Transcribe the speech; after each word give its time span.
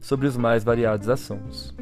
sobre 0.00 0.26
os 0.26 0.36
mais 0.36 0.64
variados 0.64 1.08
assuntos. 1.08 1.74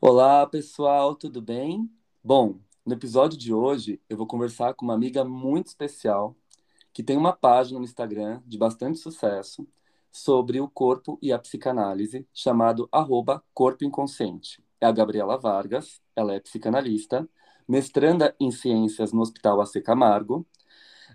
Olá, 0.00 0.46
pessoal, 0.46 1.14
tudo 1.14 1.42
bem? 1.42 1.90
Bom, 2.22 2.58
no 2.84 2.94
episódio 2.94 3.36
de 3.36 3.52
hoje 3.52 4.00
eu 4.08 4.16
vou 4.16 4.26
conversar 4.26 4.74
com 4.74 4.84
uma 4.84 4.94
amiga 4.94 5.24
muito 5.24 5.66
especial 5.66 6.36
que 6.92 7.02
tem 7.02 7.16
uma 7.16 7.32
página 7.32 7.78
no 7.78 7.84
Instagram 7.84 8.40
de 8.46 8.56
bastante 8.56 8.98
sucesso 8.98 9.66
sobre 10.10 10.60
o 10.60 10.68
corpo 10.68 11.18
e 11.20 11.30
a 11.30 11.38
psicanálise, 11.38 12.26
chamado 12.32 12.88
arroba 12.90 13.44
Corpo 13.52 13.84
Inconsciente. 13.84 14.64
É 14.80 14.86
a 14.86 14.92
Gabriela 14.92 15.36
Vargas, 15.36 16.00
ela 16.14 16.34
é 16.34 16.40
psicanalista, 16.40 17.28
mestranda 17.68 18.34
em 18.40 18.50
ciências 18.50 19.12
no 19.12 19.20
Hospital 19.20 19.60
AC 19.60 19.82
Camargo 19.82 20.46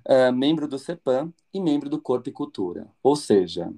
uh, 0.07 0.31
membro 0.33 0.67
do 0.67 0.79
CEPAM 0.79 1.33
e 1.53 1.59
membro 1.59 1.89
do 1.89 2.01
Corpo 2.01 2.29
e 2.29 2.31
Cultura, 2.31 2.87
ou 3.01 3.15
seja, 3.15 3.71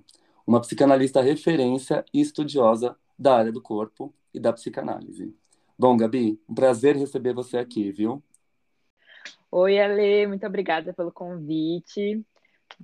uma 0.46 0.62
psicanalista 0.62 1.22
referência 1.22 2.04
e 2.14 2.22
estudiosa 2.22 2.98
da 3.18 3.38
área 3.38 3.52
do 3.52 3.62
corpo 3.62 4.14
e 4.34 4.40
da 4.40 4.52
psicanálise. 4.52 5.34
Bom, 5.78 5.96
Gabi, 5.98 6.40
um 6.48 6.54
prazer 6.54 6.96
receber 6.96 7.34
você 7.34 7.58
aqui, 7.58 7.92
viu? 7.92 8.22
Oi, 9.52 9.80
Ale, 9.80 10.28
muito 10.28 10.46
obrigada 10.46 10.94
pelo 10.94 11.12
convite. 11.12 12.26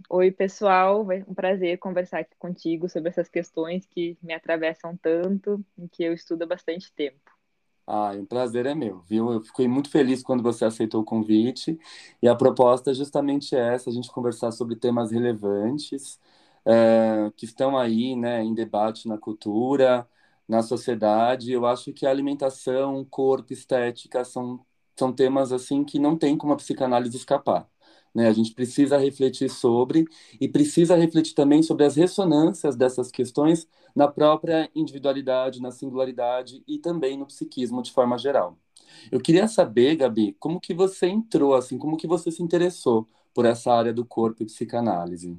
Oi, 0.10 0.32
pessoal, 0.32 1.12
é 1.12 1.26
um 1.28 1.34
prazer 1.34 1.78
conversar 1.80 2.20
aqui 2.20 2.36
contigo 2.38 2.88
sobre 2.88 3.10
essas 3.10 3.28
questões 3.28 3.86
que 3.86 4.18
me 4.22 4.34
atravessam 4.34 4.96
tanto 4.98 5.64
e 5.78 5.88
que 5.90 6.04
eu 6.04 6.14
estudo 6.14 6.44
há 6.44 6.48
bastante 6.48 6.94
tempo. 6.94 7.29
Ah, 7.92 8.12
um 8.14 8.24
prazer 8.26 8.68
é 8.68 8.76
meu, 8.76 9.00
viu? 9.02 9.32
Eu 9.34 9.42
fiquei 9.42 9.68
muito 9.68 9.90
feliz 9.90 10.22
quando 10.22 10.44
você 10.44 10.64
aceitou 10.64 11.02
o 11.02 11.04
convite. 11.06 11.80
E 12.22 12.28
a 12.28 12.36
proposta 12.36 12.92
é 12.92 12.94
justamente 12.94 13.56
essa, 13.56 13.90
a 13.90 13.94
gente 13.94 14.12
conversar 14.12 14.52
sobre 14.52 14.76
temas 14.76 15.12
relevantes, 15.12 16.20
é, 16.66 17.32
que 17.36 17.46
estão 17.46 17.76
aí, 17.78 18.16
né, 18.16 18.44
em 18.44 18.54
debate 18.54 19.08
na 19.08 19.18
cultura, 19.18 20.08
na 20.48 20.62
sociedade. 20.62 21.52
Eu 21.52 21.66
acho 21.66 21.92
que 21.92 22.06
alimentação, 22.06 23.04
corpo, 23.06 23.54
estética 23.54 24.24
são, 24.24 24.64
são 24.96 25.12
temas, 25.12 25.52
assim, 25.52 25.84
que 25.84 25.98
não 25.98 26.16
tem 26.16 26.38
como 26.38 26.54
a 26.54 26.58
psicanálise 26.58 27.18
escapar. 27.18 27.68
Né? 28.20 28.28
A 28.28 28.34
gente 28.34 28.54
precisa 28.54 28.98
refletir 28.98 29.50
sobre 29.50 30.04
e 30.42 30.50
precisa 30.50 30.94
refletir 30.94 31.34
também 31.34 31.64
sobre 31.64 31.86
as 31.86 31.96
ressonâncias 31.96 32.76
dessas 32.76 33.10
questões 33.10 33.66
na 33.96 34.10
própria 34.10 34.70
individualidade, 34.76 35.62
na 35.62 35.72
singularidade 35.72 36.62
e 36.68 36.78
também 36.78 37.18
no 37.18 37.26
psiquismo 37.26 37.82
de 37.82 37.94
forma 37.94 38.18
geral. 38.18 38.58
Eu 39.10 39.22
queria 39.22 39.48
saber, 39.48 39.96
Gabi, 39.96 40.36
como 40.38 40.60
que 40.60 40.74
você 40.74 41.08
entrou, 41.08 41.56
assim, 41.56 41.78
como 41.78 41.96
que 41.96 42.08
você 42.08 42.30
se 42.30 42.44
interessou 42.44 43.08
por 43.34 43.46
essa 43.46 43.72
área 43.72 43.94
do 43.94 44.04
corpo 44.04 44.44
e 44.44 44.46
psicanálise? 44.46 45.38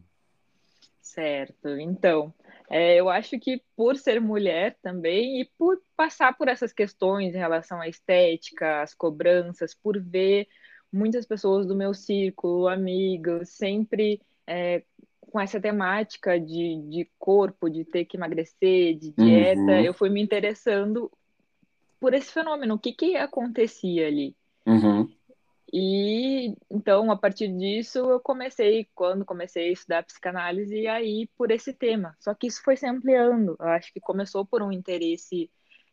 Certo. 1.03 1.69
Então, 1.69 2.33
é, 2.71 2.97
eu 2.97 3.11
acho 3.11 3.39
que 3.39 3.63
por 3.77 3.95
ser 3.95 4.23
mulher 4.23 4.79
também 4.81 5.43
e 5.43 5.45
por 5.59 5.79
passar 5.95 6.35
por 6.35 6.49
essas 6.49 6.73
questões 6.73 7.35
em 7.35 7.39
relação 7.39 7.79
à 7.79 7.89
estética, 7.89 8.81
às 8.81 8.95
cobranças, 8.95 9.75
por 9.75 10.01
ver 10.01 10.49
muitas 10.93 11.27
pessoas 11.27 11.67
do 11.67 11.75
meu 11.75 11.95
círculo, 11.95 12.69
amigos, 12.69 13.49
sempre 13.51 14.21
é, 14.47 14.83
com 15.21 15.41
essa 15.41 15.61
temática 15.61 16.39
de, 16.39 16.83
de 16.89 17.09
corpo, 17.19 17.71
de 17.71 17.85
ter 17.85 18.05
que 18.05 18.17
emagrecer, 18.17 18.97
de 18.97 19.13
dieta, 19.13 19.61
uhum. 19.61 19.81
eu 19.81 19.95
fui 19.95 20.11
me 20.11 20.21
interessando 20.21 21.11
por 22.01 22.15
esse 22.15 22.33
fenômeno, 22.33 22.75
o 22.75 22.79
que 22.79 22.93
que 22.93 23.17
acontecia 23.17 24.07
ali. 24.07 24.35
Uhum. 24.67 25.09
E 25.73 26.57
então, 26.69 27.13
a 27.13 27.17
partir 27.17 27.47
disso, 27.49 27.99
eu 27.99 28.19
comecei, 28.19 28.89
quando 28.95 29.25
comecei 29.25 29.69
a 29.69 29.73
estudar 29.73 30.03
psicanálise, 30.03 30.89
aí 30.89 31.29
por 31.37 31.51
esse 31.53 31.73
tema. 31.73 32.17
Só 32.19 32.35
que 32.35 32.49
isso 32.49 32.61
foi 32.63 32.77
se 32.77 32.87
ampliando. 32.87 33.57
Eu 33.59 33.69
acho 33.69 33.93
que 33.93 34.01
começou 34.01 34.45
por 34.45 34.63
um 34.63 34.73
interesse 34.73 35.49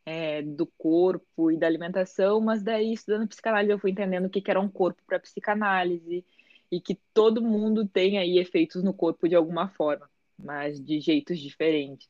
é, 0.08 0.42
do 0.42 0.66
corpo 0.66 1.52
e 1.52 1.58
da 1.58 1.68
alimentação, 1.68 2.40
mas 2.40 2.64
daí, 2.64 2.94
estudando 2.94 3.28
psicanálise, 3.28 3.74
eu 3.74 3.78
fui 3.78 3.92
entendendo 3.92 4.28
o 4.28 4.30
que, 4.30 4.40
que 4.40 4.50
era 4.50 4.58
um 4.58 4.70
corpo 4.70 5.02
para 5.06 5.20
psicanálise, 5.20 6.24
e 6.72 6.80
que 6.80 6.98
todo 7.14 7.42
mundo 7.42 7.86
tem 7.86 8.18
aí 8.18 8.40
efeitos 8.40 8.82
no 8.82 8.94
corpo 8.94 9.28
de 9.28 9.36
alguma 9.36 9.68
forma, 9.68 10.10
mas 10.40 10.82
de 10.82 11.02
jeitos 11.02 11.38
diferentes. 11.40 12.08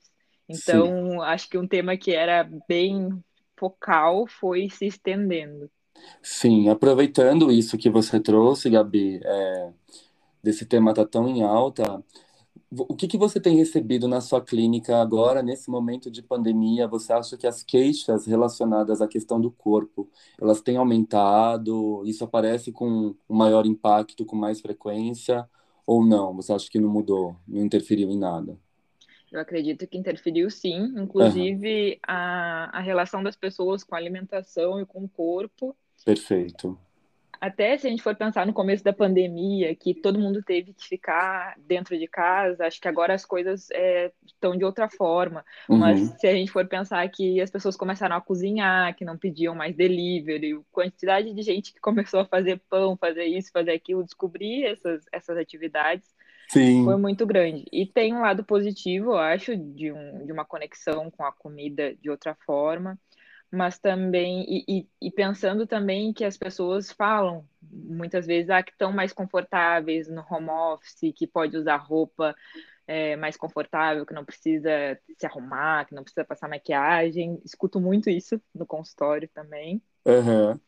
Então, 0.47 0.85
Sim. 0.85 1.21
acho 1.21 1.49
que 1.49 1.57
um 1.57 1.67
tema 1.67 1.97
que 1.97 2.11
era 2.13 2.47
bem 2.67 3.09
focal 3.57 4.27
foi 4.27 4.69
se 4.69 4.85
estendendo. 4.85 5.67
Sim, 6.21 6.69
aproveitando 6.69 7.51
isso 7.51 7.79
que 7.79 7.89
você 7.89 8.19
trouxe, 8.19 8.69
Gabi, 8.69 9.19
é, 9.23 9.71
desse 10.43 10.67
tema 10.67 10.93
tá 10.93 11.03
tão 11.03 11.27
em 11.27 11.41
alta, 11.41 12.03
o 12.71 12.95
que, 12.95 13.07
que 13.07 13.17
você 13.17 13.39
tem 13.39 13.55
recebido 13.55 14.07
na 14.07 14.21
sua 14.21 14.41
clínica 14.41 15.01
agora, 15.01 15.41
nesse 15.41 15.69
momento 15.69 16.09
de 16.09 16.21
pandemia? 16.21 16.87
Você 16.87 17.13
acha 17.13 17.37
que 17.37 17.47
as 17.47 17.63
queixas 17.63 18.25
relacionadas 18.25 19.01
à 19.01 19.07
questão 19.07 19.39
do 19.39 19.51
corpo, 19.51 20.09
elas 20.39 20.61
têm 20.61 20.77
aumentado? 20.77 22.03
Isso 22.05 22.23
aparece 22.23 22.71
com 22.71 23.15
um 23.29 23.35
maior 23.35 23.65
impacto, 23.65 24.25
com 24.25 24.35
mais 24.35 24.61
frequência? 24.61 25.47
Ou 25.85 26.05
não? 26.05 26.35
Você 26.35 26.53
acha 26.53 26.69
que 26.69 26.79
não 26.79 26.89
mudou, 26.89 27.35
não 27.47 27.63
interferiu 27.63 28.09
em 28.09 28.17
nada? 28.17 28.57
Eu 29.31 29.39
acredito 29.39 29.85
que 29.87 29.97
interferiu 29.97 30.49
sim, 30.49 30.93
inclusive 30.97 31.91
uhum. 31.91 31.99
a, 32.07 32.77
a 32.77 32.79
relação 32.79 33.21
das 33.21 33.35
pessoas 33.35 33.83
com 33.83 33.95
a 33.95 33.97
alimentação 33.97 34.79
e 34.79 34.85
com 34.85 35.03
o 35.03 35.09
corpo. 35.09 35.75
Perfeito 36.05 36.77
até 37.39 37.77
se 37.77 37.87
a 37.87 37.89
gente 37.89 38.03
for 38.03 38.15
pensar 38.15 38.45
no 38.45 38.53
começo 38.53 38.83
da 38.83 38.93
pandemia, 38.93 39.75
que 39.75 39.93
todo 39.93 40.19
mundo 40.19 40.41
teve 40.41 40.73
que 40.73 40.87
ficar 40.87 41.55
dentro 41.57 41.97
de 41.97 42.07
casa, 42.07 42.65
acho 42.65 42.79
que 42.81 42.87
agora 42.87 43.13
as 43.13 43.25
coisas 43.25 43.69
é, 43.71 44.11
estão 44.25 44.55
de 44.55 44.63
outra 44.63 44.89
forma. 44.89 45.45
Uhum. 45.69 45.77
Mas 45.77 45.99
se 46.19 46.27
a 46.27 46.33
gente 46.33 46.51
for 46.51 46.65
pensar 46.67 47.07
que 47.09 47.39
as 47.41 47.49
pessoas 47.49 47.75
começaram 47.75 48.15
a 48.15 48.21
cozinhar, 48.21 48.95
que 48.95 49.05
não 49.05 49.17
pediam 49.17 49.55
mais 49.55 49.75
delivery, 49.75 50.59
quantidade 50.71 51.33
de 51.33 51.41
gente 51.41 51.73
que 51.73 51.79
começou 51.81 52.21
a 52.21 52.25
fazer 52.25 52.61
pão, 52.69 52.97
fazer 52.97 53.25
isso, 53.25 53.51
fazer 53.51 53.71
aquilo, 53.71 54.03
descobrir 54.03 54.65
essas, 54.65 55.05
essas 55.11 55.37
atividades. 55.37 56.15
Sim. 56.49 56.85
Foi 56.85 56.95
muito 56.95 57.25
grande. 57.25 57.65
E 57.71 57.85
tem 57.85 58.13
um 58.13 58.21
lado 58.21 58.43
positivo, 58.43 59.11
eu 59.11 59.17
acho, 59.17 59.55
de, 59.55 59.91
um, 59.91 60.25
de 60.25 60.31
uma 60.31 60.45
conexão 60.45 61.11
com 61.11 61.23
a 61.25 61.31
comida 61.31 61.93
de 61.95 62.09
outra 62.09 62.35
forma 62.45 62.97
mas 63.51 63.79
também 63.79 64.45
e, 64.47 64.65
e, 64.67 64.89
e, 65.01 65.11
pensando 65.11 65.65
também 65.65 66.11
que 66.11 66.25
as 66.25 66.37
pessoas 66.37 66.91
falam 66.91 67.47
muitas 67.61 68.25
vezes 68.25 68.49
ah, 68.49 68.61
que 68.61 68.71
estão 68.71 68.91
mais 68.91 69.13
confortáveis 69.13 70.09
no 70.09 70.25
home 70.29 70.49
office, 70.49 71.13
que 71.15 71.25
pode 71.25 71.55
usar 71.55 71.77
roupa 71.77 72.35
é, 72.85 73.15
mais 73.15 73.37
confortável, 73.37 74.05
que 74.05 74.13
não 74.13 74.25
precisa 74.25 74.69
se 75.17 75.25
arrumar, 75.25 75.85
que 75.85 75.95
não 75.95 76.03
precisa 76.03 76.25
passar 76.25 76.49
maquiagem. 76.49 77.41
Escuto 77.43 77.79
muito 77.79 78.09
isso 78.09 78.41
no 78.53 78.65
consultório 78.65 79.29
também. 79.33 79.81
Uhum. 80.05 80.59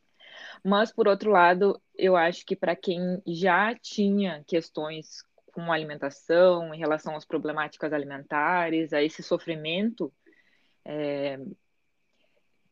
Mas 0.63 0.91
por 0.91 1.07
outro 1.07 1.31
lado, 1.31 1.81
eu 1.95 2.15
acho 2.15 2.45
que 2.45 2.55
para 2.55 2.75
quem 2.75 3.21
já 3.25 3.73
tinha 3.75 4.43
questões 4.45 5.23
com 5.53 5.71
alimentação, 5.71 6.73
em 6.73 6.77
relação 6.77 7.15
às 7.15 7.25
problemáticas 7.25 7.91
alimentares, 7.91 8.93
a 8.93 9.01
esse 9.01 9.23
sofrimento 9.23 10.13
é, 10.85 11.39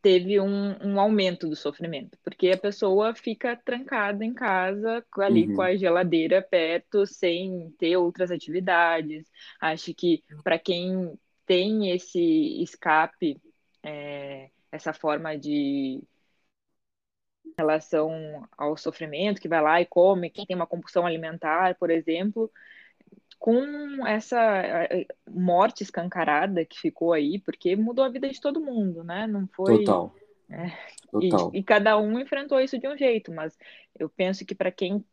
teve 0.01 0.39
um, 0.39 0.75
um, 0.83 0.99
aumento 0.99 1.47
do 1.47 1.55
sofrimento, 1.55 2.17
porque 2.23 2.49
a 2.49 2.57
pessoa 2.57 3.15
fica 3.15 3.55
trancada 3.55 4.23
em 4.23 4.33
casa, 4.33 5.03
ali 5.17 5.47
uhum. 5.47 5.55
com 5.55 5.61
a 5.61 5.75
geladeira 5.75 6.41
perto, 6.41 7.05
sem 7.05 7.71
ter 7.77 7.97
outras 7.97 8.31
atividades. 8.31 9.29
Acho 9.59 9.93
que 9.93 10.23
para 10.43 10.59
quem 10.59 11.17
tem 11.45 11.91
esse 11.91 12.61
escape, 12.61 13.41
é, 13.83 14.49
essa 14.71 14.93
forma 14.93 15.37
de 15.37 16.03
relação 17.57 18.47
ao 18.57 18.77
sofrimento, 18.77 19.41
que 19.41 19.47
vai 19.47 19.61
lá 19.61 19.81
e 19.81 19.85
come, 19.85 20.29
quem 20.29 20.45
tem 20.45 20.55
uma 20.55 20.67
compulsão 20.67 21.05
alimentar, 21.05 21.75
por 21.75 21.89
exemplo, 21.89 22.51
com 23.39 24.05
essa 24.05 24.87
morte 25.29 25.83
escancarada 25.83 26.65
que 26.65 26.79
ficou 26.79 27.13
aí, 27.13 27.39
porque 27.39 27.75
mudou 27.75 28.03
a 28.03 28.09
vida 28.09 28.29
de 28.29 28.41
todo 28.41 28.59
mundo, 28.59 29.03
né? 29.03 29.27
Não 29.27 29.47
foi. 29.47 29.79
Total. 29.79 30.13
É, 30.49 30.71
Total. 31.11 31.51
E, 31.53 31.59
e, 31.59 31.63
cada 31.63 31.97
um 31.97 32.19
enfrentou 32.19 32.59
isso 32.59 32.79
de 32.79 32.87
um 32.87 32.97
jeito, 32.97 33.31
mas 33.31 33.57
eu 33.97 34.09
penso 34.09 34.45
que 34.45 34.55
para 34.55 34.71
quem 34.71 35.03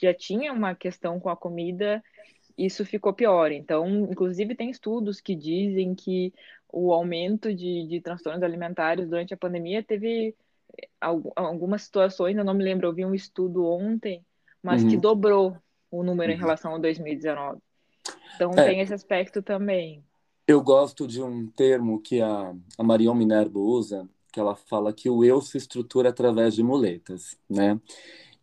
já 0.00 0.14
tinha 0.14 0.52
uma 0.52 0.74
questão 0.74 1.18
com 1.18 1.28
a 1.28 1.36
comida, 1.36 2.02
isso 2.56 2.84
ficou 2.84 3.12
pior. 3.12 3.50
Então, 3.50 3.88
inclusive, 4.10 4.54
tem 4.54 4.70
estudos 4.70 5.20
que 5.20 5.34
dizem 5.34 5.94
que 5.94 6.32
o 6.72 6.92
aumento 6.92 7.54
de, 7.54 7.86
de 7.86 8.00
transtornos 8.00 8.42
alimentares 8.42 9.08
durante 9.08 9.34
a 9.34 9.36
pandemia 9.36 9.82
teve 9.82 10.34
algumas 11.00 11.82
situações, 11.82 12.36
eu 12.36 12.44
não 12.44 12.52
me 12.52 12.64
lembro, 12.64 12.86
eu 12.86 12.92
vi 12.92 13.04
um 13.04 13.14
estudo 13.14 13.64
ontem, 13.64 14.24
mas 14.62 14.82
uhum. 14.82 14.90
que 14.90 14.96
dobrou 14.96 15.56
o 15.90 16.02
número 16.02 16.30
uhum. 16.30 16.36
em 16.36 16.40
relação 16.40 16.74
a 16.74 16.78
2019. 16.78 17.60
Então, 18.34 18.52
é, 18.52 18.68
tem 18.68 18.80
esse 18.80 18.94
aspecto 18.94 19.42
também. 19.42 20.04
Eu 20.46 20.62
gosto 20.62 21.06
de 21.06 21.22
um 21.22 21.46
termo 21.48 22.00
que 22.00 22.20
a, 22.20 22.54
a 22.78 22.82
Marion 22.82 23.14
Minerva 23.14 23.58
usa, 23.58 24.08
que 24.32 24.38
ela 24.38 24.54
fala 24.54 24.92
que 24.92 25.08
o 25.10 25.24
eu 25.24 25.40
se 25.40 25.58
estrutura 25.58 26.10
através 26.10 26.54
de 26.54 26.62
muletas, 26.62 27.36
né? 27.48 27.80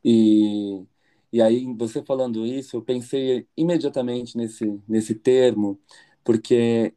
E 0.03 0.85
e 1.33 1.41
aí, 1.41 1.65
você 1.75 2.03
falando 2.03 2.45
isso, 2.45 2.77
eu 2.77 2.83
pensei 2.83 3.47
imediatamente 3.57 4.37
nesse, 4.37 4.79
nesse 4.87 5.15
termo, 5.15 5.79
porque 6.23 6.93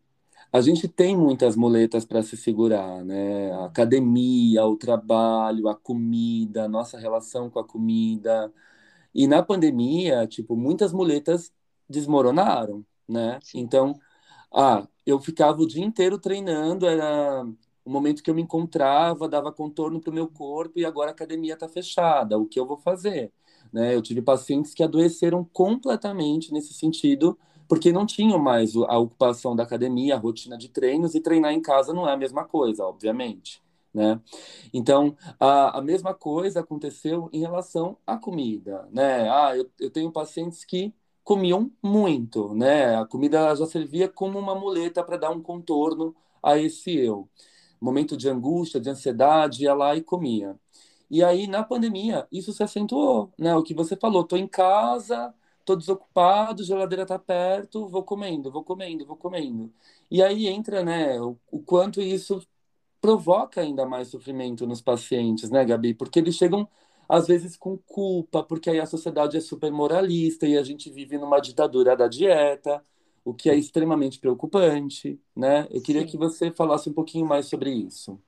a 0.53 0.61
gente 0.61 0.89
tem 0.89 1.17
muitas 1.17 1.57
muletas 1.57 2.05
para 2.05 2.23
se 2.23 2.37
segurar, 2.37 3.05
né? 3.05 3.53
A 3.53 3.67
academia, 3.67 4.67
o 4.67 4.77
trabalho, 4.77 5.69
a 5.69 5.75
comida, 5.77 6.65
a 6.65 6.69
nossa 6.69 6.99
relação 6.99 7.51
com 7.51 7.59
a 7.61 7.65
comida. 7.65 8.53
E 9.15 9.27
na 9.27 9.43
pandemia, 9.43 10.27
tipo, 10.27 10.57
muitas 10.57 10.93
muletas 10.93 11.53
desmoronaram, 11.89 12.85
né? 13.09 13.39
Então, 13.55 13.99
ah, 14.55 14.87
eu 15.05 15.21
ficava 15.21 15.61
o 15.63 15.67
dia 15.67 15.85
inteiro 15.85 16.19
treinando, 16.19 16.87
era 16.87 17.45
o 17.85 17.91
momento 17.91 18.23
que 18.23 18.31
eu 18.31 18.35
me 18.35 18.43
encontrava, 18.43 19.29
dava 19.29 19.53
contorno 19.53 20.01
para 20.01 20.11
o 20.11 20.15
meu 20.15 20.29
corpo 20.29 20.79
e 20.79 20.85
agora 20.85 21.11
a 21.11 21.13
academia 21.13 21.55
está 21.55 21.69
fechada. 21.69 22.39
O 22.39 22.47
que 22.47 22.59
eu 22.59 22.67
vou 22.67 22.77
fazer? 22.77 23.33
Né? 23.73 23.95
Eu 23.95 24.03
tive 24.03 24.21
pacientes 24.23 24.75
que 24.75 24.83
adoeceram 24.83 25.45
completamente 25.53 26.53
nesse 26.53 26.75
sentido, 26.75 27.39
porque 27.69 27.93
não 27.93 28.07
tinham 28.07 28.39
mais 28.39 28.75
a 28.77 28.99
ocupação 28.99 29.55
da 29.55 29.63
academia, 29.63 30.15
a 30.17 30.19
rotina 30.19 30.57
de 30.59 30.69
treinos, 30.69 31.15
e 31.15 31.21
treinar 31.21 31.53
em 31.53 31.61
casa 31.63 31.93
não 31.93 32.09
é 32.09 32.13
a 32.13 32.17
mesma 32.17 32.45
coisa, 32.45 32.85
obviamente. 32.85 33.63
Né? 33.95 34.21
Então, 34.75 35.17
a, 35.41 35.79
a 35.79 35.83
mesma 35.83 36.13
coisa 36.13 36.61
aconteceu 36.61 37.31
em 37.33 37.41
relação 37.41 37.97
à 38.07 38.17
comida. 38.17 38.89
Né? 38.93 39.29
Ah, 39.29 39.57
eu, 39.57 39.71
eu 39.81 39.91
tenho 39.91 40.11
pacientes 40.13 40.65
que 40.65 40.93
comiam 41.27 41.73
muito, 41.83 42.55
né? 42.55 42.97
A 42.97 43.05
comida 43.05 43.53
já 43.57 43.67
servia 43.67 44.09
como 44.09 44.39
uma 44.39 44.55
muleta 44.55 45.03
para 45.03 45.17
dar 45.17 45.31
um 45.33 45.43
contorno 45.43 46.15
a 46.43 46.57
esse 46.57 46.97
eu. 46.97 47.29
Momento 47.81 48.17
de 48.17 48.29
angústia, 48.29 48.81
de 48.81 48.91
ansiedade, 48.91 49.65
ia 49.65 49.75
lá 49.75 49.97
e 49.97 50.03
comia. 50.03 50.57
E 51.11 51.25
aí, 51.25 51.49
na 51.49 51.65
pandemia, 51.65 52.29
isso 52.33 52.53
se 52.53 52.63
acentuou, 52.63 53.33
né? 53.39 53.57
O 53.57 53.63
que 53.65 53.75
você 53.75 53.97
falou, 53.97 54.23
tô 54.25 54.37
em 54.37 54.47
casa, 54.47 55.35
tô 55.65 55.75
desocupado, 55.77 56.63
geladeira 56.65 57.05
tá 57.07 57.19
perto, 57.19 57.89
vou 57.89 58.05
comendo, 58.05 58.53
vou 58.53 58.63
comendo, 58.65 59.05
vou 59.07 59.17
comendo. 59.17 59.73
E 60.11 60.23
aí 60.23 60.47
entra, 60.47 60.85
né, 60.85 61.21
o, 61.21 61.37
o 61.51 61.61
quanto 61.61 62.01
isso 62.01 62.41
provoca 63.01 63.61
ainda 63.61 63.87
mais 63.87 64.09
sofrimento 64.09 64.67
nos 64.67 64.81
pacientes, 64.83 65.51
né, 65.51 65.65
Gabi? 65.65 65.95
Porque 65.95 66.19
eles 66.21 66.37
chegam 66.37 66.69
às 67.09 67.27
vezes 67.27 67.57
com 67.57 67.77
culpa, 67.79 68.43
porque 68.43 68.71
aí 68.71 68.81
a 68.81 68.87
sociedade 68.87 69.37
é 69.37 69.41
super 69.41 69.71
moralista 69.71 70.47
e 70.47 70.57
a 70.57 70.63
gente 70.63 70.91
vive 70.91 71.19
numa 71.19 71.41
ditadura 71.41 71.97
da 71.97 72.09
dieta, 72.09 72.83
o 73.25 73.35
que 73.35 73.51
é 73.51 73.55
extremamente 73.55 74.19
preocupante, 74.19 75.21
né? 75.35 75.67
Eu 75.71 75.83
queria 75.83 76.03
Sim. 76.03 76.09
que 76.09 76.17
você 76.17 76.51
falasse 76.51 76.89
um 76.89 76.93
pouquinho 76.93 77.27
mais 77.27 77.47
sobre 77.47 77.71
isso. 77.71 78.21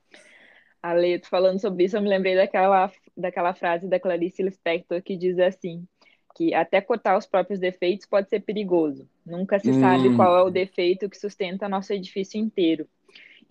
Ale, 0.83 1.21
falando 1.25 1.61
sobre 1.61 1.85
isso, 1.85 1.97
eu 1.97 2.03
me 2.03 2.09
lembrei 2.09 2.37
daquela, 2.37 2.91
daquela 3.17 3.55
frase 3.55 3.89
da 3.89 3.99
Clarice 3.99 4.43
Lispector 4.43 5.03
que 5.03 5.17
diz 5.17 5.39
assim, 5.39 5.87
que 6.37 6.55
até 6.55 6.81
cortar 6.81 7.19
os 7.19 7.27
próprios 7.27 7.59
defeitos 7.59 8.07
pode 8.07 8.29
ser 8.29 8.41
perigoso. 8.41 9.09
Nunca 9.27 9.59
se 9.59 9.71
hum. 9.71 9.81
sabe 9.81 10.15
qual 10.15 10.37
é 10.39 10.43
o 10.43 10.51
defeito 10.51 11.09
que 11.09 11.19
sustenta 11.19 11.69
nosso 11.69 11.93
edifício 11.93 12.41
inteiro. 12.41 12.89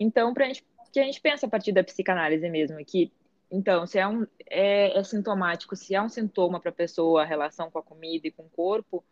Então, 0.00 0.32
para 0.32 0.46
gente, 0.46 0.64
que 0.92 1.00
a 1.00 1.04
gente 1.04 1.20
pensa 1.20 1.46
a 1.46 1.48
partir 1.48 1.72
da 1.72 1.84
psicanálise 1.84 2.48
mesmo, 2.48 2.82
que 2.84 3.12
então, 3.50 3.86
se 3.86 3.98
é, 3.98 4.06
um, 4.06 4.26
é, 4.48 4.98
é 4.98 5.04
sintomático, 5.04 5.74
se 5.74 5.94
é 5.94 6.02
um 6.02 6.08
sintoma 6.08 6.60
para 6.60 6.70
a 6.70 6.74
pessoa 6.74 7.22
a 7.22 7.26
relação 7.26 7.70
com 7.70 7.78
a 7.78 7.82
comida 7.82 8.28
e 8.28 8.30
com 8.30 8.42
o 8.44 8.50
corpo, 8.50 9.04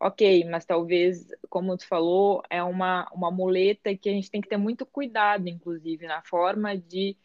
ok, 0.00 0.44
mas 0.44 0.64
talvez, 0.64 1.28
como 1.48 1.76
tu 1.76 1.86
falou, 1.86 2.42
é 2.50 2.62
uma, 2.62 3.08
uma 3.12 3.30
muleta 3.30 3.94
que 3.96 4.08
a 4.08 4.12
gente 4.12 4.30
tem 4.30 4.40
que 4.40 4.48
ter 4.48 4.56
muito 4.56 4.86
cuidado, 4.86 5.48
inclusive, 5.48 6.06
na 6.06 6.22
forma 6.22 6.76
de 6.76 7.16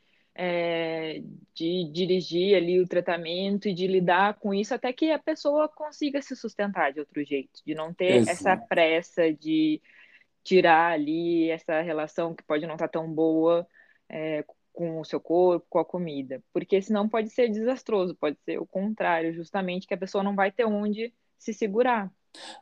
é, 0.41 1.21
de 1.53 1.83
dirigir 1.91 2.55
ali 2.55 2.79
o 2.79 2.87
tratamento 2.87 3.67
e 3.67 3.73
de 3.73 3.85
lidar 3.87 4.35
com 4.35 4.53
isso 4.53 4.73
até 4.73 4.93
que 4.93 5.11
a 5.11 5.19
pessoa 5.19 5.67
consiga 5.67 6.21
se 6.21 6.33
sustentar 6.33 6.93
de 6.93 7.01
outro 7.01 7.21
jeito, 7.25 7.59
de 7.65 7.75
não 7.75 7.93
ter 7.93 8.17
Exato. 8.17 8.31
essa 8.31 8.57
pressa 8.57 9.33
de 9.33 9.81
tirar 10.41 10.93
ali 10.93 11.49
essa 11.49 11.81
relação 11.81 12.33
que 12.33 12.43
pode 12.43 12.65
não 12.65 12.75
estar 12.75 12.87
tão 12.87 13.11
boa 13.11 13.67
é, 14.07 14.45
com 14.79 14.99
o 15.01 15.05
seu 15.05 15.19
corpo, 15.19 15.67
com 15.69 15.79
a 15.79 15.85
comida, 15.85 16.43
porque 16.53 16.81
senão 16.81 17.09
pode 17.09 17.29
ser 17.29 17.49
desastroso, 17.49 18.15
pode 18.15 18.37
ser 18.45 18.59
o 18.59 18.65
contrário, 18.67 19.33
justamente 19.33 19.87
que 19.87 19.93
a 19.93 19.97
pessoa 19.97 20.23
não 20.23 20.35
vai 20.35 20.51
ter 20.51 20.65
onde 20.65 21.13
se 21.37 21.53
segurar. 21.53 22.11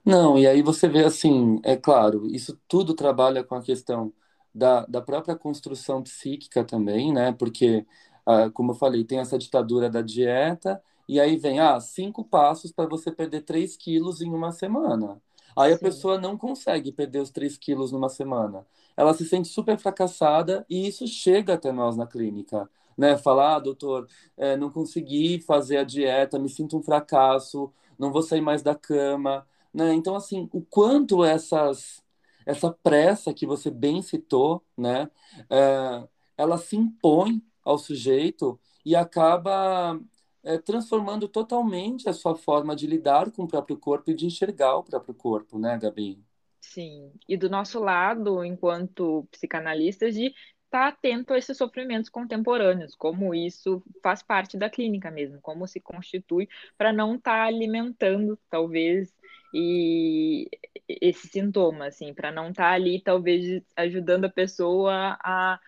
Não, 0.05 0.37
e 0.37 0.47
aí 0.47 0.61
você 0.61 0.87
vê 0.87 1.03
assim, 1.03 1.59
é 1.63 1.75
claro, 1.75 2.27
isso 2.33 2.59
tudo 2.67 2.93
trabalha 2.95 3.43
com 3.43 3.55
a 3.55 3.61
questão 3.61 4.13
da, 4.53 4.85
da 4.85 5.01
própria 5.01 5.35
construção 5.35 6.01
psíquica 6.03 6.63
também, 6.63 7.13
né? 7.13 7.31
Porque, 7.33 7.85
ah, 8.25 8.49
como 8.51 8.71
eu 8.71 8.75
falei, 8.75 9.03
tem 9.03 9.19
essa 9.19 9.37
ditadura 9.37 9.89
da 9.89 10.01
dieta, 10.01 10.81
e 11.07 11.19
aí 11.19 11.37
vem, 11.37 11.59
ah, 11.59 11.79
cinco 11.79 12.23
passos 12.23 12.71
para 12.71 12.87
você 12.89 13.11
perder 13.11 13.41
3 13.41 13.75
quilos 13.77 14.21
em 14.21 14.29
uma 14.33 14.51
semana. 14.51 15.21
Aí 15.57 15.73
a 15.73 15.77
pessoa 15.77 16.19
não 16.19 16.37
consegue 16.37 16.91
perder 16.91 17.19
os 17.19 17.31
3 17.31 17.57
quilos 17.57 17.91
numa 17.91 18.09
semana. 18.09 18.63
Ela 18.95 19.13
se 19.13 19.25
sente 19.25 19.47
super 19.47 19.77
fracassada 19.79 20.63
e 20.69 20.87
isso 20.87 21.07
chega 21.07 21.55
até 21.55 21.71
nós 21.71 21.97
na 21.97 22.05
clínica. 22.05 22.69
Né? 22.95 23.17
Falar, 23.17 23.55
ah, 23.55 23.59
doutor, 23.59 24.07
é, 24.37 24.55
não 24.55 24.69
consegui 24.69 25.39
fazer 25.41 25.77
a 25.77 25.83
dieta, 25.83 26.37
me 26.37 26.47
sinto 26.47 26.77
um 26.77 26.83
fracasso, 26.83 27.71
não 27.97 28.11
vou 28.11 28.21
sair 28.21 28.41
mais 28.41 28.61
da 28.61 28.75
cama. 28.75 29.47
Né? 29.73 29.95
Então, 29.95 30.15
assim, 30.15 30.47
o 30.53 30.61
quanto 30.61 31.25
essas 31.25 32.03
essa 32.45 32.71
pressa 32.71 33.33
que 33.33 33.45
você 33.45 33.69
bem 33.69 34.01
citou, 34.01 34.63
né, 34.77 35.09
é, 35.49 36.07
ela 36.37 36.57
se 36.57 36.77
impõe 36.77 37.43
ao 37.63 37.77
sujeito 37.77 38.57
e 38.85 38.95
acaba 38.95 39.99
é, 40.47 40.57
transformando 40.57 41.27
totalmente 41.27 42.07
a 42.07 42.13
sua 42.13 42.33
forma 42.33 42.73
de 42.73 42.87
lidar 42.87 43.29
com 43.31 43.43
o 43.43 43.47
próprio 43.47 43.77
corpo 43.77 44.09
e 44.09 44.15
de 44.15 44.25
enxergar 44.25 44.77
o 44.77 44.83
próprio 44.83 45.13
corpo, 45.13 45.59
né, 45.59 45.77
Gabi? 45.77 46.23
Sim, 46.61 47.11
e 47.27 47.35
do 47.35 47.49
nosso 47.49 47.81
lado, 47.81 48.45
enquanto 48.45 49.27
psicanalistas, 49.29 50.15
de 50.15 50.27
estar 50.27 50.37
tá 50.69 50.87
atento 50.87 51.33
a 51.33 51.37
esses 51.37 51.57
sofrimentos 51.57 52.09
contemporâneos, 52.09 52.95
como 52.95 53.35
isso 53.35 53.83
faz 54.01 54.23
parte 54.23 54.57
da 54.57 54.69
clínica 54.69 55.11
mesmo, 55.11 55.41
como 55.41 55.67
se 55.67 55.81
constitui 55.81 56.47
para 56.77 56.93
não 56.93 57.15
estar 57.15 57.39
tá 57.39 57.43
alimentando, 57.43 58.39
talvez, 58.49 59.13
e 59.53 60.49
esse 60.87 61.27
sintoma, 61.27 61.87
assim, 61.87 62.13
para 62.13 62.31
não 62.31 62.51
estar 62.51 62.69
tá 62.69 62.71
ali, 62.71 63.01
talvez, 63.01 63.61
ajudando 63.75 64.25
a 64.25 64.29
pessoa 64.29 65.17
a 65.21 65.59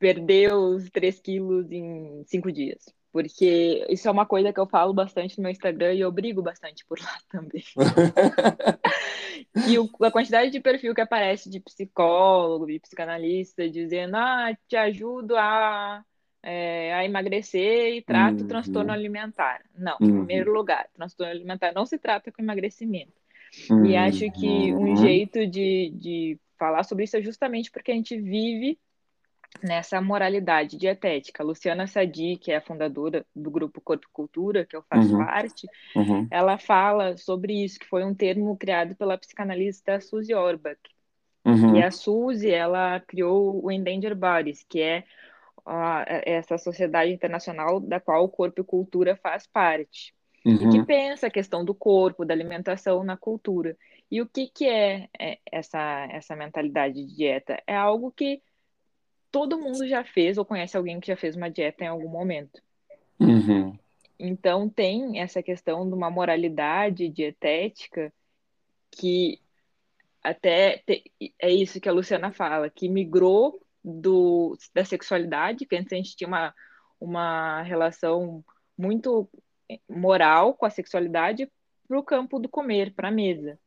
perder 0.00 0.52
os 0.52 0.90
3 0.90 1.20
quilos 1.20 1.70
em 1.70 2.24
cinco 2.24 2.50
dias. 2.50 2.84
Porque 3.12 3.84
isso 3.88 4.06
é 4.06 4.10
uma 4.10 4.24
coisa 4.24 4.52
que 4.52 4.60
eu 4.60 4.66
falo 4.66 4.94
bastante 4.94 5.36
no 5.36 5.42
meu 5.42 5.50
Instagram 5.50 5.94
e 5.94 6.00
eu 6.00 6.12
brigo 6.12 6.42
bastante 6.42 6.84
por 6.86 6.98
lá 7.00 7.18
também. 7.28 7.64
e 9.68 9.78
o, 9.78 9.90
a 10.02 10.10
quantidade 10.10 10.50
de 10.50 10.60
perfil 10.60 10.94
que 10.94 11.00
aparece 11.00 11.50
de 11.50 11.58
psicólogo, 11.60 12.66
de 12.66 12.78
psicanalista, 12.78 13.68
dizendo, 13.68 14.16
ah, 14.16 14.56
te 14.68 14.76
ajudo 14.76 15.36
a 15.36 16.04
é, 16.42 16.94
a 16.94 17.04
emagrecer 17.04 17.96
e 17.96 18.02
trata 18.02 18.42
uhum. 18.42 18.48
transtorno 18.48 18.92
alimentar. 18.92 19.62
Não, 19.76 19.96
uhum. 20.00 20.08
em 20.08 20.12
primeiro 20.12 20.52
lugar, 20.52 20.88
transtorno 20.94 21.32
alimentar 21.32 21.72
não 21.72 21.84
se 21.84 21.98
trata 21.98 22.32
com 22.32 22.42
emagrecimento. 22.42 23.12
Uhum. 23.68 23.86
E 23.86 23.96
acho 23.96 24.30
que 24.30 24.72
um 24.72 24.96
jeito 24.96 25.46
de, 25.46 25.90
de 25.90 26.38
falar 26.58 26.84
sobre 26.84 27.04
isso 27.04 27.16
é 27.16 27.22
justamente 27.22 27.70
porque 27.70 27.90
a 27.90 27.94
gente 27.94 28.16
vive 28.18 28.78
nessa 29.62 30.00
moralidade 30.00 30.76
dietética. 30.76 31.42
Luciana 31.42 31.86
Sadi, 31.86 32.36
que 32.36 32.52
é 32.52 32.56
a 32.56 32.60
fundadora 32.60 33.24
do 33.34 33.50
grupo 33.50 33.80
Corpo 33.80 34.06
e 34.06 34.12
Cultura, 34.12 34.64
que 34.64 34.76
eu 34.76 34.82
faço 34.88 35.16
uhum. 35.16 35.24
parte, 35.24 35.66
uhum. 35.96 36.26
ela 36.30 36.58
fala 36.58 37.16
sobre 37.16 37.64
isso, 37.64 37.78
que 37.78 37.86
foi 37.86 38.04
um 38.04 38.14
termo 38.14 38.56
criado 38.56 38.94
pela 38.94 39.18
psicanalista 39.18 40.00
Suzy 40.00 40.34
Orbach. 40.34 40.78
Uhum. 41.44 41.76
E 41.76 41.82
a 41.82 41.90
Suzy, 41.90 42.50
ela 42.50 43.00
criou 43.00 43.64
o 43.64 43.70
Endangered 43.70 44.14
Bodies, 44.14 44.64
que 44.68 44.80
é 44.80 45.04
essa 46.24 46.56
sociedade 46.56 47.12
internacional 47.12 47.80
da 47.80 48.00
qual 48.00 48.24
o 48.24 48.28
corpo 48.28 48.60
e 48.60 48.64
cultura 48.64 49.16
faz 49.16 49.46
parte. 49.46 50.14
E 50.44 50.56
que 50.56 50.78
uhum. 50.78 50.84
pensa 50.86 51.26
a 51.26 51.30
questão 51.30 51.64
do 51.64 51.74
corpo, 51.74 52.24
da 52.24 52.32
alimentação 52.32 53.04
na 53.04 53.16
cultura. 53.16 53.76
E 54.10 54.22
o 54.22 54.26
que, 54.26 54.48
que 54.48 54.66
é, 54.66 55.08
é 55.18 55.38
essa, 55.52 56.08
essa 56.10 56.34
mentalidade 56.34 56.94
de 56.94 57.14
dieta? 57.14 57.62
É 57.66 57.76
algo 57.76 58.10
que 58.10 58.40
todo 59.30 59.58
mundo 59.58 59.86
já 59.86 60.04
fez 60.04 60.38
ou 60.38 60.44
conhece 60.44 60.76
alguém 60.76 61.00
que 61.00 61.06
já 61.06 61.16
fez 61.16 61.36
uma 61.36 61.50
dieta 61.50 61.84
em 61.84 61.88
algum 61.88 62.08
momento. 62.08 62.60
Uhum. 63.18 63.76
Então 64.18 64.68
tem 64.68 65.20
essa 65.20 65.42
questão 65.42 65.88
de 65.88 65.94
uma 65.94 66.10
moralidade 66.10 67.08
dietética 67.08 68.12
que 68.90 69.40
até 70.22 70.78
te, 70.78 71.10
é 71.38 71.50
isso 71.50 71.80
que 71.80 71.88
a 71.88 71.92
Luciana 71.92 72.32
fala, 72.32 72.68
que 72.68 72.88
migrou 72.88 73.60
do, 73.82 74.56
da 74.74 74.84
sexualidade, 74.84 75.64
que 75.64 75.76
antes 75.76 75.92
a 75.92 75.96
gente 75.96 76.16
tinha 76.16 76.28
uma, 76.28 76.54
uma 77.00 77.62
relação 77.62 78.44
muito 78.76 79.28
moral 79.88 80.54
com 80.54 80.66
a 80.66 80.70
sexualidade, 80.70 81.50
para 81.88 81.98
o 81.98 82.04
campo 82.04 82.38
do 82.38 82.48
comer, 82.48 82.92
para 82.94 83.08
a 83.08 83.12
mesa. 83.12 83.58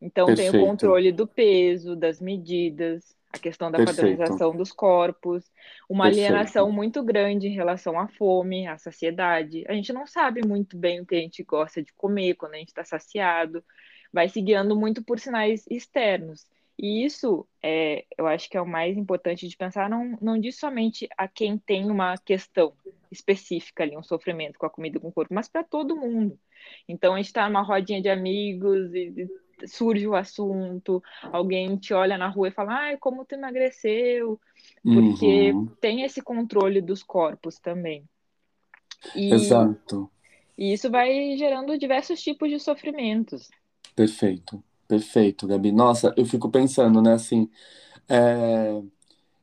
Então 0.00 0.26
Perfeito. 0.26 0.52
tem 0.52 0.60
o 0.60 0.66
controle 0.66 1.12
do 1.12 1.26
peso, 1.26 1.94
das 1.94 2.20
medidas, 2.20 3.14
a 3.32 3.38
questão 3.38 3.70
da 3.70 3.78
Perfeito. 3.78 3.96
padronização 3.96 4.56
dos 4.56 4.72
corpos, 4.72 5.50
uma 5.88 6.04
Perfeito. 6.04 6.26
alienação 6.26 6.70
muito 6.72 7.02
grande 7.02 7.46
em 7.46 7.54
relação 7.54 7.98
à 7.98 8.08
fome, 8.08 8.66
à 8.66 8.76
saciedade. 8.76 9.64
A 9.68 9.72
gente 9.72 9.92
não 9.92 10.06
sabe 10.06 10.46
muito 10.46 10.76
bem 10.76 11.00
o 11.00 11.06
que 11.06 11.14
a 11.14 11.20
gente 11.20 11.42
gosta 11.44 11.82
de 11.82 11.92
comer 11.94 12.34
quando 12.34 12.54
a 12.54 12.58
gente 12.58 12.68
está 12.68 12.84
saciado, 12.84 13.64
vai 14.12 14.28
se 14.28 14.40
guiando 14.40 14.76
muito 14.76 15.04
por 15.04 15.18
sinais 15.20 15.64
externos. 15.70 16.46
E 16.82 17.04
isso, 17.04 17.46
é, 17.62 18.06
eu 18.16 18.26
acho 18.26 18.48
que 18.48 18.56
é 18.56 18.60
o 18.60 18.66
mais 18.66 18.96
importante 18.96 19.46
de 19.46 19.56
pensar, 19.56 19.88
não, 19.88 20.16
não 20.20 20.40
diz 20.40 20.58
somente 20.58 21.06
a 21.16 21.28
quem 21.28 21.58
tem 21.58 21.90
uma 21.90 22.16
questão 22.16 22.72
específica 23.12 23.82
ali, 23.82 23.96
um 23.96 24.02
sofrimento 24.02 24.58
com 24.58 24.66
a 24.66 24.70
comida 24.70 24.96
e 24.96 25.00
com 25.00 25.08
o 25.08 25.12
corpo, 25.12 25.34
mas 25.34 25.46
para 25.46 25.62
todo 25.62 25.96
mundo. 25.96 26.38
Então, 26.88 27.14
a 27.14 27.16
gente 27.18 27.26
está 27.26 27.46
numa 27.48 27.62
rodinha 27.62 28.00
de 28.00 28.08
amigos 28.08 28.94
e 28.94 29.28
surge 29.66 30.06
o 30.06 30.14
assunto, 30.14 31.02
alguém 31.32 31.76
te 31.76 31.92
olha 31.92 32.16
na 32.16 32.28
rua 32.28 32.48
e 32.48 32.52
fala, 32.52 32.72
ai, 32.74 32.96
como 32.96 33.24
tu 33.24 33.34
emagreceu? 33.34 34.40
Porque 34.82 35.52
uhum. 35.52 35.66
tem 35.80 36.02
esse 36.02 36.22
controle 36.22 36.80
dos 36.80 37.02
corpos 37.02 37.58
também. 37.58 38.04
E, 39.14 39.32
Exato. 39.32 40.10
E 40.56 40.72
isso 40.72 40.90
vai 40.90 41.36
gerando 41.36 41.78
diversos 41.78 42.20
tipos 42.22 42.48
de 42.50 42.58
sofrimentos. 42.58 43.48
Perfeito, 43.94 44.62
perfeito, 44.86 45.46
Gabi. 45.46 45.72
Nossa, 45.72 46.12
eu 46.16 46.24
fico 46.24 46.50
pensando, 46.50 47.00
né, 47.00 47.14
assim, 47.14 47.48
é, 48.08 48.82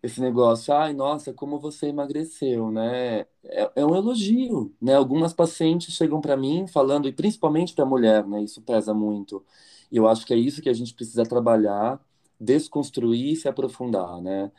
esse 0.02 0.22
negócio, 0.22 0.74
ai, 0.74 0.94
nossa, 0.94 1.34
como 1.34 1.60
você 1.60 1.88
emagreceu, 1.88 2.72
né? 2.72 3.26
É, 3.44 3.72
é 3.78 3.86
um 3.86 3.96
elogio, 3.96 4.74
né? 4.82 4.94
Algumas 4.96 5.34
pacientes 5.34 5.94
chegam 5.96 6.22
para 6.22 6.38
mim 6.38 6.68
falando, 6.68 7.08
e 7.08 7.12
principalmente 7.12 7.74
para 7.74 7.86
mulher, 7.86 8.26
né? 8.28 8.44
Isso 8.44 8.62
pesa 8.62 8.94
muito. 8.94 9.44
E 9.92 9.98
eu 9.98 10.08
acho 10.08 10.26
que 10.26 10.34
é 10.34 10.38
isso 10.38 10.62
que 10.62 10.70
a 10.70 10.74
gente 10.74 10.94
precisa 10.94 11.24
trabalhar, 11.24 12.00
desconstruir 12.40 13.34
e 13.34 13.36
se 13.36 13.48
aprofundar, 13.48 14.22
né? 14.22 14.52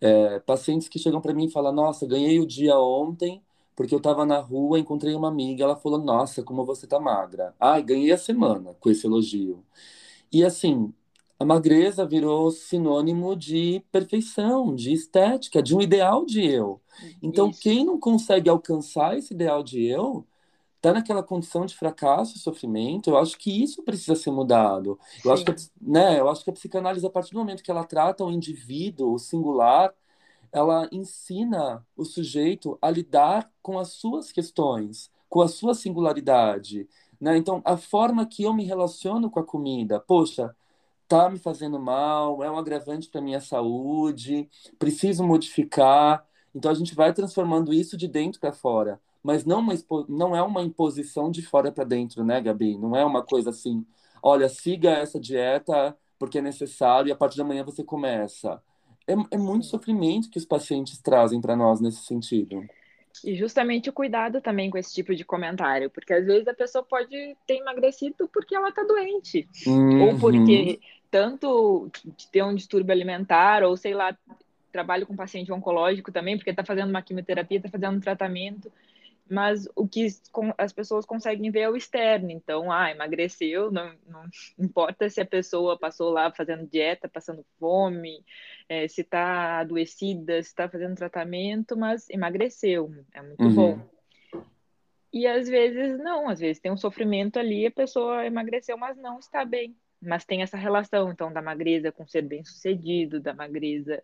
É, 0.00 0.40
pacientes 0.40 0.88
que 0.88 0.98
chegam 0.98 1.20
para 1.20 1.32
mim 1.32 1.46
e 1.46 1.50
falam, 1.50 1.72
nossa, 1.72 2.06
ganhei 2.06 2.40
o 2.40 2.46
dia 2.46 2.78
ontem 2.78 3.42
porque 3.76 3.94
eu 3.94 3.98
estava 3.98 4.24
na 4.24 4.38
rua, 4.38 4.78
encontrei 4.78 5.14
uma 5.14 5.28
amiga, 5.28 5.64
ela 5.64 5.76
falou, 5.76 5.98
nossa, 5.98 6.42
como 6.42 6.64
você 6.64 6.86
tá 6.86 7.00
magra. 7.00 7.54
Ai, 7.58 7.82
ganhei 7.82 8.12
a 8.12 8.18
semana 8.18 8.74
com 8.78 8.90
esse 8.90 9.06
elogio. 9.06 9.64
E 10.32 10.44
assim, 10.44 10.92
a 11.38 11.44
magreza 11.44 12.06
virou 12.06 12.50
sinônimo 12.50 13.34
de 13.34 13.82
perfeição, 13.90 14.74
de 14.74 14.92
estética, 14.92 15.62
de 15.62 15.74
um 15.74 15.80
ideal 15.80 16.24
de 16.24 16.44
eu. 16.46 16.80
Então, 17.22 17.50
Isso. 17.50 17.60
quem 17.60 17.84
não 17.84 17.98
consegue 17.98 18.48
alcançar 18.48 19.18
esse 19.18 19.34
ideal 19.34 19.62
de 19.62 19.84
eu, 19.84 20.24
está 20.84 20.92
naquela 20.92 21.22
condição 21.22 21.64
de 21.64 21.74
fracasso 21.74 22.36
e 22.36 22.38
sofrimento, 22.38 23.08
eu 23.08 23.16
acho 23.16 23.38
que 23.38 23.62
isso 23.62 23.82
precisa 23.82 24.14
ser 24.14 24.30
mudado. 24.30 24.98
Eu 25.24 25.32
acho, 25.32 25.42
que, 25.42 25.54
né, 25.80 26.20
eu 26.20 26.28
acho 26.28 26.44
que 26.44 26.50
a 26.50 26.52
psicanálise, 26.52 27.06
a 27.06 27.10
partir 27.10 27.32
do 27.32 27.38
momento 27.38 27.62
que 27.62 27.70
ela 27.70 27.84
trata 27.84 28.22
o 28.22 28.30
indivíduo, 28.30 29.14
o 29.14 29.18
singular, 29.18 29.94
ela 30.52 30.86
ensina 30.92 31.84
o 31.96 32.04
sujeito 32.04 32.78
a 32.82 32.90
lidar 32.90 33.50
com 33.62 33.78
as 33.78 33.92
suas 33.92 34.30
questões, 34.30 35.10
com 35.28 35.40
a 35.40 35.48
sua 35.48 35.74
singularidade. 35.74 36.86
Né? 37.18 37.38
Então, 37.38 37.62
a 37.64 37.78
forma 37.78 38.26
que 38.26 38.42
eu 38.42 38.52
me 38.52 38.64
relaciono 38.64 39.30
com 39.30 39.40
a 39.40 39.44
comida, 39.44 39.98
poxa, 39.98 40.54
tá 41.08 41.30
me 41.30 41.38
fazendo 41.38 41.78
mal, 41.80 42.44
é 42.44 42.50
um 42.50 42.58
agravante 42.58 43.08
para 43.08 43.22
minha 43.22 43.40
saúde, 43.40 44.50
preciso 44.78 45.24
modificar. 45.24 46.26
Então, 46.54 46.70
a 46.70 46.74
gente 46.74 46.94
vai 46.94 47.14
transformando 47.14 47.72
isso 47.72 47.96
de 47.96 48.06
dentro 48.06 48.38
para 48.38 48.52
fora 48.52 49.00
mas 49.24 49.46
não, 49.46 49.60
uma, 49.60 49.74
não 50.06 50.36
é 50.36 50.42
uma 50.42 50.62
imposição 50.62 51.30
de 51.30 51.40
fora 51.40 51.72
para 51.72 51.82
dentro, 51.82 52.22
né, 52.22 52.42
Gabi? 52.42 52.76
Não 52.76 52.94
é 52.94 53.02
uma 53.02 53.22
coisa 53.22 53.48
assim, 53.48 53.84
olha, 54.22 54.50
siga 54.50 54.90
essa 54.90 55.18
dieta 55.18 55.96
porque 56.18 56.38
é 56.38 56.42
necessário 56.42 57.08
e 57.08 57.12
a 57.12 57.16
partir 57.16 57.38
da 57.38 57.44
manhã 57.44 57.64
você 57.64 57.82
começa. 57.82 58.62
É, 59.08 59.14
é 59.30 59.38
muito 59.38 59.64
sofrimento 59.64 60.28
que 60.28 60.36
os 60.36 60.44
pacientes 60.44 61.00
trazem 61.00 61.40
para 61.40 61.56
nós 61.56 61.80
nesse 61.80 62.04
sentido. 62.04 62.62
E 63.24 63.34
justamente 63.34 63.88
o 63.88 63.94
cuidado 63.94 64.42
também 64.42 64.68
com 64.68 64.76
esse 64.76 64.92
tipo 64.92 65.14
de 65.14 65.24
comentário, 65.24 65.88
porque 65.88 66.12
às 66.12 66.26
vezes 66.26 66.46
a 66.46 66.54
pessoa 66.54 66.84
pode 66.84 67.36
ter 67.46 67.56
emagrecido 67.56 68.28
porque 68.30 68.54
ela 68.54 68.68
está 68.68 68.82
doente, 68.82 69.48
uhum. 69.66 70.08
ou 70.08 70.18
porque 70.18 70.80
tanto 71.10 71.90
ter 72.30 72.42
um 72.42 72.54
distúrbio 72.54 72.92
alimentar, 72.92 73.62
ou 73.62 73.76
sei 73.76 73.94
lá, 73.94 74.14
trabalho 74.70 75.06
com 75.06 75.16
paciente 75.16 75.52
oncológico 75.52 76.12
também, 76.12 76.36
porque 76.36 76.50
está 76.50 76.64
fazendo 76.64 76.90
uma 76.90 77.00
quimioterapia, 77.00 77.58
está 77.58 77.70
fazendo 77.70 77.96
um 77.96 78.00
tratamento, 78.00 78.70
mas 79.28 79.66
o 79.74 79.88
que 79.88 80.06
as 80.58 80.72
pessoas 80.72 81.06
conseguem 81.06 81.50
ver 81.50 81.60
é 81.60 81.70
o 81.70 81.76
externo. 81.76 82.30
Então, 82.30 82.70
ah, 82.70 82.90
emagreceu, 82.90 83.70
não, 83.70 83.94
não 84.06 84.24
importa 84.58 85.08
se 85.08 85.20
a 85.20 85.26
pessoa 85.26 85.78
passou 85.78 86.10
lá 86.10 86.30
fazendo 86.30 86.66
dieta, 86.66 87.08
passando 87.08 87.44
fome, 87.58 88.24
é, 88.68 88.86
se 88.86 89.00
está 89.00 89.60
adoecida, 89.60 90.42
se 90.42 90.48
está 90.48 90.68
fazendo 90.68 90.96
tratamento, 90.96 91.76
mas 91.76 92.08
emagreceu, 92.10 92.92
é 93.12 93.22
muito 93.22 93.44
uhum. 93.44 93.54
bom. 93.54 93.94
E 95.12 95.26
às 95.26 95.48
vezes 95.48 95.98
não, 95.98 96.28
às 96.28 96.40
vezes 96.40 96.60
tem 96.60 96.72
um 96.72 96.76
sofrimento 96.76 97.38
ali, 97.38 97.66
a 97.66 97.70
pessoa 97.70 98.26
emagreceu, 98.26 98.76
mas 98.76 98.96
não 98.96 99.18
está 99.18 99.44
bem. 99.44 99.76
Mas 100.02 100.24
tem 100.24 100.42
essa 100.42 100.56
relação, 100.56 101.10
então, 101.10 101.32
da 101.32 101.40
magreza 101.40 101.90
com 101.90 102.06
ser 102.06 102.22
bem-sucedido, 102.22 103.20
da 103.20 103.32
magreza 103.32 104.02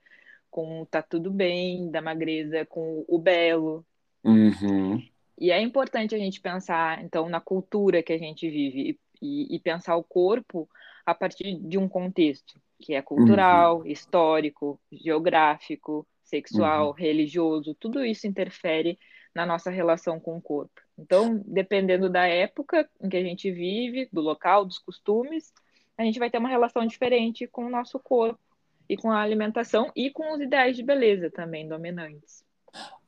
com 0.51 0.85
tá 0.85 1.03
tudo 1.03 1.31
bem, 1.31 1.91
da 1.91 2.01
magreza 2.01 2.65
com 2.65 3.05
o 3.07 3.19
belo, 3.19 3.85
Uhum. 4.25 5.03
E 5.39 5.51
é 5.51 5.61
importante 5.61 6.15
a 6.15 6.19
gente 6.19 6.41
pensar, 6.41 7.03
então, 7.03 7.29
na 7.29 7.41
cultura 7.41 8.03
que 8.03 8.13
a 8.13 8.19
gente 8.19 8.49
vive 8.49 8.99
e, 9.23 9.55
e 9.55 9.59
pensar 9.59 9.97
o 9.97 10.05
corpo 10.05 10.69
a 11.07 11.15
partir 11.15 11.55
de 11.55 11.79
um 11.79 11.89
contexto 11.89 12.61
que 12.79 12.95
é 12.95 13.03
cultural, 13.03 13.79
uhum. 13.79 13.87
histórico, 13.87 14.81
geográfico, 14.91 16.07
sexual, 16.23 16.89
uhum. 16.89 16.93
religioso, 16.93 17.75
tudo 17.75 18.05
isso 18.05 18.27
interfere 18.27 18.99
na 19.35 19.45
nossa 19.47 19.71
relação 19.71 20.19
com 20.19 20.37
o 20.37 20.43
corpo. 20.43 20.81
Então, 20.99 21.43
dependendo 21.47 22.09
da 22.09 22.27
época 22.27 22.89
em 23.01 23.09
que 23.09 23.17
a 23.17 23.23
gente 23.23 23.51
vive, 23.51 24.09
do 24.13 24.21
local, 24.21 24.65
dos 24.65 24.79
costumes, 24.79 25.53
a 25.97 26.05
gente 26.05 26.19
vai 26.19 26.31
ter 26.31 26.39
uma 26.39 26.49
relação 26.49 26.87
diferente 26.87 27.47
com 27.47 27.67
o 27.67 27.71
nosso 27.71 27.99
corpo 27.99 28.41
e 28.89 28.97
com 28.97 29.11
a 29.11 29.21
alimentação 29.21 29.91
e 29.95 30.11
com 30.11 30.33
os 30.33 30.41
ideais 30.41 30.77
de 30.77 30.83
beleza 30.83 31.31
também 31.31 31.69
dominantes. 31.69 32.45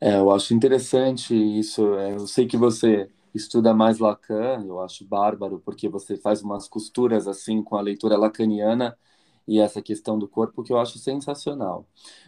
É, 0.01 0.17
eu 0.19 0.31
acho 0.31 0.55
interessante 0.55 1.35
isso. 1.35 1.95
É, 1.97 2.15
eu 2.15 2.27
sei 2.27 2.47
que 2.47 2.57
você 2.57 3.09
estuda 3.35 3.73
mais 3.75 3.99
Lacan, 3.99 4.65
eu 4.67 4.81
acho 4.81 5.05
bárbaro, 5.05 5.61
porque 5.65 5.89
você 5.89 6.17
faz 6.17 6.43
umas 6.43 6.69
costuras 6.69 7.27
assim 7.29 7.63
com 7.63 7.77
a 7.77 7.81
leitura 7.81 8.17
lacaniana 8.17 8.97
e 9.47 9.59
essa 9.61 9.83
questão 9.83 10.19
do 10.19 10.29
corpo 10.29 10.63
que 10.63 10.73
eu 10.73 10.79
acho 10.79 10.99
sensacional. 10.99 11.87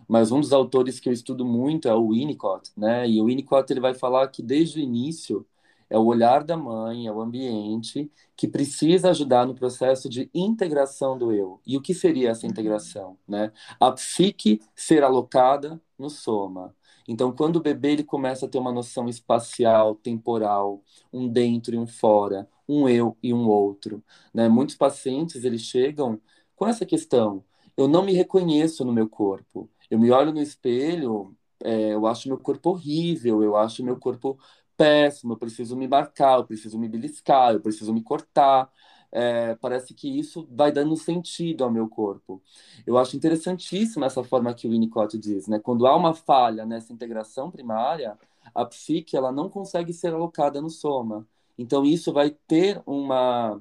Mas 0.08 0.32
um 0.32 0.40
dos 0.40 0.52
autores 0.52 0.98
que 1.00 1.08
eu 1.08 1.12
estudo 1.12 1.44
muito 1.44 1.88
é 1.88 1.94
o 1.94 2.10
Winnicott, 2.10 2.70
né? 2.76 3.08
E 3.08 3.20
o 3.20 3.26
Winnicott 3.26 3.72
ele 3.72 3.80
vai 3.80 3.94
falar 3.94 4.28
que 4.28 4.42
desde 4.42 4.80
o 4.80 4.82
início 4.82 5.46
é 5.90 5.98
o 5.98 6.04
olhar 6.06 6.42
da 6.42 6.56
mãe, 6.56 7.06
é 7.06 7.12
o 7.12 7.20
ambiente 7.20 8.10
que 8.36 8.48
precisa 8.48 9.10
ajudar 9.10 9.46
no 9.46 9.54
processo 9.54 10.08
de 10.08 10.28
integração 10.34 11.16
do 11.18 11.30
eu. 11.32 11.60
E 11.66 11.76
o 11.76 11.82
que 11.82 11.94
seria 11.94 12.30
essa 12.30 12.46
integração, 12.46 13.16
né? 13.28 13.52
A 13.78 13.92
psique 13.92 14.60
ser 14.74 15.04
alocada 15.04 15.80
no 15.98 16.08
soma 16.10 16.74
então, 17.06 17.32
quando 17.34 17.56
o 17.56 17.61
bebê 17.62 17.92
ele 17.92 18.04
começa 18.04 18.46
a 18.46 18.49
ter 18.49 18.58
uma 18.58 18.73
noção 18.73 19.08
espacial, 19.08 19.94
temporal, 19.96 20.82
um 21.12 21.28
dentro 21.28 21.75
e 21.75 21.78
um 21.78 21.87
fora, 21.87 22.49
um 22.68 22.88
eu 22.88 23.16
e 23.23 23.32
um 23.34 23.46
outro, 23.49 24.02
né? 24.32 24.49
Muitos 24.49 24.75
pacientes 24.76 25.44
eles 25.44 25.62
chegam 25.62 26.20
com 26.56 26.66
essa 26.66 26.87
questão: 26.87 27.44
eu 27.76 27.87
não 27.88 28.04
me 28.04 28.12
reconheço 28.14 28.84
no 28.84 28.92
meu 28.92 29.08
corpo. 29.08 29.70
Eu 29.90 29.99
me 29.99 30.11
olho 30.11 30.32
no 30.32 30.40
espelho, 30.40 31.37
é, 31.62 31.92
eu 31.94 32.06
acho 32.06 32.28
meu 32.28 32.38
corpo 32.38 32.70
horrível, 32.70 33.42
eu 33.42 33.56
acho 33.56 33.84
meu 33.84 33.96
corpo 33.99 34.38
péssimo, 34.76 35.34
eu 35.34 35.37
preciso 35.38 35.76
me 35.76 35.87
marcar, 35.87 36.38
eu 36.38 36.46
preciso 36.46 36.78
me 36.78 36.88
beliscar, 36.88 37.52
eu 37.54 37.61
preciso 37.61 37.92
me 37.92 38.02
cortar 38.02 38.70
é, 39.14 39.54
parece 39.54 39.94
que 39.94 40.09
isso 40.09 40.47
vai 40.50 40.73
dando 40.73 40.97
sentido 40.97 41.62
ao 41.62 41.71
meu 41.71 41.88
corpo. 41.88 42.42
Eu 42.85 42.99
acho 42.99 43.16
interessantíssima 43.16 44.06
essa 44.06 44.25
forma 44.25 44.52
que 44.52 44.66
o 44.66 44.71
Winnicott 44.71 45.16
diz, 45.16 45.47
né? 45.47 45.61
Quando 45.61 45.87
há 45.87 45.97
uma 45.97 46.12
falha 46.14 46.66
nessa 46.66 46.92
integração 46.92 47.50
primária, 47.50 48.18
a 48.54 48.64
psique 48.64 49.16
ela 49.16 49.30
não 49.30 49.49
consegue 49.49 49.92
ser 49.92 50.12
alocada 50.12 50.61
no 50.61 50.68
soma. 50.68 51.26
Então 51.56 51.85
isso 51.85 52.12
vai 52.12 52.30
ter 52.30 52.83
uma 52.87 53.61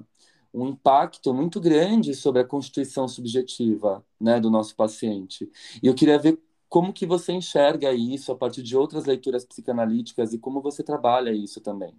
um 0.52 0.68
impacto 0.68 1.34
muito 1.34 1.60
grande 1.60 2.14
sobre 2.14 2.40
a 2.40 2.44
constituição 2.46 3.08
subjetiva, 3.08 4.04
né, 4.20 4.38
do 4.38 4.48
nosso 4.50 4.76
paciente. 4.76 5.50
E 5.82 5.86
eu 5.88 5.94
queria 5.94 6.18
ver 6.18 6.40
como 6.68 6.92
que 6.92 7.06
você 7.06 7.32
enxerga 7.32 7.92
isso 7.92 8.30
a 8.32 8.36
partir 8.36 8.62
de 8.62 8.76
outras 8.76 9.04
leituras 9.04 9.44
psicanalíticas 9.44 10.32
e 10.32 10.38
como 10.38 10.60
você 10.60 10.82
trabalha 10.84 11.32
isso 11.32 11.60
também. 11.60 11.94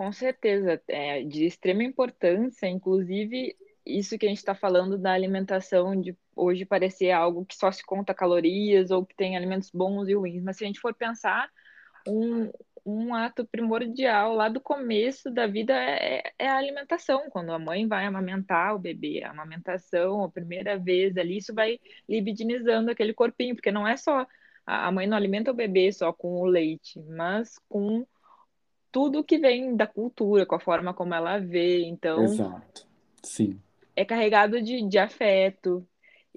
Com 0.00 0.12
certeza, 0.12 0.82
é 0.88 1.22
de 1.22 1.44
extrema 1.44 1.84
importância, 1.84 2.66
inclusive 2.66 3.54
isso 3.84 4.16
que 4.16 4.24
a 4.24 4.30
gente 4.30 4.38
está 4.38 4.54
falando 4.54 4.96
da 4.96 5.12
alimentação 5.12 5.94
de 6.00 6.16
hoje 6.34 6.64
parecer 6.64 7.10
algo 7.10 7.44
que 7.44 7.54
só 7.54 7.70
se 7.70 7.84
conta 7.84 8.14
calorias 8.14 8.90
ou 8.90 9.04
que 9.04 9.14
tem 9.14 9.36
alimentos 9.36 9.70
bons 9.70 10.08
e 10.08 10.14
ruins, 10.14 10.42
mas 10.42 10.56
se 10.56 10.64
a 10.64 10.66
gente 10.66 10.80
for 10.80 10.94
pensar, 10.94 11.50
um, 12.08 12.50
um 12.82 13.14
ato 13.14 13.46
primordial 13.46 14.34
lá 14.34 14.48
do 14.48 14.58
começo 14.58 15.30
da 15.30 15.46
vida 15.46 15.74
é, 15.74 16.32
é, 16.38 16.48
a 16.48 16.56
alimentação. 16.56 17.28
Quando 17.28 17.52
a 17.52 17.58
mãe 17.58 17.86
vai 17.86 18.06
amamentar 18.06 18.74
o 18.74 18.78
bebê, 18.78 19.22
a 19.22 19.32
amamentação, 19.32 20.24
a 20.24 20.30
primeira 20.30 20.78
vez 20.78 21.14
ali, 21.18 21.36
isso 21.36 21.54
vai 21.54 21.78
libidinizando 22.08 22.90
aquele 22.90 23.12
corpinho, 23.12 23.54
porque 23.54 23.70
não 23.70 23.86
é 23.86 23.98
só 23.98 24.26
a 24.66 24.90
mãe 24.92 25.06
não 25.06 25.16
alimenta 25.16 25.50
o 25.50 25.54
bebê 25.54 25.92
só 25.92 26.10
com 26.10 26.40
o 26.40 26.46
leite, 26.46 26.98
mas 27.00 27.58
com 27.68 28.06
tudo 28.90 29.24
que 29.24 29.38
vem 29.38 29.76
da 29.76 29.86
cultura, 29.86 30.46
com 30.46 30.54
a 30.54 30.60
forma 30.60 30.92
como 30.92 31.14
ela 31.14 31.38
vê. 31.38 31.84
Então, 31.84 32.24
Exato. 32.24 32.86
Sim. 33.22 33.60
É 33.94 34.04
carregado 34.04 34.60
de, 34.60 34.82
de 34.86 34.98
afeto. 34.98 35.86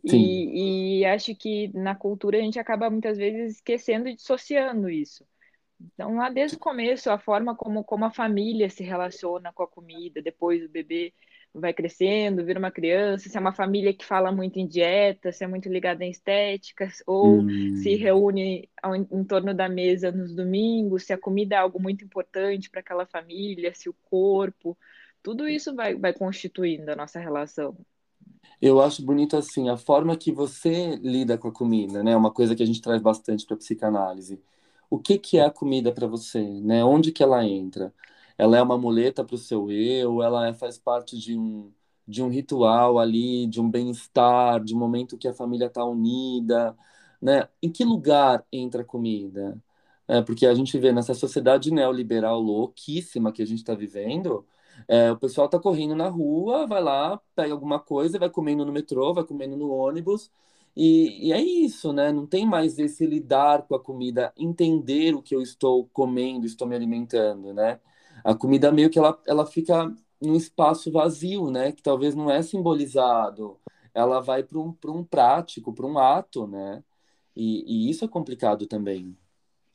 E, 0.04 1.00
e 1.00 1.06
acho 1.06 1.34
que 1.36 1.70
na 1.74 1.96
cultura 1.96 2.38
a 2.38 2.42
gente 2.42 2.60
acaba 2.60 2.90
muitas 2.90 3.18
vezes 3.18 3.56
esquecendo 3.56 4.10
e 4.10 4.16
dissociando 4.16 4.90
isso. 4.90 5.26
Então, 5.80 6.16
lá 6.16 6.30
desde 6.30 6.58
o 6.58 6.60
começo, 6.60 7.10
a 7.10 7.18
forma 7.18 7.56
como, 7.56 7.84
como 7.84 8.06
a 8.06 8.12
família 8.12 8.70
se 8.70 8.84
relaciona 8.84 9.52
com 9.54 9.64
a 9.64 9.68
comida, 9.68 10.22
depois 10.22 10.64
o 10.64 10.70
bebê 10.70 11.14
vai 11.54 11.74
crescendo, 11.74 12.44
vira 12.44 12.60
uma 12.60 12.72
criança, 12.72 13.30
se 13.30 13.38
é 13.38 13.40
uma 13.40 13.54
família 13.54 13.94
que 13.94 14.06
fala 14.06 14.32
muito 14.32 14.58
em 14.58 14.68
dieta, 14.68 15.32
se 15.32 15.44
é 15.44 15.48
muito 15.48 15.70
ligada 15.70 16.04
em 16.04 16.10
estéticas, 16.10 17.04
ou 17.06 17.42
hum. 17.42 17.76
se 17.78 17.96
reúne 17.96 18.70
ao, 18.82 18.96
em 18.96 19.24
torno 19.24 19.54
da 19.54 19.70
mesa 19.70 20.12
nos 20.12 20.34
domingos, 20.34 21.04
se 21.04 21.14
a 21.14 21.18
comida 21.18 21.56
é 21.56 21.60
algo 21.60 21.82
muito 21.82 22.04
importante 22.04 22.70
para 22.70 22.80
aquela 22.80 23.06
família, 23.06 23.74
se 23.74 23.88
o 23.88 23.96
corpo, 24.10 24.78
tudo 25.22 25.48
isso 25.48 25.76
vai, 25.76 25.96
vai 25.96 26.14
constituindo 26.14 26.92
a 26.92 26.96
nossa 26.96 27.20
relação. 27.20 27.78
Eu 28.62 28.82
acho 28.82 29.06
bonito 29.06 29.38
assim 29.38 29.70
a 29.70 29.78
forma 29.78 30.18
que 30.18 30.32
você 30.32 30.96
lida 30.98 31.38
com 31.38 31.50
a 31.50 31.52
comida, 31.52 32.02
né? 32.02 32.16
Uma 32.16 32.32
coisa 32.32 32.56
que 32.56 32.64
a 32.64 32.66
gente 32.66 32.82
traz 32.82 33.02
bastante 33.02 33.46
para 33.46 33.58
psicanálise 33.58 34.42
o 34.94 35.00
que, 35.00 35.18
que 35.18 35.40
é 35.40 35.42
a 35.46 35.50
comida 35.50 35.92
para 35.92 36.06
você, 36.06 36.40
né? 36.40 36.86
Onde 36.86 37.12
que 37.12 37.24
ela 37.24 37.44
entra? 37.44 37.92
Ela 38.38 38.58
é 38.58 38.62
uma 38.62 38.78
muleta 38.78 39.24
para 39.24 39.36
o 39.36 39.38
seu 39.38 39.72
eu? 39.72 40.22
Ela 40.22 40.48
é, 40.48 40.54
faz 40.54 40.78
parte 40.78 41.18
de 41.18 41.38
um, 41.38 41.72
de 42.08 42.22
um 42.24 42.30
ritual 42.30 43.00
ali, 43.00 43.48
de 43.48 43.62
um 43.62 43.70
bem-estar, 43.70 44.64
de 44.64 44.76
um 44.76 44.80
momento 44.80 45.18
que 45.18 45.28
a 45.28 45.34
família 45.34 45.68
está 45.68 45.84
unida, 45.86 46.76
né? 47.22 47.48
Em 47.62 47.72
que 47.72 47.84
lugar 47.84 48.46
entra 48.52 48.82
a 48.82 48.86
comida? 48.86 49.62
É, 50.08 50.22
porque 50.22 50.46
a 50.46 50.54
gente 50.54 50.78
vê 50.78 50.92
nessa 50.92 51.14
sociedade 51.14 51.72
neoliberal 51.72 52.40
louquíssima 52.40 53.32
que 53.32 53.42
a 53.42 53.46
gente 53.46 53.60
está 53.60 53.74
vivendo, 53.74 54.46
é, 54.88 55.12
o 55.12 55.18
pessoal 55.18 55.46
está 55.46 55.60
correndo 55.60 55.96
na 55.96 56.10
rua, 56.10 56.68
vai 56.68 56.82
lá, 56.82 57.20
pega 57.36 57.54
alguma 57.54 57.80
coisa, 57.80 58.20
vai 58.20 58.30
comendo 58.30 58.66
no 58.66 58.72
metrô, 58.72 59.14
vai 59.14 59.24
comendo 59.24 59.56
no 59.56 59.70
ônibus, 59.72 60.30
e, 60.76 61.28
e, 61.30 61.32
é 61.34 61.40
isso, 61.42 61.94
né? 61.94 62.12
Não 62.12 62.26
tem 62.26 62.46
mais 62.46 62.80
esse 62.80 63.06
lidar 63.06 63.64
com 63.68 63.76
a 63.76 63.80
comida, 63.80 64.34
entender 64.38 65.14
o 65.16 65.22
que 65.22 65.36
eu 65.36 65.42
estou 65.42 65.88
comendo, 65.94 66.46
estou 66.46 66.68
me 66.68 66.76
alimentando, 66.76 67.54
né? 67.54 67.80
A 68.24 68.34
comida 68.36 68.72
meio 68.72 68.90
que 68.90 68.98
ela, 68.98 69.20
ela 69.28 69.46
fica 69.46 69.94
num 70.22 70.36
espaço 70.36 70.92
vazio, 70.92 71.52
né? 71.52 71.72
Que 71.72 71.82
talvez 71.82 72.16
não 72.16 72.32
é 72.32 72.42
simbolizado. 72.42 73.60
Ela 73.94 74.22
vai 74.22 74.44
para 74.44 74.60
um, 74.60 74.76
um 74.88 75.04
prático, 75.04 75.74
para 75.74 75.86
um 75.86 75.98
ato, 76.00 76.48
né? 76.48 76.84
E, 77.36 77.88
e 77.88 77.90
isso 77.90 78.06
é 78.06 78.08
complicado 78.08 78.68
também. 78.68 79.16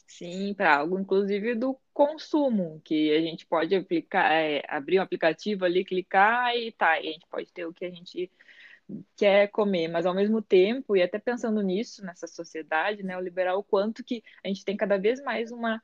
Sim, 0.06 0.54
para 0.54 0.78
algo, 0.78 0.98
inclusive, 0.98 1.54
do 1.54 1.76
consumo, 1.92 2.80
que 2.82 3.14
a 3.14 3.20
gente 3.20 3.44
pode 3.44 3.74
aplicar, 3.74 4.32
é, 4.32 4.62
abrir 4.66 4.98
um 4.98 5.02
aplicativo 5.02 5.64
ali, 5.66 5.84
clicar 5.84 6.56
e 6.56 6.72
tá, 6.72 6.98
e 6.98 7.08
a 7.08 7.12
gente 7.12 7.26
pode 7.30 7.52
ter 7.52 7.66
o 7.66 7.74
que 7.74 7.84
a 7.84 7.90
gente 7.90 8.30
quer 9.16 9.48
comer, 9.48 9.88
mas 9.88 10.06
ao 10.06 10.14
mesmo 10.14 10.40
tempo, 10.40 10.96
e 10.96 11.02
até 11.02 11.18
pensando 11.18 11.60
nisso, 11.60 12.02
nessa 12.04 12.26
sociedade 12.26 13.02
neoliberal, 13.02 13.58
o 13.58 13.62
quanto 13.62 14.02
que 14.02 14.22
a 14.42 14.48
gente 14.48 14.64
tem 14.64 14.76
cada 14.76 14.96
vez 14.96 15.22
mais 15.22 15.50
uma 15.50 15.82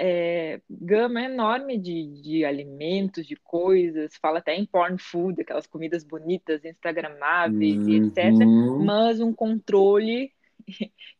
é, 0.00 0.60
gama 0.70 1.20
enorme 1.22 1.76
de, 1.76 2.06
de 2.22 2.44
alimentos, 2.44 3.26
de 3.26 3.34
coisas, 3.34 4.16
fala 4.22 4.38
até 4.38 4.54
em 4.54 4.64
porn 4.64 4.96
food, 4.96 5.40
aquelas 5.40 5.66
comidas 5.66 6.04
bonitas, 6.04 6.64
instagramáveis 6.64 7.82
uhum. 7.82 7.88
e 7.88 7.96
etc., 7.96 8.46
mas 8.84 9.20
um 9.20 9.32
controle, 9.32 10.32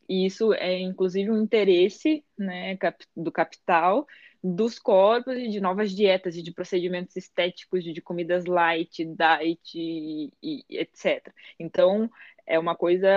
e 0.08 0.24
isso 0.24 0.54
é 0.54 0.78
inclusive 0.78 1.28
um 1.28 1.42
interesse 1.42 2.24
né, 2.38 2.78
do 3.16 3.32
capital 3.32 4.06
dos 4.42 4.78
corpos 4.78 5.36
e 5.36 5.48
de 5.48 5.60
novas 5.60 5.90
dietas 5.90 6.36
e 6.36 6.42
de 6.42 6.52
procedimentos 6.52 7.16
estéticos, 7.16 7.82
de 7.82 8.00
comidas 8.00 8.44
light, 8.44 9.04
diet 9.04 9.74
e, 9.74 10.32
e 10.40 10.64
etc. 10.70 11.32
Então, 11.58 12.08
é 12.48 12.58
uma 12.58 12.74
coisa 12.76 13.08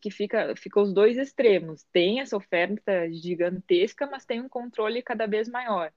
que 0.00 0.10
fica, 0.10 0.54
fica 0.56 0.80
os 0.80 0.92
dois 0.92 1.16
extremos. 1.16 1.84
Tem 1.92 2.20
essa 2.20 2.36
oferta 2.36 3.10
gigantesca, 3.12 4.06
mas 4.06 4.24
tem 4.26 4.40
um 4.40 4.48
controle 4.48 5.02
cada 5.02 5.26
vez 5.26 5.48
maior. 5.48 5.92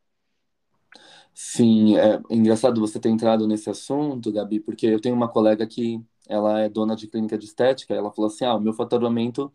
Sim, 1.34 1.98
é 1.98 2.22
engraçado 2.30 2.80
você 2.80 3.00
ter 3.00 3.10
entrado 3.10 3.48
nesse 3.48 3.70
assunto, 3.70 4.32
Gabi, 4.32 4.60
porque 4.60 4.86
eu 4.88 5.00
tenho 5.02 5.16
uma 5.16 5.28
colega 5.28 5.66
que 5.66 6.02
ela 6.28 6.60
é 6.62 6.70
dona 6.70 6.96
de 6.96 7.08
clínica 7.08 7.38
de 7.38 7.46
estética, 7.46 7.94
ela 7.94 8.12
falou 8.12 8.30
assim: 8.30 8.46
"Ah, 8.46 8.56
o 8.56 8.60
meu 8.62 8.74
faturamento, 8.74 9.52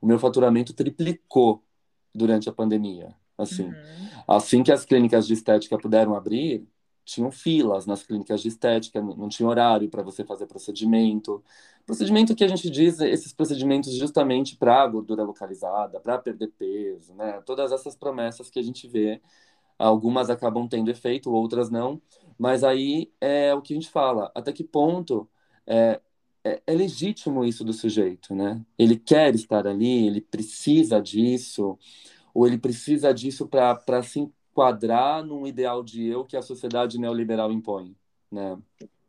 o 0.00 0.06
meu 0.06 0.18
faturamento 0.18 0.74
triplicou 0.74 1.62
durante 2.14 2.48
a 2.48 2.52
pandemia". 2.52 3.14
Assim, 3.38 3.64
uhum. 3.68 4.10
assim 4.28 4.62
que 4.62 4.72
as 4.72 4.84
clínicas 4.84 5.26
de 5.26 5.34
estética 5.34 5.78
puderam 5.78 6.14
abrir, 6.14 6.66
tinham 7.06 7.30
filas 7.30 7.86
nas 7.86 8.02
clínicas 8.02 8.42
de 8.42 8.48
estética, 8.48 9.00
não 9.00 9.28
tinha 9.28 9.48
horário 9.48 9.88
para 9.88 10.02
você 10.02 10.24
fazer 10.24 10.46
procedimento. 10.46 11.42
Procedimento 11.86 12.34
que 12.34 12.44
a 12.44 12.48
gente 12.48 12.68
diz, 12.68 13.00
esses 13.00 13.32
procedimentos 13.32 13.94
justamente 13.94 14.56
para 14.56 14.86
gordura 14.88 15.22
localizada, 15.22 16.00
para 16.00 16.18
perder 16.18 16.48
peso, 16.58 17.14
né? 17.14 17.40
Todas 17.46 17.70
essas 17.72 17.96
promessas 17.96 18.50
que 18.50 18.58
a 18.58 18.62
gente 18.62 18.88
vê, 18.88 19.22
algumas 19.78 20.28
acabam 20.30 20.68
tendo 20.68 20.90
efeito, 20.90 21.32
outras 21.32 21.70
não. 21.70 22.02
Mas 22.38 22.64
aí 22.64 23.12
é 23.20 23.54
o 23.54 23.62
que 23.62 23.72
a 23.72 23.76
gente 23.76 23.88
fala, 23.88 24.30
até 24.34 24.52
que 24.52 24.64
ponto 24.64 25.28
é, 25.66 26.00
é, 26.44 26.62
é 26.66 26.74
legítimo 26.74 27.44
isso 27.44 27.64
do 27.64 27.72
sujeito, 27.72 28.34
né? 28.34 28.60
Ele 28.78 28.96
quer 28.96 29.34
estar 29.34 29.66
ali, 29.66 30.06
ele 30.08 30.20
precisa 30.20 31.00
disso 31.00 31.78
ou 32.34 32.46
ele 32.46 32.58
precisa 32.58 33.14
disso 33.14 33.46
para 33.48 34.02
se 34.02 34.28
enquadrar 34.56 35.22
num 35.22 35.46
ideal 35.46 35.82
de 35.82 36.06
eu 36.06 36.24
que 36.24 36.36
a 36.36 36.42
sociedade 36.42 36.98
neoliberal 36.98 37.52
impõe, 37.52 37.94
né? 38.32 38.58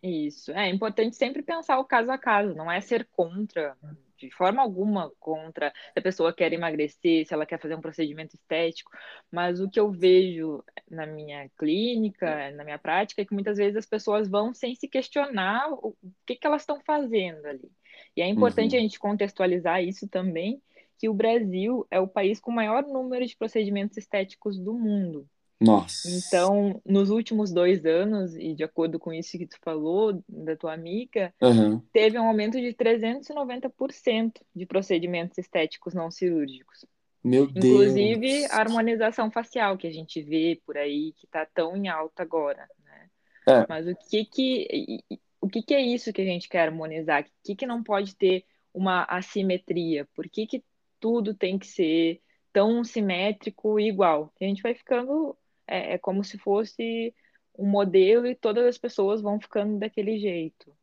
Isso. 0.03 0.51
É 0.51 0.69
importante 0.69 1.15
sempre 1.15 1.41
pensar 1.41 1.79
o 1.79 1.86
caso 1.86 2.12
a 2.12 2.17
caso, 2.17 2.53
não 2.53 2.69
é 2.69 2.81
ser 2.81 3.07
contra, 3.13 3.75
de 4.17 4.29
forma 4.29 4.62
alguma 4.62 5.10
contra 5.19 5.71
se 5.71 5.99
a 5.99 6.01
pessoa 6.01 6.33
quer 6.33 6.51
emagrecer, 6.51 7.25
se 7.25 7.33
ela 7.33 7.45
quer 7.45 7.60
fazer 7.60 7.75
um 7.75 7.81
procedimento 7.81 8.36
estético, 8.36 8.91
mas 9.31 9.60
o 9.62 9.69
que 9.69 9.79
eu 9.79 9.89
vejo 9.89 10.63
na 10.89 11.05
minha 11.05 11.49
clínica, 11.57 12.51
na 12.51 12.63
minha 12.63 12.77
prática, 12.77 13.21
é 13.21 13.25
que 13.25 13.33
muitas 13.33 13.57
vezes 13.57 13.77
as 13.77 13.86
pessoas 13.86 14.27
vão 14.27 14.53
sem 14.53 14.75
se 14.75 14.88
questionar 14.88 15.71
o 15.71 15.95
que, 16.25 16.36
que 16.36 16.45
elas 16.45 16.62
estão 16.62 16.79
fazendo 16.86 17.45
ali. 17.45 17.71
E 18.15 18.21
é 18.21 18.27
importante 18.27 18.73
uhum. 18.73 18.79
a 18.79 18.81
gente 18.81 18.99
contextualizar 18.99 19.81
isso 19.81 20.07
também, 20.07 20.62
que 20.99 21.10
o 21.10 21.13
Brasil 21.13 21.88
é 21.89 21.99
o 21.99 22.07
país 22.07 22.39
com 22.39 22.51
o 22.51 22.55
maior 22.55 22.83
número 22.83 23.25
de 23.25 23.36
procedimentos 23.36 23.97
estéticos 23.97 24.60
do 24.60 24.73
mundo. 24.73 25.27
Nossa. 25.60 26.08
Então, 26.10 26.80
nos 26.86 27.10
últimos 27.10 27.52
dois 27.52 27.86
anos, 27.86 28.36
e 28.36 28.54
de 28.54 28.63
acordo 28.63 29.00
com 29.00 29.12
isso 29.12 29.38
que 29.38 29.48
tu 29.48 29.58
falou, 29.62 30.24
da 30.30 30.56
tua 30.56 30.74
amiga, 30.74 31.34
uhum. 31.41 31.80
teve 31.91 32.20
um 32.20 32.28
aumento 32.28 32.60
de 32.60 32.74
390% 32.74 34.34
de 34.56 34.65
procedimentos 34.65 35.38
estéticos 35.38 35.93
não 35.93 36.12
cirúrgicos. 36.12 36.86
Meu 37.24 37.48
Deus! 37.48 37.65
Inclusive 37.65 38.46
a 38.46 38.58
harmonização 38.58 39.32
facial 39.32 39.78
que 39.78 39.88
a 39.88 39.91
gente 39.91 40.22
vê 40.22 40.62
por 40.65 40.78
aí, 40.78 41.13
que 41.13 41.26
está 41.26 41.46
tão 41.46 41.76
em 41.76 41.88
alta 41.88 42.22
agora. 42.22 42.67
Né? 42.84 43.10
É. 43.48 43.65
Mas 43.67 43.88
o 43.88 43.96
que 43.96 44.26
que, 44.26 45.04
o 45.41 45.50
que 45.50 45.63
que 45.63 45.74
é 45.74 45.82
isso 45.82 46.13
que 46.13 46.22
a 46.22 46.26
gente 46.26 46.48
quer 46.48 46.67
harmonizar? 46.67 47.24
O 47.24 47.26
que 47.43 47.56
que 47.56 47.65
não 47.65 47.84
pode 47.84 48.15
ter 48.15 48.46
uma 48.72 49.04
assimetria? 49.06 50.08
Por 50.13 50.30
que 50.30 50.46
que 50.46 50.63
tudo 51.00 51.34
tem 51.34 51.58
que 51.58 51.67
ser 51.67 52.22
tão 52.58 52.84
simétrico 52.84 53.80
e 53.80 53.88
igual. 53.88 54.34
A 54.41 54.43
gente 54.43 54.63
vai 54.63 54.74
ficando, 54.74 55.38
é, 55.67 55.93
é 55.93 55.97
como 55.97 56.23
se 56.23 56.38
fosse 56.38 57.13
um 57.58 57.67
modelo 57.67 58.27
e 58.27 58.36
todas 58.36 58.65
as 58.65 58.77
pessoas 58.77 59.21
vão 59.21 59.39
ficando 59.39 59.80
daquele 59.80 60.19
jeito. 60.19 60.73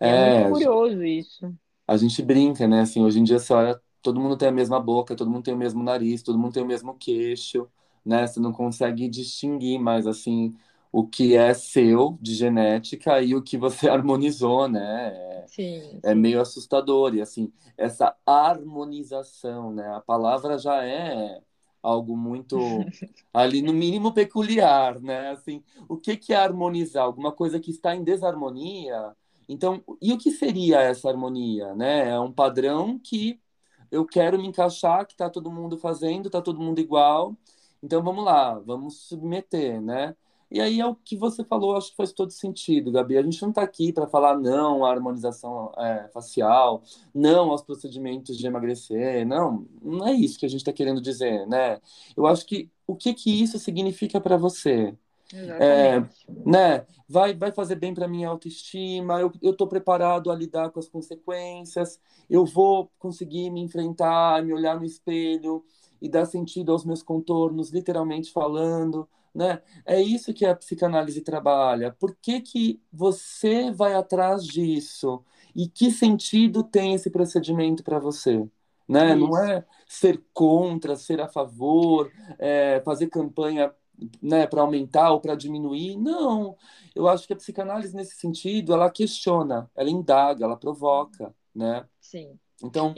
É, 0.00 0.10
é 0.10 0.14
muito 0.14 0.42
curioso 0.42 1.04
isso. 1.04 1.54
A 1.86 1.96
gente 1.96 2.22
brinca, 2.22 2.66
né? 2.66 2.80
Assim, 2.80 3.02
hoje 3.04 3.20
em 3.20 3.24
dia 3.24 3.38
você 3.38 3.52
olha, 3.52 3.80
todo 4.02 4.20
mundo 4.20 4.36
tem 4.36 4.48
a 4.48 4.52
mesma 4.52 4.80
boca, 4.80 5.14
todo 5.16 5.30
mundo 5.30 5.44
tem 5.44 5.54
o 5.54 5.56
mesmo 5.56 5.82
nariz, 5.82 6.22
todo 6.22 6.38
mundo 6.38 6.52
tem 6.54 6.62
o 6.62 6.66
mesmo 6.66 6.94
queixo, 6.96 7.68
né? 8.04 8.26
Você 8.26 8.40
não 8.40 8.52
consegue 8.52 9.08
distinguir 9.08 9.78
mais, 9.78 10.06
assim, 10.06 10.56
o 10.92 11.06
que 11.06 11.36
é 11.36 11.54
seu 11.54 12.18
de 12.20 12.34
genética 12.34 13.22
e 13.22 13.34
o 13.34 13.42
que 13.42 13.56
você 13.56 13.88
harmonizou, 13.90 14.68
né? 14.68 14.80
É, 15.14 15.46
sim, 15.46 16.04
é 16.04 16.14
meio 16.14 16.40
assustador 16.40 17.14
e 17.14 17.20
assim 17.22 17.52
essa 17.76 18.16
harmonização, 18.26 19.72
né? 19.74 19.88
A 19.96 20.00
palavra 20.00 20.58
já 20.58 20.84
é 20.84 21.40
algo 21.86 22.16
muito 22.16 22.58
ali 23.32 23.62
no 23.62 23.72
mínimo 23.72 24.12
peculiar, 24.12 25.00
né? 25.00 25.30
Assim, 25.30 25.62
o 25.88 25.96
que 25.96 26.16
que 26.16 26.32
é 26.32 26.36
harmonizar? 26.36 27.04
Alguma 27.04 27.32
coisa 27.32 27.60
que 27.60 27.70
está 27.70 27.94
em 27.94 28.02
desarmonia? 28.02 29.14
Então, 29.48 29.82
e 30.02 30.12
o 30.12 30.18
que 30.18 30.30
seria 30.32 30.80
essa 30.80 31.08
harmonia, 31.08 31.74
né? 31.74 32.10
É 32.10 32.18
um 32.18 32.32
padrão 32.32 32.98
que 32.98 33.40
eu 33.90 34.04
quero 34.04 34.38
me 34.38 34.46
encaixar, 34.46 35.06
que 35.06 35.12
está 35.12 35.30
todo 35.30 35.50
mundo 35.50 35.78
fazendo, 35.78 36.26
está 36.26 36.42
todo 36.42 36.60
mundo 36.60 36.80
igual. 36.80 37.36
Então 37.82 38.02
vamos 38.02 38.24
lá, 38.24 38.58
vamos 38.58 39.02
submeter, 39.02 39.80
né? 39.80 40.16
E 40.50 40.60
aí 40.60 40.80
é 40.80 40.86
o 40.86 40.94
que 40.94 41.16
você 41.16 41.44
falou, 41.44 41.76
acho 41.76 41.90
que 41.90 41.96
faz 41.96 42.12
todo 42.12 42.30
sentido, 42.30 42.92
Gabi. 42.92 43.18
A 43.18 43.22
gente 43.22 43.42
não 43.42 43.50
está 43.50 43.62
aqui 43.62 43.92
para 43.92 44.06
falar 44.06 44.38
não 44.38 44.84
à 44.84 44.90
harmonização 44.90 45.72
é, 45.76 46.08
facial, 46.12 46.82
não 47.14 47.50
aos 47.50 47.62
procedimentos 47.62 48.38
de 48.38 48.46
emagrecer, 48.46 49.26
não, 49.26 49.66
não 49.82 50.06
é 50.06 50.12
isso 50.12 50.38
que 50.38 50.46
a 50.46 50.48
gente 50.48 50.60
está 50.60 50.72
querendo 50.72 51.00
dizer, 51.00 51.46
né? 51.46 51.80
Eu 52.16 52.26
acho 52.26 52.46
que 52.46 52.70
o 52.86 52.94
que 52.94 53.12
que 53.12 53.42
isso 53.42 53.58
significa 53.58 54.20
para 54.20 54.36
você? 54.36 54.94
É, 55.34 56.00
né? 56.28 56.86
Vai, 57.08 57.34
vai 57.34 57.50
fazer 57.50 57.74
bem 57.76 57.92
para 57.92 58.06
minha 58.06 58.28
autoestima. 58.28 59.20
Eu 59.20 59.32
estou 59.50 59.66
preparado 59.66 60.30
a 60.30 60.34
lidar 60.34 60.70
com 60.70 60.78
as 60.78 60.88
consequências. 60.88 62.00
Eu 62.30 62.44
vou 62.44 62.90
conseguir 62.98 63.50
me 63.50 63.60
enfrentar, 63.60 64.44
me 64.44 64.52
olhar 64.52 64.78
no 64.78 64.84
espelho 64.84 65.64
e 66.00 66.08
dar 66.08 66.26
sentido 66.26 66.72
aos 66.72 66.84
meus 66.84 67.02
contornos, 67.02 67.70
literalmente 67.70 68.32
falando 68.32 69.08
né? 69.36 69.60
É 69.84 70.00
isso 70.00 70.32
que 70.32 70.46
a 70.46 70.56
psicanálise 70.56 71.20
trabalha. 71.20 71.92
Por 71.92 72.16
que, 72.16 72.40
que 72.40 72.80
você 72.90 73.70
vai 73.70 73.92
atrás 73.92 74.42
disso? 74.46 75.22
E 75.54 75.68
que 75.68 75.90
sentido 75.90 76.62
tem 76.62 76.94
esse 76.94 77.10
procedimento 77.10 77.84
para 77.84 77.98
você? 77.98 78.48
Né? 78.88 79.14
Não 79.14 79.36
é 79.36 79.64
ser 79.86 80.24
contra, 80.32 80.96
ser 80.96 81.20
a 81.20 81.28
favor, 81.28 82.10
é, 82.38 82.80
fazer 82.82 83.08
campanha 83.08 83.74
né, 84.22 84.46
para 84.46 84.62
aumentar 84.62 85.10
ou 85.10 85.20
para 85.20 85.34
diminuir. 85.34 85.96
Não. 85.96 86.56
Eu 86.94 87.06
acho 87.06 87.26
que 87.26 87.34
a 87.34 87.36
psicanálise, 87.36 87.94
nesse 87.94 88.16
sentido, 88.16 88.72
ela 88.72 88.90
questiona, 88.90 89.70
ela 89.76 89.90
indaga, 89.90 90.46
ela 90.46 90.56
provoca. 90.56 91.34
Né? 91.54 91.84
Sim. 92.00 92.38
Então, 92.62 92.94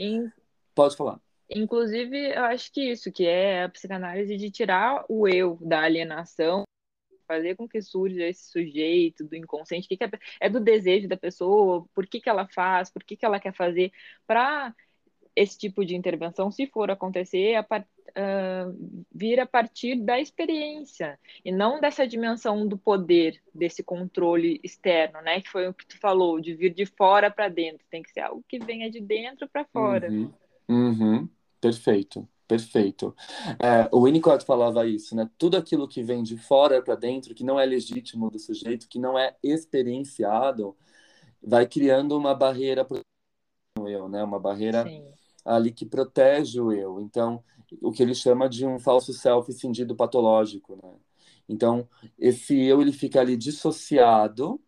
pode 0.73 0.95
falar. 0.95 1.19
Inclusive, 1.49 2.35
eu 2.35 2.43
acho 2.43 2.71
que 2.71 2.91
isso, 2.91 3.11
que 3.11 3.25
é 3.25 3.63
a 3.63 3.69
psicanálise 3.69 4.37
de 4.37 4.51
tirar 4.51 5.03
o 5.09 5.27
eu 5.27 5.57
da 5.61 5.81
alienação, 5.81 6.63
fazer 7.27 7.55
com 7.55 7.67
que 7.67 7.81
surja 7.81 8.25
esse 8.25 8.51
sujeito 8.51 9.23
do 9.23 9.35
inconsciente, 9.35 9.87
que, 9.87 9.97
que 9.97 10.03
é, 10.03 10.09
é, 10.41 10.49
do 10.49 10.59
desejo 10.59 11.07
da 11.07 11.17
pessoa, 11.17 11.85
por 11.93 12.07
que, 12.07 12.19
que 12.19 12.29
ela 12.29 12.47
faz, 12.47 12.89
por 12.91 13.03
que, 13.03 13.15
que 13.15 13.25
ela 13.25 13.39
quer 13.39 13.53
fazer, 13.53 13.91
para 14.25 14.73
esse 15.35 15.57
tipo 15.57 15.85
de 15.85 15.95
intervenção, 15.95 16.51
se 16.51 16.67
for 16.67 16.91
acontecer, 16.91 17.55
a, 17.55 17.61
uh, 17.61 19.05
vir 19.13 19.39
a 19.39 19.45
partir 19.45 19.95
da 19.95 20.19
experiência, 20.19 21.19
e 21.45 21.51
não 21.51 21.79
dessa 21.79 22.07
dimensão 22.07 22.67
do 22.67 22.77
poder, 22.77 23.41
desse 23.53 23.83
controle 23.83 24.59
externo, 24.63 25.21
né? 25.21 25.41
Que 25.41 25.49
foi 25.49 25.67
o 25.67 25.73
que 25.73 25.85
tu 25.85 25.99
falou, 25.99 26.39
de 26.39 26.53
vir 26.55 26.73
de 26.73 26.85
fora 26.85 27.31
para 27.31 27.47
dentro, 27.47 27.85
tem 27.89 28.03
que 28.03 28.11
ser 28.11 28.21
algo 28.21 28.43
que 28.47 28.59
venha 28.59 28.89
de 28.89 28.99
dentro 28.99 29.47
para 29.47 29.65
fora. 29.65 30.09
Uhum. 30.09 30.33
Uhum. 30.67 31.29
Perfeito, 31.59 32.27
perfeito. 32.47 33.15
É, 33.59 33.89
o 33.91 34.03
Winnicott 34.03 34.45
falava 34.45 34.87
isso, 34.87 35.15
né? 35.15 35.29
Tudo 35.37 35.57
aquilo 35.57 35.87
que 35.87 36.01
vem 36.01 36.23
de 36.23 36.37
fora 36.37 36.81
para 36.81 36.95
dentro, 36.95 37.35
que 37.35 37.43
não 37.43 37.59
é 37.59 37.65
legítimo 37.65 38.29
do 38.29 38.39
sujeito, 38.39 38.87
que 38.87 38.97
não 38.97 39.17
é 39.17 39.35
experienciado, 39.43 40.75
vai 41.41 41.67
criando 41.67 42.17
uma 42.17 42.33
barreira 42.33 42.85
para 42.85 43.01
o 43.79 43.87
eu, 43.87 44.07
né? 44.07 44.23
Uma 44.23 44.39
barreira 44.39 44.85
Sim. 44.87 45.05
ali 45.43 45.71
que 45.71 45.85
protege 45.85 46.61
o 46.61 46.71
eu. 46.71 47.01
Então, 47.01 47.43
o 47.81 47.91
que 47.91 48.01
ele 48.01 48.15
chama 48.15 48.47
de 48.47 48.65
um 48.65 48.79
falso 48.79 49.13
self 49.13 49.51
cindido 49.53 49.95
patológico, 49.95 50.77
né? 50.81 50.95
Então, 51.47 51.89
esse 52.17 52.55
eu 52.57 52.81
ele 52.81 52.91
fica 52.93 53.19
ali 53.19 53.35
dissociado 53.35 54.61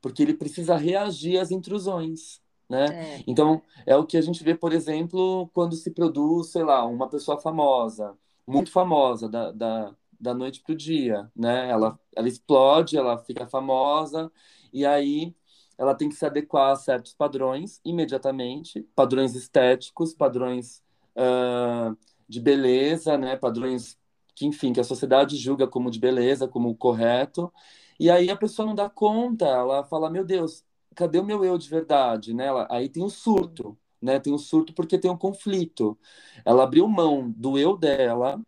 porque 0.00 0.22
ele 0.22 0.34
precisa 0.34 0.76
reagir 0.76 1.38
às 1.38 1.50
intrusões 1.50 2.40
né? 2.70 3.16
É. 3.16 3.24
Então, 3.26 3.60
é 3.84 3.96
o 3.96 4.06
que 4.06 4.16
a 4.16 4.22
gente 4.22 4.44
vê, 4.44 4.54
por 4.54 4.72
exemplo, 4.72 5.50
quando 5.52 5.74
se 5.74 5.90
produz, 5.90 6.52
sei 6.52 6.62
lá, 6.62 6.86
uma 6.86 7.08
pessoa 7.08 7.40
famosa, 7.40 8.16
muito 8.46 8.70
famosa, 8.70 9.28
da, 9.28 9.50
da, 9.50 9.94
da 10.20 10.32
noite 10.32 10.60
para 10.60 10.72
o 10.72 10.76
dia, 10.76 11.28
né? 11.34 11.68
Ela, 11.68 11.98
ela 12.14 12.28
explode, 12.28 12.96
ela 12.96 13.18
fica 13.18 13.46
famosa, 13.48 14.30
e 14.72 14.86
aí 14.86 15.34
ela 15.76 15.94
tem 15.94 16.08
que 16.08 16.14
se 16.14 16.24
adequar 16.24 16.72
a 16.72 16.76
certos 16.76 17.12
padrões 17.12 17.80
imediatamente, 17.84 18.82
padrões 18.94 19.34
estéticos, 19.34 20.14
padrões 20.14 20.82
uh, 21.16 21.96
de 22.28 22.40
beleza, 22.40 23.18
né? 23.18 23.36
Padrões 23.36 23.98
que, 24.34 24.46
enfim, 24.46 24.72
que 24.72 24.80
a 24.80 24.84
sociedade 24.84 25.36
julga 25.36 25.66
como 25.66 25.90
de 25.90 25.98
beleza, 25.98 26.46
como 26.46 26.74
correto, 26.76 27.52
e 27.98 28.08
aí 28.10 28.30
a 28.30 28.36
pessoa 28.36 28.64
não 28.66 28.74
dá 28.74 28.88
conta, 28.88 29.44
ela 29.46 29.84
fala, 29.84 30.08
meu 30.08 30.24
Deus, 30.24 30.64
cadê 30.94 31.18
o 31.18 31.24
meu 31.24 31.44
eu 31.44 31.56
de 31.58 31.68
verdade, 31.68 32.34
né? 32.34 32.46
Ela, 32.46 32.66
aí 32.70 32.88
tem 32.88 33.02
o 33.02 33.10
surto, 33.10 33.76
né? 34.00 34.18
Tem 34.20 34.32
o 34.32 34.38
surto 34.38 34.72
porque 34.74 34.98
tem 34.98 35.10
um 35.10 35.16
conflito. 35.16 35.98
Ela 36.44 36.64
abriu 36.64 36.86
mão 36.88 37.30
do 37.30 37.58
eu 37.58 37.76
dela 37.76 38.40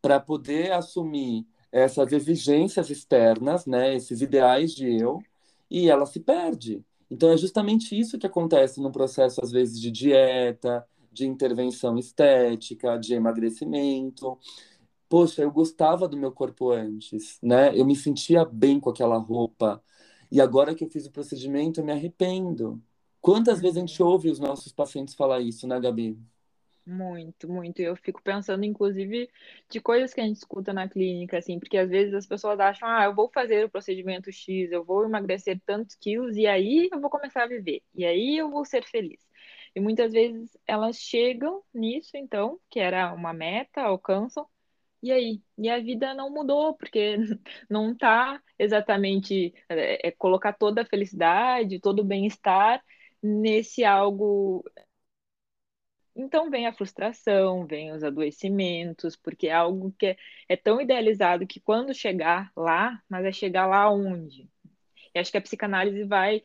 para 0.00 0.20
poder 0.20 0.72
assumir 0.72 1.46
essas 1.70 2.12
exigências 2.12 2.90
externas, 2.90 3.66
né? 3.66 3.94
Esses 3.96 4.20
ideais 4.20 4.74
de 4.74 5.00
eu, 5.00 5.22
e 5.70 5.88
ela 5.88 6.06
se 6.06 6.20
perde. 6.20 6.84
Então 7.10 7.30
é 7.30 7.36
justamente 7.36 7.98
isso 7.98 8.18
que 8.18 8.26
acontece 8.26 8.80
no 8.80 8.92
processo 8.92 9.42
às 9.42 9.50
vezes 9.52 9.80
de 9.80 9.90
dieta, 9.90 10.86
de 11.12 11.26
intervenção 11.26 11.98
estética, 11.98 12.98
de 12.98 13.14
emagrecimento. 13.14 14.38
Poxa, 15.08 15.42
eu 15.42 15.50
gostava 15.50 16.08
do 16.08 16.16
meu 16.16 16.32
corpo 16.32 16.70
antes, 16.70 17.38
né? 17.42 17.76
Eu 17.78 17.84
me 17.84 17.94
sentia 17.94 18.44
bem 18.44 18.80
com 18.80 18.90
aquela 18.90 19.18
roupa, 19.18 19.82
e 20.32 20.40
agora 20.40 20.74
que 20.74 20.84
eu 20.84 20.90
fiz 20.90 21.06
o 21.06 21.12
procedimento, 21.12 21.80
eu 21.80 21.84
me 21.84 21.92
arrependo. 21.92 22.82
Quantas 23.20 23.60
vezes 23.60 23.76
a 23.78 23.80
gente 23.80 24.02
ouve 24.02 24.30
os 24.30 24.40
nossos 24.40 24.72
pacientes 24.72 25.14
falar 25.14 25.40
isso, 25.40 25.66
né, 25.68 25.80
Gabi? 25.80 26.18
Muito, 26.84 27.48
muito. 27.48 27.80
Eu 27.80 27.94
fico 27.94 28.20
pensando, 28.22 28.64
inclusive, 28.64 29.30
de 29.70 29.80
coisas 29.80 30.12
que 30.12 30.20
a 30.20 30.24
gente 30.24 30.38
escuta 30.38 30.72
na 30.72 30.88
clínica, 30.88 31.38
assim, 31.38 31.58
porque 31.60 31.78
às 31.78 31.88
vezes 31.88 32.12
as 32.12 32.26
pessoas 32.26 32.58
acham, 32.58 32.88
ah, 32.88 33.04
eu 33.04 33.14
vou 33.14 33.28
fazer 33.30 33.64
o 33.64 33.70
procedimento 33.70 34.32
X, 34.32 34.72
eu 34.72 34.84
vou 34.84 35.04
emagrecer 35.04 35.60
tantos 35.64 35.94
quilos 35.94 36.36
e 36.36 36.44
aí 36.46 36.88
eu 36.92 37.00
vou 37.00 37.08
começar 37.08 37.44
a 37.44 37.46
viver, 37.46 37.82
e 37.94 38.04
aí 38.04 38.36
eu 38.36 38.50
vou 38.50 38.64
ser 38.64 38.84
feliz. 38.84 39.20
E 39.76 39.80
muitas 39.80 40.12
vezes 40.12 40.56
elas 40.66 40.96
chegam 40.96 41.62
nisso, 41.72 42.16
então, 42.16 42.58
que 42.68 42.80
era 42.80 43.12
uma 43.14 43.32
meta, 43.32 43.82
alcançam, 43.82 44.46
e 45.02 45.10
aí? 45.12 45.42
E 45.58 45.68
a 45.68 45.78
vida 45.80 46.14
não 46.14 46.30
mudou, 46.30 46.74
porque 46.76 47.16
não 47.68 47.92
está 47.92 48.40
exatamente 48.58 49.52
é, 49.68 50.08
é, 50.08 50.10
colocar 50.12 50.52
toda 50.52 50.82
a 50.82 50.86
felicidade, 50.86 51.80
todo 51.80 52.00
o 52.00 52.04
bem-estar 52.04 52.82
nesse 53.22 53.84
algo. 53.84 54.64
Então 56.14 56.50
vem 56.50 56.66
a 56.66 56.72
frustração, 56.74 57.66
vem 57.66 57.90
os 57.92 58.04
adoecimentos, 58.04 59.16
porque 59.16 59.48
é 59.48 59.52
algo 59.52 59.92
que 59.98 60.06
é, 60.08 60.16
é 60.48 60.56
tão 60.56 60.80
idealizado 60.80 61.46
que 61.46 61.58
quando 61.60 61.94
chegar 61.94 62.52
lá, 62.56 63.02
mas 63.08 63.24
é 63.24 63.32
chegar 63.32 63.66
lá 63.66 63.90
onde? 63.90 64.48
E 65.14 65.18
acho 65.20 65.30
que 65.32 65.38
a 65.38 65.42
psicanálise 65.42 66.04
vai 66.04 66.42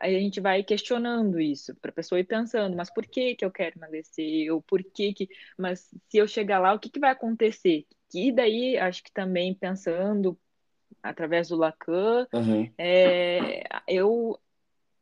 a 0.00 0.08
gente 0.10 0.40
vai 0.40 0.62
questionando 0.64 1.40
isso 1.40 1.74
para 1.76 1.90
a 1.90 1.94
pessoa 1.94 2.20
ir 2.20 2.24
pensando, 2.24 2.76
mas 2.76 2.92
por 2.92 3.06
que 3.06 3.34
que 3.36 3.44
eu 3.44 3.50
quero 3.52 3.78
emagrecer? 3.78 4.52
Ou 4.52 4.62
por 4.62 4.82
que 4.84 5.12
que, 5.14 5.28
mas 5.58 5.80
se 6.08 6.18
eu 6.18 6.28
chegar 6.28 6.60
lá, 6.60 6.74
o 6.74 6.80
que 6.80 6.90
que 6.90 7.00
vai 7.00 7.10
acontecer? 7.12 7.86
E 8.14 8.32
daí, 8.32 8.78
acho 8.78 9.02
que 9.02 9.12
também 9.12 9.54
pensando 9.54 10.38
através 11.02 11.48
do 11.48 11.56
Lacan, 11.56 12.26
uhum. 12.32 12.70
é, 12.76 13.62
eu 13.86 14.38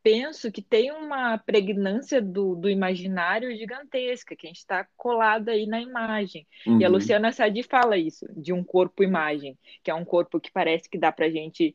penso 0.03 0.53
que 0.53 0.62
tem 0.62 0.92
uma 0.92 1.37
pregnância 1.37 2.23
do, 2.23 2.55
do 2.55 2.71
imaginário 2.71 3.57
gigantesca, 3.57 4.37
que 4.37 4.47
a 4.47 4.51
gente 4.51 4.59
está 4.59 4.87
colado 4.97 5.49
aí 5.49 5.66
na 5.66 5.81
imagem. 5.81 6.47
Uhum. 6.64 6.81
E 6.81 6.85
a 6.85 6.88
uhum. 6.88 6.95
Luciana 6.95 7.33
Sadi 7.33 7.64
fala 7.64 7.99
isso, 7.99 8.25
de 8.31 8.53
um 8.53 8.62
corpo-imagem, 8.62 9.59
que 9.83 9.90
é 9.90 9.95
um 9.95 10.05
corpo 10.05 10.38
que 10.38 10.53
parece 10.53 10.88
que 10.88 10.97
dá 10.97 11.11
para 11.11 11.27
a 11.27 11.31
gente, 11.31 11.75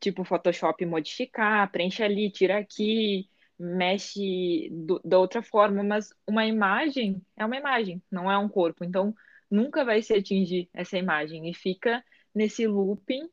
tipo 0.00 0.24
Photoshop, 0.24 0.84
modificar, 0.86 1.70
preenche 1.70 2.02
ali, 2.02 2.30
tira 2.30 2.56
aqui, 2.56 3.28
mexe 3.58 4.70
do, 4.72 4.98
da 5.04 5.18
outra 5.18 5.42
forma, 5.42 5.82
mas 5.82 6.14
uma 6.26 6.46
imagem 6.46 7.20
é 7.36 7.44
uma 7.44 7.56
imagem, 7.56 8.00
não 8.10 8.30
é 8.30 8.38
um 8.38 8.48
corpo. 8.48 8.82
Então, 8.82 9.14
nunca 9.50 9.84
vai 9.84 10.02
se 10.02 10.14
atingir 10.14 10.68
essa 10.72 10.98
imagem 10.98 11.48
e 11.48 11.54
fica 11.54 12.04
nesse 12.34 12.66
looping 12.66 13.28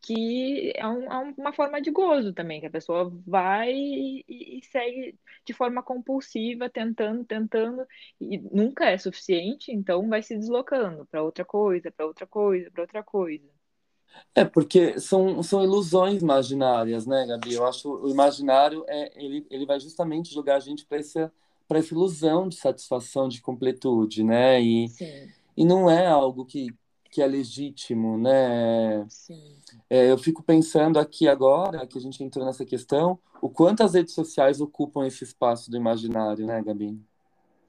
que 0.00 0.72
é, 0.76 0.86
um, 0.86 1.04
é 1.04 1.34
uma 1.36 1.52
forma 1.52 1.80
de 1.80 1.90
gozo 1.90 2.32
também, 2.32 2.60
que 2.60 2.66
a 2.66 2.70
pessoa 2.70 3.12
vai 3.26 3.72
e, 3.72 4.60
segue 4.70 5.18
de 5.44 5.52
forma 5.52 5.82
compulsiva, 5.82 6.68
tentando, 6.68 7.24
tentando, 7.24 7.86
e 8.20 8.38
nunca 8.38 8.86
é 8.86 8.98
suficiente, 8.98 9.70
então 9.70 10.08
vai 10.08 10.22
se 10.22 10.36
deslocando 10.36 11.06
para 11.06 11.22
outra 11.22 11.44
coisa, 11.44 11.90
para 11.92 12.06
outra 12.06 12.26
coisa, 12.26 12.70
para 12.70 12.82
outra 12.82 13.02
coisa. 13.02 13.48
É, 14.34 14.44
porque 14.44 14.98
são, 15.00 15.42
são 15.42 15.62
ilusões 15.62 16.22
imaginárias, 16.22 17.06
né, 17.06 17.26
Gabi? 17.26 17.54
Eu 17.54 17.66
acho 17.66 17.88
o 17.88 18.08
imaginário, 18.08 18.84
é, 18.88 19.12
ele, 19.22 19.46
ele 19.50 19.66
vai 19.66 19.78
justamente 19.80 20.32
jogar 20.32 20.56
a 20.56 20.60
gente 20.60 20.86
para 20.86 20.98
essa 20.98 21.32
para 21.66 21.78
essa 21.78 21.94
ilusão 21.94 22.48
de 22.48 22.56
satisfação, 22.56 23.28
de 23.28 23.40
completude, 23.40 24.22
né? 24.22 24.60
E, 24.60 24.86
e 25.56 25.64
não 25.64 25.90
é 25.90 26.06
algo 26.06 26.44
que, 26.44 26.68
que 27.10 27.22
é 27.22 27.26
legítimo, 27.26 28.18
né? 28.18 29.06
Sim. 29.08 29.56
É, 29.88 30.10
eu 30.10 30.18
fico 30.18 30.42
pensando 30.42 30.98
aqui 30.98 31.28
agora, 31.28 31.86
que 31.86 31.98
a 31.98 32.00
gente 32.00 32.22
entrou 32.22 32.44
nessa 32.44 32.64
questão, 32.64 33.18
o 33.40 33.48
quanto 33.48 33.82
as 33.82 33.94
redes 33.94 34.14
sociais 34.14 34.60
ocupam 34.60 35.06
esse 35.06 35.24
espaço 35.24 35.70
do 35.70 35.76
imaginário, 35.76 36.46
né, 36.46 36.62
Gabi? 36.62 36.98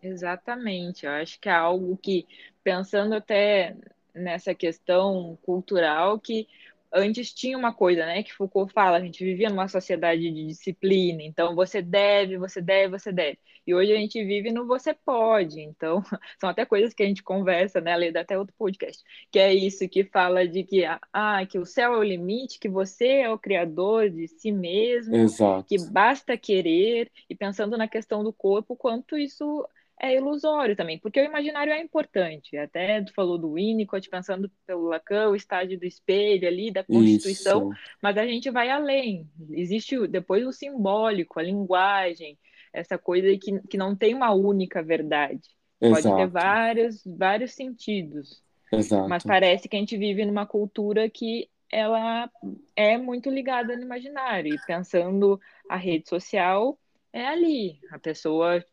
Exatamente. 0.01 1.05
Eu 1.05 1.11
acho 1.11 1.39
que 1.39 1.49
é 1.49 1.53
algo 1.53 1.97
que, 1.97 2.25
pensando 2.63 3.13
até 3.13 3.75
nessa 4.13 4.53
questão 4.55 5.37
cultural, 5.43 6.19
que 6.19 6.47
antes 6.95 7.33
tinha 7.33 7.57
uma 7.57 7.73
coisa, 7.73 8.05
né, 8.05 8.23
que 8.23 8.33
Foucault 8.33 8.71
fala, 8.73 8.97
a 8.97 9.01
gente 9.01 9.23
vivia 9.23 9.49
numa 9.49 9.67
sociedade 9.67 10.21
de 10.31 10.47
disciplina, 10.47 11.21
então 11.21 11.53
você 11.53 11.81
deve, 11.81 12.37
você 12.37 12.61
deve, 12.61 12.97
você 12.97 13.11
deve. 13.11 13.37
E 13.67 13.73
hoje 13.73 13.91
a 13.91 13.97
gente 13.97 14.23
vive 14.23 14.51
no 14.51 14.65
você 14.65 14.93
pode. 14.93 15.59
Então, 15.59 16.01
são 16.39 16.49
até 16.49 16.65
coisas 16.65 16.93
que 16.93 17.03
a 17.03 17.05
gente 17.05 17.21
conversa, 17.21 17.81
né, 17.81 17.95
Lê, 17.97 18.17
até 18.17 18.37
outro 18.37 18.55
podcast, 18.57 19.03
que 19.29 19.39
é 19.39 19.53
isso 19.53 19.87
que 19.89 20.03
fala 20.05 20.47
de 20.47 20.63
que 20.63 20.85
ah, 20.85 21.45
que 21.45 21.59
o 21.59 21.65
céu 21.65 21.93
é 21.93 21.97
o 21.97 22.03
limite, 22.03 22.59
que 22.59 22.69
você 22.69 23.07
é 23.21 23.29
o 23.29 23.39
criador 23.39 24.09
de 24.09 24.27
si 24.27 24.51
mesmo, 24.51 25.15
Exato. 25.15 25.67
que 25.67 25.77
basta 25.91 26.37
querer, 26.37 27.11
e 27.29 27.35
pensando 27.35 27.77
na 27.77 27.87
questão 27.87 28.23
do 28.23 28.31
corpo, 28.31 28.75
quanto 28.75 29.17
isso 29.17 29.67
é 29.99 30.15
ilusório 30.15 30.75
também, 30.75 30.99
porque 30.99 31.21
o 31.21 31.25
imaginário 31.25 31.71
é 31.71 31.81
importante. 31.81 32.57
Até 32.57 33.01
tu 33.01 33.13
falou 33.13 33.37
do 33.37 33.53
Winnicott, 33.53 34.09
pensando 34.09 34.51
pelo 34.67 34.87
Lacan, 34.87 35.29
o 35.29 35.35
estágio 35.35 35.79
do 35.79 35.85
espelho 35.85 36.47
ali, 36.47 36.71
da 36.71 36.83
Constituição, 36.83 37.71
Isso. 37.71 37.81
mas 38.01 38.17
a 38.17 38.25
gente 38.25 38.49
vai 38.49 38.69
além. 38.69 39.29
Existe 39.51 40.07
depois 40.07 40.45
o 40.45 40.51
simbólico, 40.51 41.39
a 41.39 41.43
linguagem, 41.43 42.37
essa 42.73 42.97
coisa 42.97 43.27
que, 43.37 43.59
que 43.69 43.77
não 43.77 43.95
tem 43.95 44.13
uma 44.13 44.33
única 44.33 44.83
verdade. 44.83 45.55
Exato. 45.81 46.03
Pode 46.03 46.15
ter 46.17 46.27
vários, 46.27 47.03
vários 47.05 47.53
sentidos. 47.53 48.43
Exato. 48.71 49.07
Mas 49.07 49.23
parece 49.23 49.69
que 49.69 49.75
a 49.75 49.79
gente 49.79 49.97
vive 49.97 50.25
numa 50.25 50.45
cultura 50.45 51.09
que 51.09 51.49
ela 51.71 52.29
é 52.75 52.97
muito 52.97 53.29
ligada 53.29 53.75
no 53.75 53.83
imaginário. 53.83 54.53
E 54.53 54.65
pensando 54.65 55.39
a 55.69 55.77
rede 55.77 56.09
social, 56.09 56.77
é 57.13 57.25
ali. 57.25 57.79
A 57.91 57.99
pessoa 57.99 58.63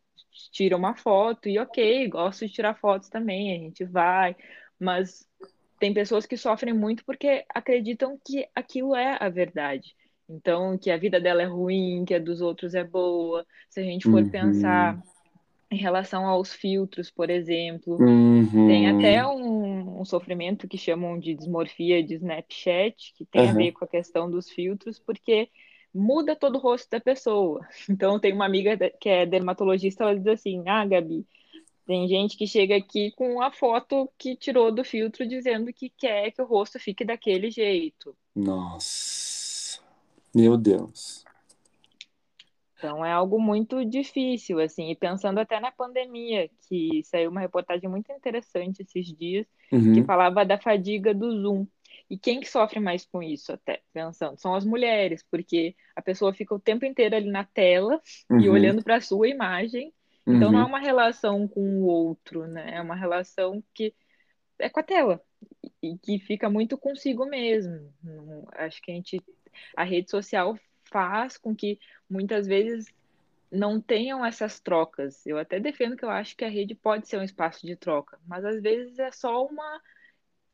tira 0.51 0.75
uma 0.75 0.95
foto 0.95 1.47
e 1.47 1.59
ok, 1.59 2.07
gosto 2.07 2.45
de 2.45 2.53
tirar 2.53 2.75
fotos 2.75 3.09
também, 3.09 3.55
a 3.55 3.59
gente 3.59 3.83
vai, 3.83 4.35
mas 4.79 5.27
tem 5.79 5.93
pessoas 5.93 6.25
que 6.25 6.37
sofrem 6.37 6.73
muito 6.73 7.03
porque 7.05 7.45
acreditam 7.53 8.17
que 8.25 8.47
aquilo 8.55 8.95
é 8.95 9.17
a 9.19 9.29
verdade. 9.29 9.95
Então, 10.29 10.77
que 10.77 10.89
a 10.89 10.97
vida 10.97 11.19
dela 11.19 11.41
é 11.41 11.45
ruim, 11.45 12.05
que 12.05 12.13
a 12.13 12.19
dos 12.19 12.41
outros 12.41 12.73
é 12.73 12.83
boa. 12.83 13.45
Se 13.69 13.81
a 13.81 13.83
gente 13.83 14.03
for 14.03 14.23
uhum. 14.23 14.29
pensar 14.29 14.97
em 15.69 15.77
relação 15.77 16.25
aos 16.25 16.53
filtros, 16.53 17.11
por 17.11 17.29
exemplo, 17.29 17.97
uhum. 17.99 18.67
tem 18.67 18.87
até 18.87 19.25
um, 19.25 19.99
um, 19.99 20.05
sofrimento 20.05 20.67
que 20.67 20.77
chamam 20.77 21.19
de 21.19 21.33
dismorfia 21.33 22.03
de 22.03 22.15
Snapchat, 22.15 23.13
que 23.17 23.25
tem 23.25 23.43
uhum. 23.43 23.49
a 23.49 23.53
ver 23.53 23.71
com 23.73 23.83
a 23.83 23.87
questão 23.87 24.29
dos 24.29 24.49
filtros, 24.49 24.99
porque 24.99 25.49
muda 25.93 26.35
todo 26.35 26.55
o 26.55 26.59
rosto 26.59 26.89
da 26.89 26.99
pessoa. 26.99 27.65
Então, 27.89 28.19
tem 28.19 28.33
uma 28.33 28.45
amiga 28.45 28.77
que 28.99 29.09
é 29.09 29.25
dermatologista, 29.25 30.03
ela 30.03 30.17
diz 30.17 30.27
assim: 30.27 30.63
Ah, 30.67 30.85
Gabi, 30.85 31.25
tem 31.85 32.07
gente 32.07 32.37
que 32.37 32.47
chega 32.47 32.75
aqui 32.75 33.11
com 33.11 33.41
a 33.41 33.51
foto 33.51 34.09
que 34.17 34.35
tirou 34.35 34.71
do 34.71 34.83
filtro 34.83 35.27
dizendo 35.27 35.71
que 35.73 35.89
quer 35.89 36.31
que 36.31 36.41
o 36.41 36.45
rosto 36.45 36.79
fique 36.79 37.03
daquele 37.03 37.51
jeito. 37.51 38.15
Nossa, 38.35 39.81
meu 40.33 40.57
Deus. 40.57 41.23
Então 42.83 43.03
é 43.05 43.13
algo 43.13 43.39
muito 43.39 43.85
difícil, 43.85 44.59
assim, 44.59 44.91
e 44.91 44.95
pensando 44.95 45.39
até 45.39 45.57
na 45.57 45.71
pandemia, 45.71 46.49
que 46.67 47.01
saiu 47.05 47.31
uma 47.31 47.39
reportagem 47.39 47.89
muito 47.89 48.11
interessante 48.11 48.81
esses 48.81 49.07
dias, 49.07 49.45
uhum. 49.71 49.93
que 49.93 50.03
falava 50.03 50.45
da 50.45 50.57
fadiga 50.57 51.13
do 51.13 51.31
Zoom. 51.41 51.65
E 52.13 52.17
quem 52.19 52.39
que 52.39 52.47
sofre 52.47 52.79
mais 52.79 53.03
com 53.07 53.23
isso, 53.23 53.51
até 53.51 53.81
pensando? 53.91 54.37
São 54.37 54.53
as 54.53 54.63
mulheres, 54.63 55.25
porque 55.31 55.75
a 55.95 56.01
pessoa 56.01 56.31
fica 56.31 56.53
o 56.53 56.59
tempo 56.59 56.85
inteiro 56.85 57.15
ali 57.15 57.27
na 57.27 57.43
tela 57.43 57.99
uhum. 58.29 58.39
e 58.39 58.47
olhando 58.47 58.83
para 58.83 58.97
a 58.97 59.01
sua 59.01 59.27
imagem. 59.27 59.91
Então 60.27 60.49
uhum. 60.49 60.53
não 60.53 60.59
é 60.59 60.63
uma 60.63 60.79
relação 60.79 61.47
com 61.47 61.81
o 61.81 61.85
outro, 61.85 62.45
né? 62.45 62.75
É 62.75 62.81
uma 62.81 62.93
relação 62.93 63.63
que 63.73 63.95
é 64.59 64.69
com 64.69 64.79
a 64.79 64.83
tela 64.83 65.19
e 65.81 65.97
que 65.97 66.19
fica 66.19 66.51
muito 66.51 66.77
consigo 66.77 67.25
mesmo. 67.25 67.91
Acho 68.51 68.79
que 68.83 68.91
a 68.91 68.93
gente, 68.93 69.19
a 69.75 69.83
rede 69.83 70.11
social 70.11 70.55
faz 70.91 71.35
com 71.35 71.55
que 71.55 71.79
muitas 72.07 72.45
vezes 72.45 72.93
não 73.51 73.81
tenham 73.81 74.23
essas 74.23 74.59
trocas. 74.59 75.25
Eu 75.25 75.39
até 75.39 75.59
defendo 75.59 75.97
que 75.97 76.05
eu 76.05 76.11
acho 76.11 76.37
que 76.37 76.45
a 76.45 76.49
rede 76.49 76.75
pode 76.75 77.07
ser 77.07 77.17
um 77.17 77.23
espaço 77.23 77.65
de 77.65 77.75
troca, 77.75 78.19
mas 78.27 78.45
às 78.45 78.61
vezes 78.61 78.99
é 78.99 79.09
só 79.09 79.43
uma 79.43 79.81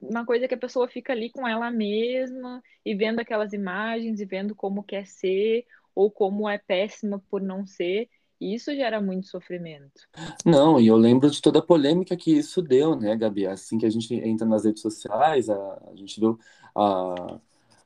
uma 0.01 0.25
coisa 0.25 0.47
que 0.47 0.53
a 0.53 0.57
pessoa 0.57 0.87
fica 0.87 1.13
ali 1.13 1.29
com 1.29 1.47
ela 1.47 1.69
mesma 1.69 2.61
e 2.85 2.95
vendo 2.95 3.19
aquelas 3.19 3.53
imagens 3.53 4.19
e 4.19 4.25
vendo 4.25 4.55
como 4.55 4.83
quer 4.83 5.05
ser 5.05 5.65
ou 5.93 6.09
como 6.09 6.47
é 6.47 6.57
péssima 6.57 7.21
por 7.29 7.41
não 7.41 7.65
ser. 7.65 8.09
E 8.39 8.55
isso 8.55 8.73
gera 8.73 9.01
muito 9.01 9.27
sofrimento. 9.27 10.07
Não, 10.45 10.79
e 10.79 10.87
eu 10.87 10.95
lembro 10.95 11.29
de 11.29 11.41
toda 11.41 11.59
a 11.59 11.65
polêmica 11.65 12.15
que 12.15 12.31
isso 12.31 12.61
deu, 12.61 12.95
né, 12.95 13.15
Gabi? 13.17 13.45
Assim 13.45 13.77
que 13.77 13.85
a 13.85 13.89
gente 13.89 14.13
entra 14.13 14.47
nas 14.47 14.63
redes 14.63 14.81
sociais, 14.81 15.49
a, 15.49 15.89
a 15.91 15.95
gente 15.95 16.17
viu 16.17 16.39
a, 16.73 17.37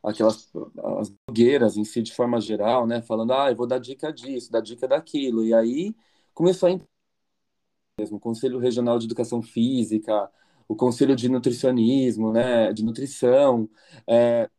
aquelas 0.04 0.52
as 1.00 1.10
blogueiras 1.10 1.76
em 1.76 1.84
si, 1.84 2.04
de 2.04 2.14
forma 2.14 2.40
geral, 2.40 2.86
né, 2.86 3.02
falando, 3.02 3.34
ah, 3.34 3.50
eu 3.50 3.56
vou 3.56 3.66
dar 3.66 3.80
dica 3.80 4.14
disso, 4.14 4.52
dar 4.52 4.62
dica 4.62 4.88
daquilo. 4.88 5.44
E 5.44 5.54
aí 5.56 5.96
começou 6.36 6.70
a 6.70 6.72
mesmo, 8.00 8.20
Conselho 8.20 8.60
Regional 8.60 9.00
de 9.00 9.06
Educação 9.06 9.42
Física, 9.42 10.30
o 10.74 10.76
Conselho 10.76 11.16
de 11.16 11.30
Nutricionismo, 11.30 12.32
né, 12.32 12.74
de 12.74 12.84
Nutrição. 12.84 13.70
É, 14.08 14.50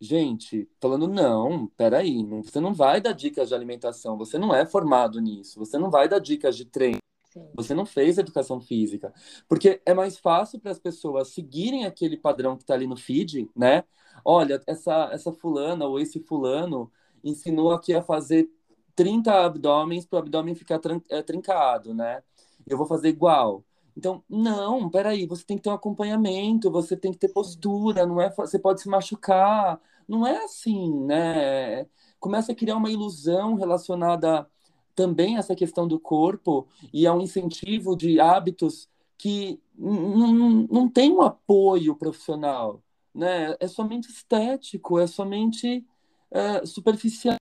gente, 0.00 0.68
falando, 0.80 1.08
não, 1.08 1.66
peraí, 1.76 2.22
não, 2.22 2.42
você 2.42 2.60
não 2.60 2.72
vai 2.72 3.00
dar 3.00 3.12
dicas 3.12 3.48
de 3.48 3.54
alimentação, 3.54 4.16
você 4.16 4.38
não 4.38 4.54
é 4.54 4.64
formado 4.64 5.20
nisso, 5.20 5.58
você 5.58 5.78
não 5.78 5.90
vai 5.90 6.08
dar 6.08 6.20
dicas 6.20 6.56
de 6.56 6.64
treino. 6.64 6.98
Sim. 7.30 7.48
Você 7.56 7.74
não 7.74 7.84
fez 7.84 8.16
educação 8.16 8.60
física. 8.60 9.12
Porque 9.48 9.82
é 9.84 9.92
mais 9.92 10.16
fácil 10.16 10.60
para 10.60 10.70
as 10.70 10.78
pessoas 10.78 11.28
seguirem 11.28 11.84
aquele 11.84 12.16
padrão 12.16 12.56
que 12.56 12.62
está 12.62 12.74
ali 12.74 12.86
no 12.86 12.96
feed, 12.96 13.50
né? 13.56 13.82
Olha, 14.24 14.62
essa, 14.68 15.10
essa 15.12 15.32
fulana 15.32 15.84
ou 15.84 15.98
esse 15.98 16.20
fulano 16.20 16.92
ensinou 17.24 17.72
aqui 17.72 17.92
a 17.92 18.02
fazer 18.02 18.48
30 18.94 19.46
abdômenes 19.46 20.06
para 20.06 20.18
o 20.18 20.20
abdômen 20.20 20.54
ficar 20.54 20.80
é, 21.10 21.22
trincado, 21.22 21.92
né? 21.92 22.22
Eu 22.64 22.78
vou 22.78 22.86
fazer 22.86 23.08
igual. 23.08 23.64
Então, 23.96 24.24
não, 24.28 24.90
peraí, 24.90 25.26
você 25.26 25.44
tem 25.44 25.56
que 25.56 25.62
ter 25.62 25.70
um 25.70 25.74
acompanhamento, 25.74 26.70
você 26.70 26.96
tem 26.96 27.12
que 27.12 27.18
ter 27.18 27.28
postura, 27.28 28.06
não 28.06 28.20
é, 28.20 28.28
você 28.30 28.58
pode 28.58 28.80
se 28.80 28.88
machucar, 28.88 29.80
não 30.08 30.26
é 30.26 30.44
assim, 30.44 30.92
né? 31.04 31.86
Começa 32.18 32.52
a 32.52 32.54
criar 32.54 32.76
uma 32.76 32.90
ilusão 32.90 33.54
relacionada 33.54 34.48
também 34.94 35.36
a 35.36 35.40
essa 35.40 35.54
questão 35.54 35.86
do 35.86 35.98
corpo 35.98 36.66
e 36.92 37.06
a 37.06 37.14
um 37.14 37.20
incentivo 37.20 37.96
de 37.96 38.20
hábitos 38.20 38.88
que 39.16 39.60
não 39.76 40.88
tem 40.88 41.12
um 41.12 41.22
apoio 41.22 41.94
profissional, 41.94 42.82
né? 43.14 43.56
É 43.60 43.68
somente 43.68 44.10
estético, 44.10 44.98
é 44.98 45.06
somente 45.06 45.84
é, 46.30 46.66
superficial, 46.66 47.36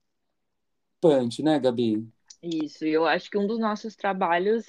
né, 1.40 1.60
Gabi? 1.60 2.08
Isso, 2.42 2.86
eu 2.86 3.06
acho 3.06 3.30
que 3.30 3.38
um 3.38 3.48
dos 3.48 3.60
nossos 3.60 3.96
trabalhos 3.96 4.66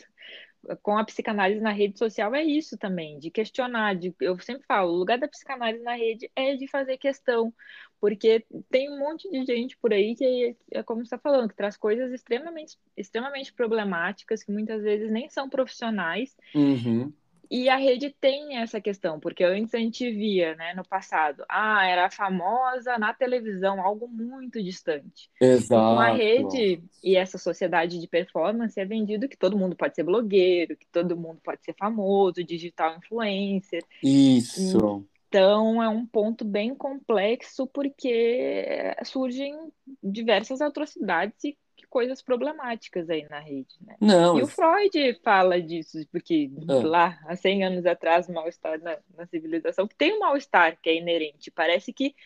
com 0.83 0.96
a 0.96 1.05
psicanálise 1.05 1.61
na 1.61 1.70
rede 1.70 1.98
social 1.98 2.35
é 2.35 2.42
isso 2.42 2.77
também, 2.77 3.18
de 3.18 3.31
questionar. 3.31 3.96
De, 3.96 4.14
eu 4.20 4.38
sempre 4.38 4.64
falo, 4.66 4.92
o 4.92 4.96
lugar 4.96 5.18
da 5.18 5.29
psicanálise 5.29 5.83
na 5.83 5.94
rede 5.94 6.31
é 6.35 6.57
de 6.57 6.66
fazer 6.68 6.98
questão, 6.98 7.53
porque 8.00 8.44
tem 8.70 8.90
um 8.90 8.98
monte 8.98 9.31
de 9.31 9.44
gente 9.44 9.77
por 9.79 9.92
aí 9.92 10.14
que 10.14 10.57
é, 10.72 10.79
é 10.79 10.83
como 10.83 11.03
está 11.03 11.18
falando, 11.18 11.48
que 11.48 11.57
traz 11.57 11.77
coisas 11.77 12.12
extremamente, 12.12 12.77
extremamente 12.96 13.53
problemáticas, 13.53 14.42
que 14.42 14.53
muitas 14.53 14.83
vezes 14.83 15.11
nem 15.11 15.29
são 15.29 15.48
profissionais. 15.48 16.37
Uhum. 16.55 17.12
E 17.50 17.68
a 17.68 17.76
rede 17.76 18.14
tem 18.20 18.59
essa 18.59 18.80
questão, 18.80 19.20
porque 19.20 19.44
antes 19.44 19.74
a 19.74 19.78
gente 19.78 20.11
via, 20.11 20.54
né, 20.54 20.74
no 20.74 20.87
passado, 20.87 21.44
ah, 21.48 21.87
era 21.87 22.11
famosa 22.11 22.98
na 22.98 23.12
televisão, 23.12 23.80
algo 23.80 24.09
muito 24.09 24.62
distante. 24.62 25.30
Exato. 25.40 25.94
Com 25.94 26.00
a 26.00 26.12
rede 26.12 26.83
e 27.02 27.16
essa 27.16 27.38
sociedade 27.38 28.00
de 28.00 28.09
performance 28.09 28.78
é 28.78 28.85
vendido 28.85 29.28
que 29.28 29.37
todo 29.37 29.59
mundo 29.59 29.76
pode 29.76 29.94
ser 29.94 30.04
blogueiro, 30.04 30.76
que 30.76 30.87
todo 30.87 31.16
mundo 31.16 31.40
pode 31.42 31.64
ser 31.64 31.74
famoso, 31.78 32.44
digital 32.44 32.96
influencer. 32.96 33.85
Isso. 34.02 35.04
Então 35.28 35.83
é 35.83 35.88
um 35.88 36.07
ponto 36.07 36.44
bem 36.44 36.74
complexo 36.76 37.66
porque 37.66 38.94
surgem 39.04 39.59
diversas 40.00 40.61
atrocidades 40.61 41.42
e 41.42 41.59
coisas 41.94 42.20
problemáticas 42.20 43.09
aí 43.09 43.24
na 43.30 43.38
rede, 43.38 43.76
né? 43.80 43.94
Não, 44.00 44.37
e 44.37 44.42
o 44.42 44.48
Freud 44.48 45.16
fala 45.22 45.62
disso, 45.62 46.04
porque 46.11 46.50
é. 46.68 46.72
lá, 46.85 47.20
há 47.24 47.37
100 47.37 47.62
anos 47.62 47.87
atrás, 47.87 48.28
mal-estar 48.28 48.83
na, 48.83 48.98
na, 49.16 49.24
civilização, 49.26 49.87
que 49.87 49.94
tem 49.94 50.12
um 50.12 50.18
mal-estar 50.18 50.76
que 50.83 50.90
é 50.90 50.96
inerente. 50.96 51.52
Parece 51.52 51.92
que 51.92 52.16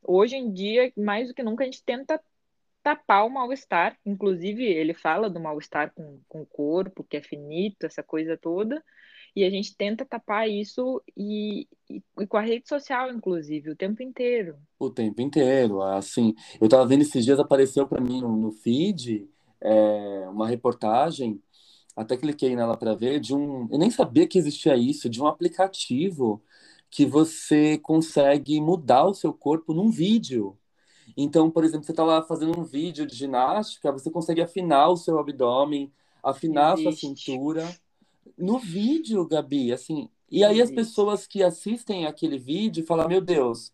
hoje 0.00 0.36
em 0.36 0.52
dia, 0.52 0.92
mais 0.96 1.26
do 1.26 1.34
que 1.34 1.42
nunca, 1.42 1.64
a 1.64 1.66
gente 1.66 1.82
tenta 1.82 2.20
tapar 2.84 3.26
o 3.26 3.28
mal-estar. 3.28 3.98
Inclusive, 4.06 4.64
ele 4.64 4.94
fala 4.94 5.28
do 5.28 5.40
mal-estar 5.40 5.92
com, 5.92 6.20
com 6.28 6.42
o 6.42 6.46
corpo, 6.46 7.02
que 7.02 7.16
é 7.16 7.20
finito, 7.20 7.84
essa 7.84 8.04
coisa 8.04 8.36
toda. 8.36 8.80
E 9.36 9.44
a 9.44 9.50
gente 9.50 9.76
tenta 9.76 10.02
tapar 10.02 10.48
isso 10.48 11.02
e, 11.14 11.68
e, 11.90 12.02
e, 12.18 12.26
com 12.26 12.38
a 12.38 12.40
rede 12.40 12.66
social, 12.66 13.12
inclusive, 13.12 13.68
o 13.68 13.76
tempo 13.76 14.02
inteiro. 14.02 14.56
O 14.78 14.88
tempo 14.88 15.20
inteiro. 15.20 15.82
Assim, 15.82 16.34
eu 16.58 16.64
estava 16.64 16.86
vendo 16.86 17.02
esses 17.02 17.22
dias, 17.22 17.38
apareceu 17.38 17.86
para 17.86 18.00
mim 18.00 18.22
no, 18.22 18.34
no 18.34 18.50
feed 18.50 19.28
é, 19.60 20.26
uma 20.30 20.48
reportagem, 20.48 21.38
até 21.94 22.16
cliquei 22.16 22.56
nela 22.56 22.78
para 22.78 22.94
ver, 22.94 23.20
de 23.20 23.34
um. 23.34 23.68
Eu 23.70 23.78
nem 23.78 23.90
sabia 23.90 24.26
que 24.26 24.38
existia 24.38 24.74
isso, 24.74 25.08
de 25.08 25.20
um 25.20 25.26
aplicativo 25.26 26.42
que 26.90 27.04
você 27.04 27.76
consegue 27.78 28.58
mudar 28.58 29.04
o 29.04 29.14
seu 29.14 29.34
corpo 29.34 29.74
num 29.74 29.90
vídeo. 29.90 30.56
Então, 31.14 31.50
por 31.50 31.62
exemplo, 31.62 31.84
você 31.84 31.92
está 31.92 32.04
lá 32.04 32.22
fazendo 32.22 32.58
um 32.58 32.64
vídeo 32.64 33.06
de 33.06 33.14
ginástica, 33.14 33.92
você 33.92 34.10
consegue 34.10 34.40
afinar 34.40 34.88
o 34.88 34.96
seu 34.96 35.18
abdômen, 35.18 35.92
afinar 36.22 36.72
Existe. 36.72 36.88
a 36.88 36.92
sua 36.92 36.98
cintura. 36.98 37.76
No 38.36 38.58
vídeo, 38.58 39.26
Gabi, 39.26 39.72
assim. 39.72 40.08
E 40.30 40.44
aí 40.44 40.60
as 40.60 40.70
pessoas 40.70 41.26
que 41.26 41.42
assistem 41.42 42.06
aquele 42.06 42.38
vídeo 42.38 42.84
falam, 42.84 43.08
meu 43.08 43.20
Deus, 43.20 43.72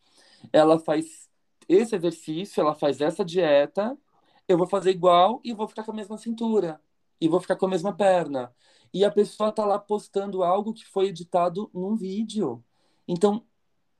ela 0.52 0.78
faz 0.78 1.30
esse 1.68 1.94
exercício, 1.94 2.60
ela 2.60 2.74
faz 2.74 3.00
essa 3.00 3.24
dieta, 3.24 3.96
eu 4.46 4.58
vou 4.58 4.66
fazer 4.66 4.90
igual 4.90 5.40
e 5.44 5.52
vou 5.52 5.66
ficar 5.66 5.84
com 5.84 5.92
a 5.92 5.94
mesma 5.94 6.18
cintura. 6.18 6.80
E 7.20 7.28
vou 7.28 7.40
ficar 7.40 7.56
com 7.56 7.66
a 7.66 7.70
mesma 7.70 7.94
perna. 7.94 8.52
E 8.92 9.04
a 9.04 9.10
pessoa 9.10 9.50
está 9.50 9.64
lá 9.64 9.78
postando 9.78 10.42
algo 10.42 10.74
que 10.74 10.84
foi 10.84 11.06
editado 11.06 11.70
num 11.72 11.94
vídeo. 11.94 12.62
Então, 13.06 13.46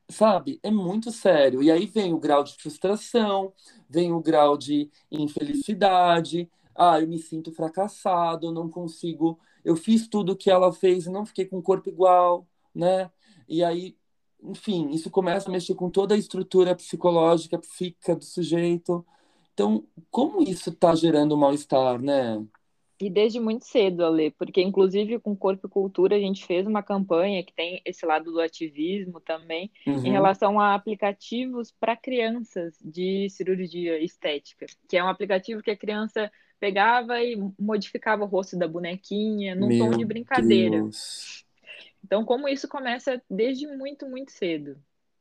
sabe, 0.09 0.61
é 0.63 0.71
muito 0.71 1.11
sério. 1.11 1.63
E 1.63 1.71
aí 1.71 1.87
vem 1.87 2.13
o 2.13 2.19
grau 2.19 2.45
de 2.45 2.55
frustração, 2.55 3.53
vem 3.89 4.13
o 4.13 4.21
grau 4.21 4.59
de 4.59 4.91
infelicidade. 5.11 6.51
Ah, 6.75 7.01
eu 7.01 7.09
me 7.09 7.19
sinto 7.19 7.53
fracassado, 7.53 8.53
não 8.53 8.69
consigo. 8.69 9.39
Eu 9.65 9.77
fiz 9.77 10.09
tudo 10.09 10.33
o 10.33 10.37
que 10.37 10.51
ela 10.51 10.73
fez 10.73 11.07
e 11.07 11.11
não 11.11 11.25
fiquei 11.25 11.45
com 11.45 11.59
o 11.59 11.63
corpo 11.63 11.89
igual, 11.89 12.47
né? 12.75 13.11
E 13.49 13.63
aí, 13.63 13.97
enfim, 14.43 14.91
isso 14.91 15.11
começa 15.11 15.49
a 15.49 15.53
mexer 15.53 15.75
com 15.75 15.91
toda 15.91 16.15
a 16.15 16.19
estrutura 16.19 16.75
psicológica, 16.75 17.59
psíquica 17.59 18.17
do 18.17 18.25
sujeito. 18.25 19.05
Então, 19.53 19.85
como 20.11 20.43
isso 20.43 20.71
está 20.71 20.95
gerando 20.95 21.37
mal-estar, 21.37 22.01
né? 22.01 22.45
E 23.03 23.11
desde 23.11 23.41
muito 23.41 23.65
cedo, 23.65 24.05
Ale, 24.05 24.31
porque 24.31 24.63
inclusive 24.63 25.19
com 25.19 25.35
Corpo 25.35 25.67
e 25.67 25.71
Cultura 25.71 26.15
a 26.15 26.21
gente 26.21 26.47
fez 26.47 26.69
uma 26.69 26.85
campanha 26.85 27.43
que 27.43 27.53
tem 27.53 27.83
esse 27.85 28.07
lado 28.07 28.31
do 28.31 28.41
ativismo 28.41 29.21
também, 29.21 29.73
uhum. 29.85 30.07
em 30.07 30.13
relação 30.13 30.61
a 30.61 30.73
aplicativos 30.73 31.73
para 31.81 31.97
crianças 31.97 32.79
de 32.81 33.29
cirurgia 33.29 33.99
estética, 33.99 34.67
que 34.89 34.97
é 34.97 35.03
um 35.03 35.09
aplicativo 35.09 35.63
que 35.63 35.73
a 35.73 35.77
criança 35.77 36.31
pegava 36.63 37.21
e 37.21 37.37
modificava 37.59 38.23
o 38.23 38.29
rosto 38.29 38.57
da 38.57 38.69
bonequinha 38.69 39.53
num 39.53 39.67
Meu 39.67 39.91
tom 39.91 39.97
de 39.99 40.05
brincadeira. 40.05 40.77
Deus. 40.77 41.45
Então, 42.05 42.25
como 42.25 42.49
isso 42.49 42.69
começa 42.69 43.21
desde 43.29 43.67
muito, 43.67 44.07
muito 44.07 44.31
cedo. 44.31 44.77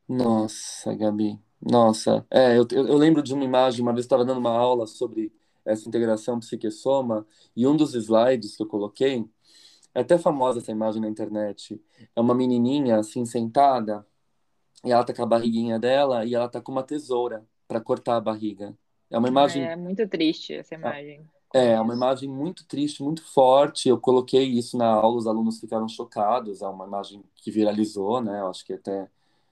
Nossa, 0.08 0.94
Gabi. 0.94 1.40
Nossa, 1.60 2.24
é, 2.30 2.56
eu, 2.56 2.64
eu 2.70 2.96
lembro 2.96 3.24
de 3.24 3.34
uma 3.34 3.42
imagem, 3.42 3.82
uma 3.82 3.92
vez 3.92 4.04
estava 4.04 4.24
dando 4.24 4.38
uma 4.38 4.56
aula 4.56 4.86
sobre 4.86 5.32
essa 5.64 5.88
integração 5.88 6.38
psique-soma, 6.38 7.26
e 7.56 7.66
um 7.66 7.76
dos 7.76 7.92
slides 7.96 8.56
que 8.56 8.62
eu 8.62 8.68
coloquei, 8.68 9.24
é 9.92 10.00
até 10.00 10.16
famosa 10.18 10.60
essa 10.60 10.70
imagem 10.70 11.02
na 11.02 11.08
internet, 11.08 11.80
é 12.14 12.20
uma 12.20 12.36
menininha 12.36 12.98
assim 12.98 13.26
sentada, 13.26 14.06
e 14.84 14.92
ela 14.92 15.02
tá 15.02 15.12
com 15.12 15.22
a 15.24 15.26
barriguinha 15.26 15.76
dela, 15.76 16.24
e 16.24 16.36
ela 16.36 16.48
tá 16.48 16.60
com 16.60 16.70
uma 16.70 16.84
tesoura 16.84 17.44
para 17.66 17.80
cortar 17.80 18.16
a 18.16 18.20
barriga. 18.20 18.76
É 19.12 19.18
uma 19.18 19.28
imagem... 19.28 19.64
É 19.64 19.76
muito 19.76 20.08
triste 20.08 20.54
essa 20.54 20.74
imagem. 20.74 21.20
É, 21.54 21.72
é 21.72 21.80
uma 21.80 21.94
imagem 21.94 22.28
muito 22.28 22.66
triste, 22.66 23.02
muito 23.02 23.22
forte. 23.22 23.88
Eu 23.88 24.00
coloquei 24.00 24.44
isso 24.44 24.76
na 24.76 24.86
aula, 24.86 25.18
os 25.18 25.26
alunos 25.26 25.60
ficaram 25.60 25.86
chocados. 25.86 26.62
É 26.62 26.66
uma 26.66 26.86
imagem 26.86 27.22
que 27.36 27.50
viralizou, 27.50 28.20
né? 28.22 28.40
Eu 28.40 28.48
acho 28.48 28.64
que 28.64 28.72
até 28.72 29.08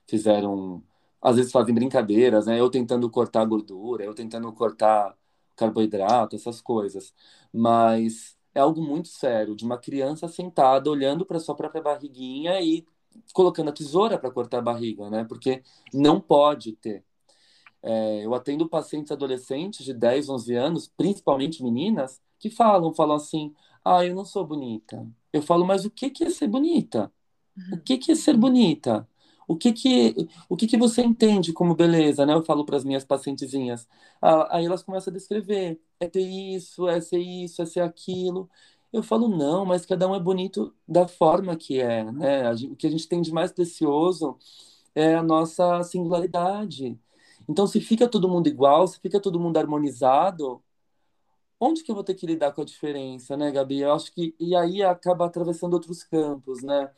fizeram. 0.08 0.82
Às 1.20 1.36
vezes 1.36 1.52
fazem 1.52 1.74
brincadeiras, 1.74 2.46
né? 2.46 2.58
Eu 2.58 2.70
tentando 2.70 3.08
cortar 3.10 3.44
gordura, 3.44 4.02
eu 4.02 4.14
tentando 4.14 4.50
cortar 4.52 5.14
carboidrato, 5.54 6.34
essas 6.34 6.60
coisas. 6.60 7.14
Mas 7.52 8.36
é 8.54 8.60
algo 8.60 8.80
muito 8.82 9.08
sério, 9.08 9.54
de 9.54 9.64
uma 9.64 9.78
criança 9.78 10.26
sentada 10.26 10.90
olhando 10.90 11.26
para 11.26 11.38
sua 11.38 11.54
própria 11.54 11.82
barriguinha 11.82 12.60
e 12.60 12.84
colocando 13.34 13.68
a 13.70 13.72
tesoura 13.72 14.18
para 14.18 14.30
cortar 14.30 14.58
a 14.58 14.62
barriga, 14.62 15.10
né? 15.10 15.24
Porque 15.24 15.62
não 15.92 16.20
pode 16.20 16.72
ter. 16.76 17.04
É, 17.82 18.24
eu 18.24 18.34
atendo 18.34 18.68
pacientes 18.68 19.10
adolescentes 19.12 19.84
de 19.84 19.94
10, 19.94 20.28
11 20.28 20.54
anos, 20.54 20.88
principalmente 20.88 21.62
meninas, 21.62 22.20
que 22.38 22.50
falam, 22.50 22.92
falam 22.94 23.16
assim: 23.16 23.54
"Ah, 23.84 24.04
eu 24.04 24.14
não 24.14 24.24
sou 24.24 24.44
bonita". 24.46 25.06
Eu 25.32 25.42
falo: 25.42 25.64
"Mas 25.66 25.84
o 25.84 25.90
que 25.90 26.10
que 26.10 26.24
é 26.24 26.30
ser 26.30 26.48
bonita? 26.48 27.12
O 27.72 27.78
que 27.78 27.98
que 27.98 28.12
é 28.12 28.14
ser 28.14 28.36
bonita?" 28.36 29.08
o 29.48 29.56
que 29.56 29.72
que, 29.72 30.14
o 30.48 30.56
que 30.56 30.66
que 30.68 30.76
você 30.76 31.02
entende 31.02 31.52
como 31.52 31.74
beleza, 31.74 32.24
né? 32.24 32.34
Eu 32.34 32.44
falo 32.44 32.64
para 32.64 32.76
as 32.76 32.84
minhas 32.84 33.04
pacientezinhas. 33.04 33.88
Ah, 34.22 34.56
aí 34.56 34.64
elas 34.64 34.80
começam 34.84 35.10
a 35.12 35.14
descrever. 35.16 35.80
É 35.98 36.08
ter 36.08 36.20
isso, 36.22 36.86
é 36.88 37.00
ser 37.00 37.18
isso, 37.18 37.60
é 37.60 37.66
ser 37.66 37.80
aquilo. 37.80 38.48
Eu 38.92 39.02
falo, 39.02 39.28
não, 39.28 39.64
mas 39.66 39.84
cada 39.84 40.08
um 40.08 40.14
é 40.14 40.20
bonito 40.20 40.72
da 40.86 41.08
forma 41.08 41.56
que 41.56 41.80
é, 41.80 42.04
né? 42.12 42.52
O 42.52 42.76
que 42.76 42.86
a 42.86 42.90
gente 42.90 43.08
tem 43.08 43.20
de 43.20 43.32
mais 43.32 43.50
precioso 43.52 44.38
é 44.94 45.14
a 45.14 45.22
nossa 45.22 45.82
singularidade. 45.84 46.98
Então, 47.48 47.66
se 47.66 47.80
fica 47.80 48.08
todo 48.08 48.28
mundo 48.28 48.48
igual, 48.48 48.86
se 48.86 49.00
fica 49.00 49.20
todo 49.20 49.40
mundo 49.40 49.56
harmonizado, 49.56 50.62
onde 51.60 51.82
que 51.82 51.90
eu 51.90 51.94
vou 51.94 52.04
ter 52.04 52.14
que 52.14 52.26
lidar 52.26 52.52
com 52.52 52.62
a 52.62 52.64
diferença, 52.64 53.36
né, 53.36 53.50
Gabi? 53.50 53.80
Eu 53.80 53.92
acho 53.92 54.12
que 54.12 54.34
e 54.40 54.56
aí 54.56 54.82
acaba 54.82 55.26
atravessando 55.26 55.74
outros 55.74 56.02
campos, 56.02 56.62
né? 56.62 56.90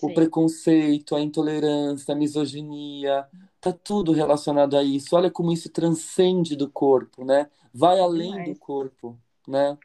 O 0.00 0.08
Sim. 0.08 0.14
preconceito, 0.14 1.16
a 1.16 1.20
intolerância, 1.20 2.12
a 2.12 2.16
misoginia, 2.16 3.26
tá 3.60 3.72
tudo 3.72 4.12
relacionado 4.12 4.76
a 4.76 4.82
isso. 4.82 5.16
Olha 5.16 5.30
como 5.30 5.50
isso 5.50 5.68
transcende 5.68 6.54
do 6.54 6.70
corpo, 6.70 7.24
né? 7.24 7.50
Vai 7.72 7.98
além 7.98 8.52
do 8.52 8.58
corpo, 8.58 9.18
né? 9.48 9.76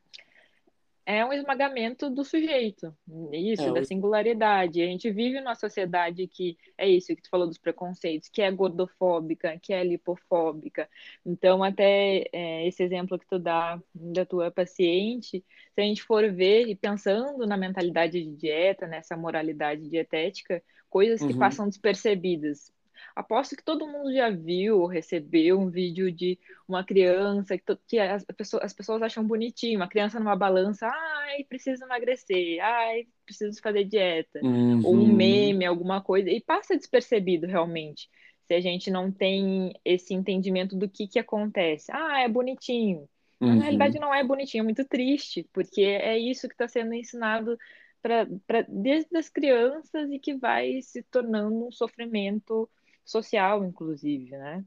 É 1.09 1.25
um 1.25 1.33
esmagamento 1.33 2.07
do 2.07 2.23
sujeito, 2.23 2.95
isso, 3.33 3.63
é, 3.63 3.73
da 3.73 3.83
singularidade. 3.83 4.79
A 4.79 4.85
gente 4.85 5.09
vive 5.09 5.39
numa 5.39 5.55
sociedade 5.55 6.27
que 6.27 6.55
é 6.77 6.87
isso 6.87 7.15
que 7.15 7.23
tu 7.23 7.29
falou 7.31 7.47
dos 7.47 7.57
preconceitos, 7.57 8.29
que 8.29 8.43
é 8.43 8.51
gordofóbica, 8.51 9.57
que 9.59 9.73
é 9.73 9.83
lipofóbica. 9.83 10.87
Então, 11.25 11.63
até 11.63 12.25
é, 12.31 12.67
esse 12.67 12.83
exemplo 12.83 13.17
que 13.17 13.25
tu 13.25 13.39
dá 13.39 13.81
da 13.91 14.23
tua 14.23 14.51
paciente, 14.51 15.43
se 15.73 15.81
a 15.81 15.81
gente 15.81 16.03
for 16.03 16.31
ver 16.31 16.67
e 16.67 16.75
pensando 16.75 17.47
na 17.47 17.57
mentalidade 17.57 18.23
de 18.23 18.35
dieta, 18.35 18.85
nessa 18.85 19.17
moralidade 19.17 19.89
dietética, 19.89 20.61
coisas 20.91 21.19
que 21.21 21.33
uhum. 21.33 21.39
passam 21.39 21.67
despercebidas. 21.67 22.71
Aposto 23.15 23.55
que 23.55 23.63
todo 23.63 23.87
mundo 23.87 24.13
já 24.13 24.29
viu 24.29 24.79
ou 24.79 24.87
recebeu 24.87 25.59
um 25.59 25.69
vídeo 25.69 26.11
de 26.11 26.39
uma 26.67 26.83
criança 26.83 27.57
que, 27.57 27.63
que 27.87 27.99
as, 27.99 28.23
pessoas, 28.25 28.63
as 28.63 28.73
pessoas 28.73 29.01
acham 29.01 29.25
bonitinho, 29.25 29.79
uma 29.79 29.87
criança 29.87 30.19
numa 30.19 30.35
balança, 30.35 30.87
ai, 30.87 31.43
preciso 31.43 31.83
emagrecer, 31.83 32.59
ai, 32.61 33.07
preciso 33.25 33.61
fazer 33.61 33.83
dieta, 33.85 34.39
uhum. 34.43 34.81
ou 34.83 34.95
um 34.95 35.07
meme, 35.07 35.65
alguma 35.65 36.01
coisa, 36.01 36.29
e 36.29 36.41
passa 36.41 36.75
despercebido 36.75 37.47
realmente, 37.47 38.09
se 38.45 38.53
a 38.53 38.61
gente 38.61 38.89
não 38.89 39.11
tem 39.11 39.73
esse 39.83 40.13
entendimento 40.13 40.75
do 40.75 40.89
que, 40.89 41.07
que 41.07 41.19
acontece. 41.19 41.91
Ah, 41.91 42.21
é 42.21 42.27
bonitinho. 42.27 43.07
Uhum. 43.39 43.55
Na 43.55 43.63
realidade 43.63 43.99
não 43.99 44.13
é 44.13 44.23
bonitinho, 44.23 44.61
é 44.61 44.65
muito 44.65 44.83
triste, 44.85 45.47
porque 45.53 45.81
é 45.81 46.17
isso 46.17 46.47
que 46.47 46.53
está 46.53 46.67
sendo 46.67 46.93
ensinado 46.93 47.57
para 48.01 48.25
desde 48.67 49.17
as 49.17 49.29
crianças 49.29 50.09
e 50.11 50.19
que 50.19 50.33
vai 50.35 50.81
se 50.81 51.03
tornando 51.03 51.67
um 51.67 51.71
sofrimento 51.71 52.69
social, 53.09 53.65
inclusive, 53.65 54.31
né? 54.31 54.65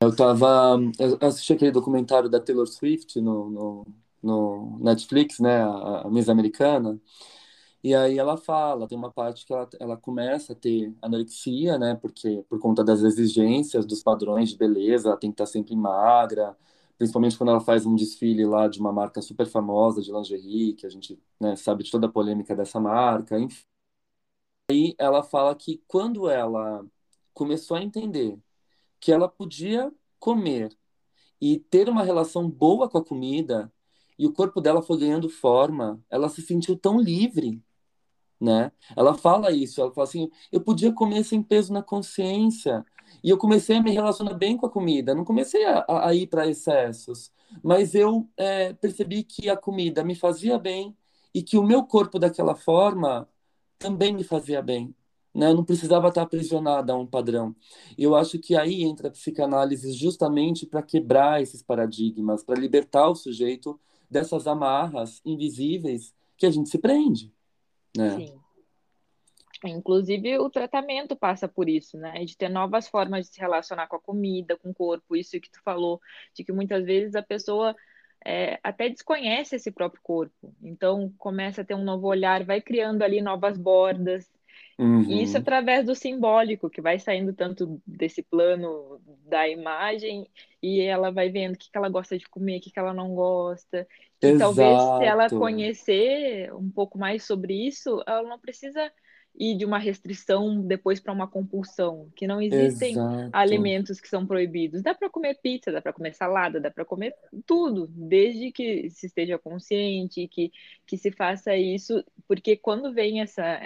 Eu 0.00 0.14
tava. 0.14 0.78
Eu 0.98 1.18
assisti 1.26 1.52
aquele 1.52 1.70
documentário 1.70 2.28
da 2.28 2.40
Taylor 2.40 2.66
Swift 2.66 3.20
no, 3.20 3.50
no, 3.50 3.86
no 4.22 4.78
Netflix, 4.80 5.38
né? 5.40 5.62
A, 5.62 6.08
Miss 6.10 6.28
Americana. 6.28 7.00
E 7.82 7.94
aí 7.94 8.18
ela 8.18 8.36
fala, 8.36 8.88
tem 8.88 8.96
uma 8.96 9.12
parte 9.12 9.44
que 9.46 9.52
ela, 9.52 9.68
ela 9.80 9.96
começa 9.96 10.54
a 10.54 10.56
ter 10.56 10.94
anorexia, 11.02 11.78
né? 11.78 11.94
Porque 11.96 12.44
por 12.48 12.58
conta 12.58 12.82
das 12.84 13.02
exigências, 13.02 13.86
dos 13.86 14.02
padrões 14.02 14.50
de 14.50 14.56
beleza, 14.56 15.08
ela 15.08 15.18
tem 15.18 15.30
que 15.30 15.34
estar 15.34 15.46
sempre 15.46 15.76
magra, 15.76 16.56
principalmente 16.98 17.36
quando 17.36 17.50
ela 17.50 17.60
faz 17.60 17.86
um 17.86 17.94
desfile 17.94 18.46
lá 18.46 18.68
de 18.68 18.80
uma 18.80 18.92
marca 18.92 19.20
super 19.22 19.46
famosa 19.46 20.02
de 20.02 20.12
lingerie, 20.12 20.74
que 20.74 20.86
a 20.86 20.90
gente 20.90 21.18
né, 21.40 21.56
sabe 21.56 21.84
de 21.84 21.90
toda 21.90 22.06
a 22.06 22.10
polêmica 22.10 22.54
dessa 22.56 22.80
marca, 22.80 23.38
enfim. 23.38 23.64
Aí 24.70 24.94
ela 24.98 25.22
fala 25.22 25.54
que 25.54 25.82
quando 25.86 26.28
ela 26.28 26.84
começou 27.34 27.76
a 27.76 27.82
entender 27.82 28.38
que 29.00 29.12
ela 29.12 29.28
podia 29.28 29.92
comer 30.18 30.76
e 31.40 31.58
ter 31.58 31.88
uma 31.88 32.02
relação 32.02 32.50
boa 32.50 32.88
com 32.88 32.98
a 32.98 33.04
comida, 33.04 33.72
e 34.18 34.26
o 34.26 34.32
corpo 34.32 34.60
dela 34.60 34.82
foi 34.82 34.98
ganhando 34.98 35.28
forma, 35.28 36.02
ela 36.08 36.28
se 36.28 36.40
sentiu 36.42 36.76
tão 36.76 36.98
livre, 37.00 37.62
né? 38.40 38.72
Ela 38.96 39.14
fala 39.14 39.50
isso, 39.52 39.80
ela 39.80 39.92
fala 39.92 40.06
assim, 40.06 40.30
eu 40.52 40.60
podia 40.60 40.92
comer 40.92 41.24
sem 41.24 41.42
peso 41.42 41.72
na 41.72 41.82
consciência, 41.82 42.84
e 43.22 43.30
eu 43.30 43.38
comecei 43.38 43.76
a 43.76 43.82
me 43.82 43.90
relacionar 43.92 44.34
bem 44.34 44.56
com 44.56 44.66
a 44.66 44.70
comida, 44.70 45.14
não 45.14 45.24
comecei 45.24 45.64
a, 45.66 45.84
a 46.08 46.14
ir 46.14 46.26
para 46.28 46.48
excessos, 46.48 47.32
mas 47.62 47.94
eu 47.94 48.28
é, 48.36 48.72
percebi 48.74 49.22
que 49.24 49.48
a 49.48 49.56
comida 49.56 50.04
me 50.04 50.14
fazia 50.14 50.58
bem 50.58 50.96
e 51.34 51.42
que 51.42 51.58
o 51.58 51.62
meu 51.62 51.84
corpo 51.84 52.18
daquela 52.18 52.54
forma 52.54 53.28
também 53.78 54.14
me 54.14 54.24
fazia 54.24 54.62
bem. 54.62 54.94
Né? 55.34 55.48
Eu 55.48 55.54
não 55.54 55.64
precisava 55.64 56.08
estar 56.08 56.22
aprisionada 56.22 56.92
a 56.92 56.96
um 56.96 57.06
padrão. 57.06 57.54
Eu 57.98 58.14
acho 58.14 58.38
que 58.38 58.56
aí 58.56 58.84
entra 58.84 59.08
a 59.08 59.10
psicanálise 59.10 59.92
justamente 59.92 60.66
para 60.66 60.82
quebrar 60.82 61.42
esses 61.42 61.62
paradigmas, 61.62 62.44
para 62.44 62.60
libertar 62.60 63.08
o 63.08 63.14
sujeito 63.14 63.78
dessas 64.08 64.46
amarras 64.46 65.20
invisíveis 65.24 66.14
que 66.36 66.46
a 66.46 66.50
gente 66.50 66.68
se 66.68 66.78
prende. 66.78 67.32
Né? 67.96 68.16
Sim. 68.16 68.44
Inclusive, 69.64 70.38
o 70.38 70.50
tratamento 70.50 71.16
passa 71.16 71.48
por 71.48 71.68
isso, 71.68 71.96
né? 71.96 72.22
De 72.24 72.36
ter 72.36 72.50
novas 72.50 72.86
formas 72.86 73.26
de 73.26 73.34
se 73.34 73.40
relacionar 73.40 73.86
com 73.86 73.96
a 73.96 74.00
comida, 74.00 74.58
com 74.58 74.70
o 74.70 74.74
corpo, 74.74 75.16
isso 75.16 75.40
que 75.40 75.50
tu 75.50 75.62
falou, 75.62 76.00
de 76.34 76.44
que 76.44 76.52
muitas 76.52 76.84
vezes 76.84 77.14
a 77.14 77.22
pessoa 77.22 77.74
é, 78.24 78.58
até 78.62 78.88
desconhece 78.90 79.56
esse 79.56 79.70
próprio 79.70 80.02
corpo. 80.02 80.54
Então, 80.62 81.12
começa 81.16 81.62
a 81.62 81.64
ter 81.64 81.74
um 81.74 81.84
novo 81.84 82.06
olhar, 82.06 82.44
vai 82.44 82.60
criando 82.60 83.02
ali 83.02 83.22
novas 83.22 83.56
bordas. 83.56 84.30
Uhum. 84.78 85.02
E 85.02 85.22
isso 85.22 85.38
através 85.38 85.86
do 85.86 85.94
simbólico, 85.94 86.68
que 86.68 86.80
vai 86.80 86.98
saindo 86.98 87.32
tanto 87.32 87.80
desse 87.86 88.22
plano 88.22 89.00
da 89.26 89.48
imagem, 89.48 90.28
e 90.62 90.80
ela 90.80 91.10
vai 91.10 91.30
vendo 91.30 91.54
o 91.54 91.58
que, 91.58 91.70
que 91.70 91.78
ela 91.78 91.88
gosta 91.88 92.18
de 92.18 92.28
comer, 92.28 92.58
o 92.58 92.60
que, 92.60 92.70
que 92.70 92.78
ela 92.78 92.92
não 92.92 93.14
gosta. 93.14 93.86
E 94.20 94.26
Exato. 94.26 94.38
talvez, 94.38 94.82
se 94.82 95.04
ela 95.04 95.30
conhecer 95.30 96.52
um 96.54 96.70
pouco 96.70 96.98
mais 96.98 97.24
sobre 97.24 97.54
isso, 97.66 98.02
ela 98.06 98.22
não 98.22 98.38
precisa 98.38 98.90
e 99.36 99.54
de 99.56 99.64
uma 99.64 99.78
restrição 99.78 100.60
depois 100.62 101.00
para 101.00 101.12
uma 101.12 101.26
compulsão, 101.26 102.08
que 102.14 102.26
não 102.26 102.40
existem 102.40 102.92
Exato. 102.92 103.30
alimentos 103.32 104.00
que 104.00 104.08
são 104.08 104.24
proibidos. 104.24 104.80
Dá 104.80 104.94
para 104.94 105.10
comer 105.10 105.40
pizza, 105.42 105.72
dá 105.72 105.82
para 105.82 105.92
comer 105.92 106.14
salada, 106.14 106.60
dá 106.60 106.70
para 106.70 106.84
comer 106.84 107.14
tudo, 107.44 107.88
desde 107.88 108.52
que 108.52 108.88
se 108.90 109.06
esteja 109.06 109.36
consciente, 109.36 110.28
que, 110.28 110.52
que 110.86 110.96
se 110.96 111.10
faça 111.10 111.56
isso, 111.56 112.04
porque 112.28 112.56
quando 112.56 112.94
vem 112.94 113.22
essa, 113.22 113.60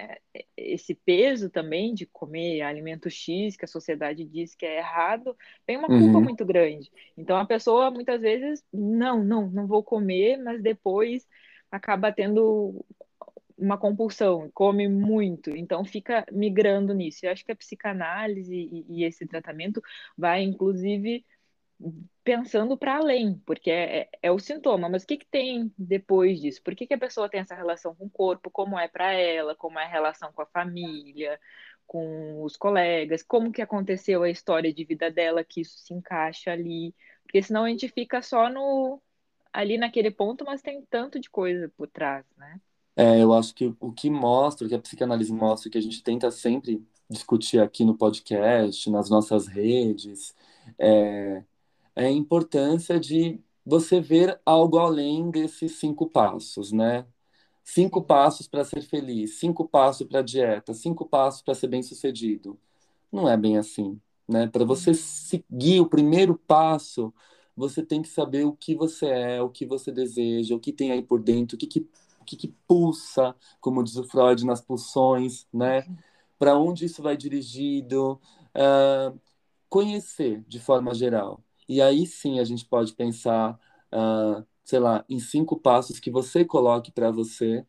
esse 0.56 0.94
peso 0.94 1.50
também 1.50 1.92
de 1.92 2.06
comer 2.06 2.62
alimento 2.62 3.10
X, 3.10 3.54
que 3.54 3.66
a 3.66 3.68
sociedade 3.68 4.24
diz 4.24 4.54
que 4.54 4.64
é 4.64 4.78
errado, 4.78 5.36
vem 5.66 5.76
uma 5.76 5.88
culpa 5.88 6.16
uhum. 6.18 6.24
muito 6.24 6.46
grande. 6.46 6.90
Então 7.16 7.36
a 7.36 7.44
pessoa 7.44 7.90
muitas 7.90 8.22
vezes, 8.22 8.64
não, 8.72 9.22
não, 9.22 9.50
não 9.50 9.66
vou 9.66 9.82
comer, 9.82 10.38
mas 10.38 10.62
depois 10.62 11.26
acaba 11.70 12.10
tendo 12.10 12.84
uma 13.58 13.76
compulsão, 13.78 14.50
come 14.54 14.88
muito, 14.88 15.50
então 15.50 15.84
fica 15.84 16.24
migrando 16.32 16.94
nisso. 16.94 17.26
Eu 17.26 17.32
acho 17.32 17.44
que 17.44 17.52
a 17.52 17.56
psicanálise 17.56 18.54
e, 18.54 18.86
e 18.88 19.04
esse 19.04 19.26
tratamento 19.26 19.82
vai, 20.16 20.42
inclusive, 20.42 21.24
pensando 22.24 22.76
para 22.76 22.96
além, 22.96 23.40
porque 23.46 23.70
é, 23.70 24.00
é, 24.00 24.08
é, 24.22 24.32
o 24.32 24.38
sintoma, 24.38 24.88
mas 24.88 25.04
o 25.04 25.06
que, 25.06 25.16
que 25.18 25.26
tem 25.26 25.72
depois 25.78 26.40
disso? 26.40 26.62
Por 26.62 26.74
que, 26.74 26.86
que 26.86 26.94
a 26.94 26.98
pessoa 26.98 27.28
tem 27.28 27.40
essa 27.40 27.54
relação 27.54 27.94
com 27.94 28.06
o 28.06 28.10
corpo? 28.10 28.50
Como 28.50 28.78
é 28.78 28.88
para 28.88 29.12
ela? 29.12 29.54
Como 29.54 29.78
é 29.78 29.84
a 29.84 29.88
relação 29.88 30.32
com 30.32 30.42
a 30.42 30.46
família? 30.46 31.38
com 31.88 32.42
os 32.44 32.54
colegas, 32.56 33.22
como 33.22 33.50
que 33.50 33.62
aconteceu 33.62 34.22
a 34.22 34.28
história 34.30 34.72
de 34.72 34.84
vida 34.84 35.10
dela, 35.10 35.42
que 35.42 35.62
isso 35.62 35.78
se 35.78 35.94
encaixa 35.94 36.52
ali, 36.52 36.94
porque 37.22 37.42
senão 37.42 37.64
a 37.64 37.68
gente 37.70 37.88
fica 37.88 38.20
só 38.22 38.50
no 38.50 39.00
ali 39.52 39.78
naquele 39.78 40.10
ponto, 40.10 40.44
mas 40.44 40.62
tem 40.62 40.82
tanto 40.90 41.18
de 41.18 41.30
coisa 41.30 41.72
por 41.76 41.88
trás, 41.88 42.26
né? 42.36 42.60
É, 42.98 43.22
eu 43.22 43.32
acho 43.32 43.54
que 43.54 43.72
o 43.78 43.92
que 43.92 44.10
mostra, 44.10 44.66
o 44.66 44.68
que 44.68 44.74
a 44.74 44.78
psicanálise 44.80 45.32
mostra, 45.32 45.70
que 45.70 45.78
a 45.78 45.80
gente 45.80 46.02
tenta 46.02 46.32
sempre 46.32 46.84
discutir 47.08 47.60
aqui 47.60 47.84
no 47.84 47.96
podcast, 47.96 48.90
nas 48.90 49.08
nossas 49.08 49.46
redes, 49.46 50.34
é, 50.76 51.44
é 51.96 52.06
a 52.06 52.10
importância 52.10 52.98
de 53.00 53.40
você 53.64 54.00
ver 54.00 54.40
algo 54.44 54.78
além 54.78 55.30
desses 55.30 55.78
cinco 55.78 56.10
passos, 56.10 56.72
né? 56.72 57.06
Cinco 57.64 58.02
passos 58.02 58.48
para 58.48 58.64
ser 58.64 58.82
feliz, 58.82 59.38
cinco 59.40 59.68
passos 59.68 60.06
para 60.06 60.22
dieta, 60.22 60.74
cinco 60.74 61.06
passos 61.06 61.42
para 61.42 61.54
ser 61.54 61.68
bem-sucedido. 61.68 62.58
Não 63.12 63.28
é 63.28 63.36
bem 63.36 63.58
assim, 63.58 64.00
né? 64.28 64.48
Para 64.48 64.64
você 64.64 64.94
seguir 64.94 65.80
o 65.80 65.88
primeiro 65.88 66.36
passo, 66.36 67.14
você 67.56 67.84
tem 67.84 68.02
que 68.02 68.08
saber 68.08 68.44
o 68.46 68.52
que 68.54 68.74
você 68.74 69.06
é, 69.06 69.42
o 69.42 69.50
que 69.50 69.66
você 69.66 69.92
deseja, 69.92 70.54
o 70.56 70.60
que 70.60 70.72
tem 70.72 70.92
aí 70.92 71.02
por 71.02 71.20
dentro, 71.22 71.56
o 71.56 71.58
que, 71.58 71.66
que 71.66 71.88
que, 72.28 72.36
que 72.36 72.48
pulsa, 72.66 73.34
como 73.60 73.82
diz 73.82 73.96
o 73.96 74.04
Freud, 74.04 74.44
nas 74.44 74.60
pulsões, 74.60 75.46
né? 75.52 75.86
Para 76.38 76.56
onde 76.56 76.84
isso 76.84 77.02
vai 77.02 77.16
dirigido, 77.16 78.20
uh, 78.54 79.18
conhecer 79.68 80.44
de 80.46 80.60
forma 80.60 80.94
geral. 80.94 81.42
E 81.68 81.80
aí 81.80 82.06
sim 82.06 82.38
a 82.38 82.44
gente 82.44 82.64
pode 82.64 82.92
pensar, 82.92 83.58
uh, 83.92 84.44
sei 84.64 84.78
lá, 84.78 85.04
em 85.08 85.18
cinco 85.18 85.58
passos 85.58 85.98
que 85.98 86.10
você 86.10 86.44
coloque 86.44 86.92
para 86.92 87.10
você, 87.10 87.64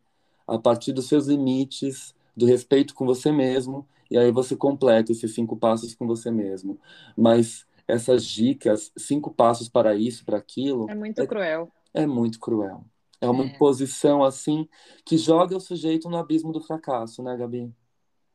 a 0.46 0.58
partir 0.58 0.92
dos 0.92 1.06
seus 1.06 1.26
limites, 1.26 2.14
do 2.36 2.46
respeito 2.46 2.94
com 2.94 3.06
você 3.06 3.32
mesmo, 3.32 3.86
e 4.10 4.18
aí 4.18 4.30
você 4.30 4.56
completa 4.56 5.12
esses 5.12 5.34
cinco 5.34 5.56
passos 5.56 5.94
com 5.94 6.06
você 6.06 6.30
mesmo. 6.30 6.78
Mas 7.16 7.66
essas 7.86 8.24
dicas, 8.24 8.92
cinco 8.96 9.30
passos 9.30 9.68
para 9.68 9.94
isso, 9.94 10.24
para 10.24 10.38
aquilo. 10.38 10.88
É 10.90 10.94
muito 10.94 11.22
é, 11.22 11.26
cruel. 11.26 11.72
É 11.92 12.06
muito 12.06 12.38
cruel. 12.38 12.84
É 13.20 13.28
uma 13.28 13.44
é. 13.44 13.46
imposição 13.48 14.24
assim 14.24 14.68
que 15.04 15.18
joga 15.18 15.56
o 15.56 15.60
sujeito 15.60 16.08
no 16.08 16.16
abismo 16.16 16.52
do 16.52 16.60
fracasso, 16.60 17.22
né, 17.22 17.36
Gabi? 17.36 17.72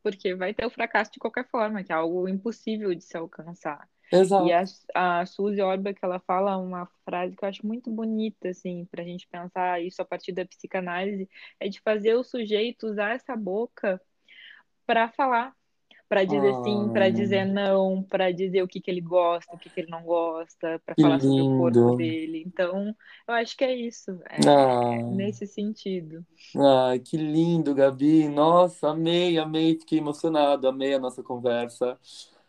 Porque 0.02 0.34
vai 0.34 0.54
ter 0.54 0.64
o 0.64 0.70
fracasso 0.70 1.10
de 1.12 1.18
qualquer 1.18 1.48
forma, 1.48 1.82
que 1.82 1.92
é 1.92 1.94
algo 1.94 2.28
impossível 2.28 2.94
de 2.94 3.02
se 3.02 3.16
alcançar. 3.16 3.88
Exato. 4.12 4.46
E 4.46 4.52
a, 4.52 4.62
a 4.94 5.26
Suzy 5.26 5.60
Orbach, 5.60 5.98
ela 6.00 6.20
fala 6.20 6.56
uma 6.56 6.86
frase 7.04 7.34
que 7.34 7.44
eu 7.44 7.48
acho 7.48 7.66
muito 7.66 7.90
bonita, 7.90 8.48
assim, 8.48 8.84
para 8.84 9.02
a 9.02 9.04
gente 9.04 9.26
pensar 9.26 9.82
isso 9.82 10.00
a 10.00 10.04
partir 10.04 10.32
da 10.32 10.44
psicanálise, 10.44 11.28
é 11.58 11.68
de 11.68 11.80
fazer 11.80 12.14
o 12.14 12.22
sujeito 12.22 12.86
usar 12.86 13.14
essa 13.14 13.34
boca 13.34 14.00
para 14.86 15.08
falar, 15.08 15.52
para 16.08 16.24
dizer 16.24 16.54
ah, 16.54 16.62
sim, 16.62 16.88
para 16.92 17.10
dizer 17.10 17.44
não, 17.44 18.02
para 18.02 18.30
dizer 18.30 18.62
o 18.62 18.68
que, 18.68 18.80
que 18.80 18.90
ele 18.90 19.00
gosta, 19.00 19.54
o 19.54 19.58
que, 19.58 19.68
que 19.68 19.80
ele 19.80 19.90
não 19.90 20.02
gosta, 20.02 20.80
para 20.84 20.94
falar 20.94 21.16
lindo. 21.18 21.36
sobre 21.36 21.42
o 21.42 21.58
corpo 21.58 21.96
dele. 21.96 22.44
Então, 22.46 22.94
eu 23.26 23.34
acho 23.34 23.56
que 23.56 23.64
é 23.64 23.74
isso, 23.74 24.20
é, 24.30 24.48
ah. 24.48 25.02
nesse 25.02 25.46
sentido. 25.46 26.24
Ai, 26.56 27.00
que 27.00 27.16
lindo, 27.16 27.74
Gabi. 27.74 28.28
Nossa, 28.28 28.90
amei, 28.90 29.36
amei, 29.38 29.78
fiquei 29.78 29.98
emocionado, 29.98 30.68
amei 30.68 30.94
a 30.94 30.98
nossa 30.98 31.22
conversa. 31.22 31.98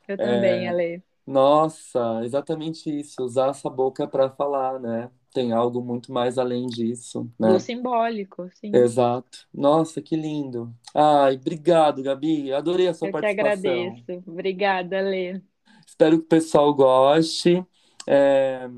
Eu 0.08 0.18
também, 0.18 0.66
é... 0.66 0.70
Ale. 0.70 1.04
Nossa, 1.28 2.22
exatamente 2.24 2.90
isso, 2.90 3.22
usar 3.22 3.50
essa 3.50 3.70
boca 3.70 4.08
para 4.08 4.30
falar, 4.30 4.80
né? 4.80 5.12
Tem 5.34 5.52
algo 5.52 5.82
muito 5.82 6.10
mais 6.10 6.38
além 6.38 6.68
disso, 6.68 7.30
né? 7.38 7.50
Do 7.50 7.60
simbólico, 7.60 8.50
sim. 8.54 8.74
Exato. 8.74 9.46
Nossa, 9.54 10.02
que 10.02 10.16
lindo. 10.16 10.74
Ai, 10.96 11.36
obrigado, 11.36 12.02
Gabi. 12.02 12.54
Adorei 12.54 12.88
a 12.88 12.94
sua 12.94 13.10
Eu 13.10 13.12
participação. 13.12 13.46
Eu 13.46 13.94
que 13.94 14.02
agradeço. 14.04 14.24
Obrigada, 14.26 15.02
Lê. 15.02 15.42
Espero 15.86 16.18
que 16.18 16.24
o 16.24 16.30
pessoal 16.30 16.74
goste. 16.74 17.62
É... 18.08 18.70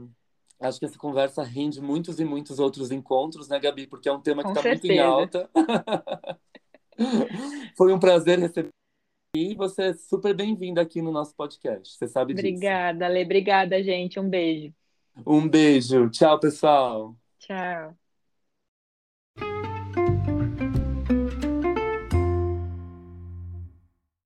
Acho 0.59 0.79
que 0.79 0.85
essa 0.85 0.97
conversa 0.97 1.43
rende 1.43 1.79
muitos 1.79 2.19
e 2.19 2.25
muitos 2.25 2.57
outros 2.57 2.89
encontros, 2.89 3.47
né, 3.47 3.59
Gabi? 3.59 3.85
Porque 3.85 4.09
é 4.09 4.11
um 4.11 4.19
tema 4.19 4.43
que 4.43 4.49
está 4.49 4.67
muito 4.67 4.87
em 4.87 4.99
alta. 4.99 5.47
Foi 7.77 7.93
um 7.93 7.99
prazer 7.99 8.39
receber 8.39 8.71
e 9.35 9.53
você 9.53 9.83
é 9.83 9.93
super 9.93 10.35
bem-vinda 10.35 10.81
aqui 10.81 11.01
no 11.01 11.11
nosso 11.11 11.35
podcast. 11.35 11.95
Você 11.95 12.07
sabe 12.07 12.33
disso. 12.33 12.47
Obrigada, 12.47 13.05
Ale. 13.05 13.23
Obrigada, 13.23 13.81
gente. 13.83 14.19
Um 14.19 14.27
beijo. 14.27 14.73
Um 15.25 15.47
beijo. 15.47 16.09
Tchau, 16.09 16.39
pessoal. 16.39 17.15
Tchau. 17.39 18.08